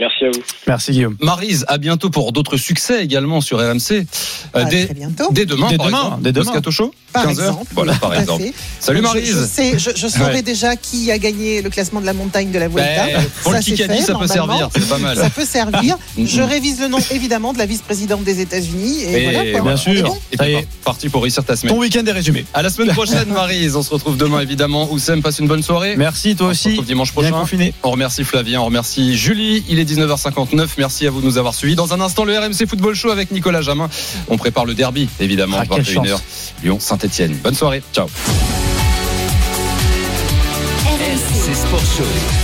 Merci 0.00 0.24
à 0.24 0.30
vous. 0.30 0.42
Merci, 0.66 0.90
Guillaume. 0.90 1.16
Marise, 1.20 1.64
à 1.68 1.78
bientôt 1.78 2.10
pour 2.10 2.32
d'autres 2.32 2.56
succès 2.56 3.04
également 3.04 3.40
sur 3.40 3.58
RMC. 3.58 3.92
Euh, 3.92 4.02
Ah, 4.52 4.64
dès, 4.64 4.86
très 4.86 4.94
bientôt. 4.94 5.28
dès 5.30 5.46
demain, 5.46 5.68
Dès 5.70 5.76
par 5.76 5.86
demain, 5.86 5.98
exemple. 6.04 6.22
dès 6.22 6.32
demain. 6.32 6.44
Moscato 6.46 6.70
Show 6.72 6.94
Par 7.12 7.22
15 7.26 7.38
heures. 7.40 7.46
exemple, 7.50 7.70
Voilà, 7.74 7.92
oui, 7.92 7.98
par 8.00 8.14
exemple. 8.20 8.42
fait. 8.42 8.52
Salut, 8.80 8.98
Je- 8.98 9.02
Maryse. 9.02 9.38
Je, 9.40 9.46
sais, 9.46 9.78
je, 9.78 9.90
je 9.94 10.08
saurai 10.08 10.34
Ouais. 10.34 10.42
déjà 10.42 10.74
qui 10.74 11.12
a 11.12 11.18
gagné 11.18 11.62
le 11.62 11.70
classement 11.70 12.00
de 12.00 12.06
la 12.06 12.12
montagne 12.12 12.50
de 12.50 12.58
la 12.58 12.66
Vuelta. 12.66 13.06
Ben, 13.06 13.24
pour 13.44 13.52
le 13.52 13.58
ça, 13.58 13.62
c'est 13.62 13.70
Kikadi, 13.72 13.98
fait, 13.98 14.02
ça 14.04 14.14
peut 14.18 14.26
servir, 14.26 14.68
c'est 14.74 14.88
pas 14.88 14.98
mal. 14.98 15.16
Ça 15.16 15.30
peut 15.30 15.44
servir. 15.44 15.96
Mhm. 16.16 16.26
Je 16.28 16.42
révise 16.42 16.80
le 16.80 16.88
nom 16.88 16.98
évidemment 17.12 17.52
de 17.52 17.58
la 17.58 17.66
vice-présidente 17.66 18.22
des 18.24 18.40
États-Unis. 18.40 19.02
Et, 19.02 19.12
Et 19.12 19.30
voilà, 19.32 19.50
quoi. 19.52 19.60
bien 19.62 19.76
sûr. 19.76 20.02
bon 20.08 20.18
Et 20.32 20.36
Ça 20.36 20.48
y 20.48 20.54
puis, 20.54 20.62
est. 20.62 20.68
parti 20.84 21.08
pour 21.08 21.22
réussir 21.22 21.44
ta 21.44 21.54
semaine. 21.56 21.74
Ton 21.74 21.80
week-end 21.80 22.04
est 22.04 22.12
résumé. 22.12 22.44
À 22.54 22.62
la 22.62 22.70
semaine 22.70 22.92
prochaine, 22.94 23.28
Marise. 23.32 23.74
On 23.76 23.82
se 23.82 23.90
retrouve 23.90 24.16
demain, 24.16 24.40
évidemment. 24.40 24.90
Oussem, 24.92 25.22
passe 25.22 25.38
une 25.40 25.48
bonne 25.48 25.62
soirée. 25.62 25.94
Merci, 25.96 26.34
toi 26.36 26.48
On 26.48 26.50
se 26.50 26.54
aussi. 26.58 26.68
retrouve 26.70 26.86
dimanche 26.86 27.12
Bien 27.14 27.22
prochain. 27.30 27.40
confiné. 27.40 27.74
On 27.84 27.90
remercie 27.90 28.24
Flavien, 28.24 28.60
on 28.60 28.64
remercie 28.66 29.16
Julie. 29.16 29.64
Il 29.68 29.78
est 29.78 29.83
19h59. 29.84 30.68
Merci 30.78 31.06
à 31.06 31.10
vous 31.10 31.20
de 31.20 31.26
nous 31.26 31.38
avoir 31.38 31.54
suivis. 31.54 31.74
Dans 31.76 31.92
un 31.94 32.00
instant, 32.00 32.24
le 32.24 32.36
RMC 32.38 32.66
Football 32.68 32.94
Show 32.94 33.10
avec 33.10 33.30
Nicolas 33.30 33.62
Jamin. 33.62 33.88
On 34.28 34.36
prépare 34.36 34.64
le 34.64 34.74
derby, 34.74 35.08
évidemment, 35.20 35.58
Ah, 35.60 35.64
quelle 35.66 35.82
21h. 35.84 36.18
Lyon-Saint-Etienne. 36.62 37.36
Bonne 37.42 37.54
soirée. 37.54 37.82
Ciao. 37.92 38.06
RMC 40.86 41.54
Sport 41.54 41.80
Show. 41.96 42.43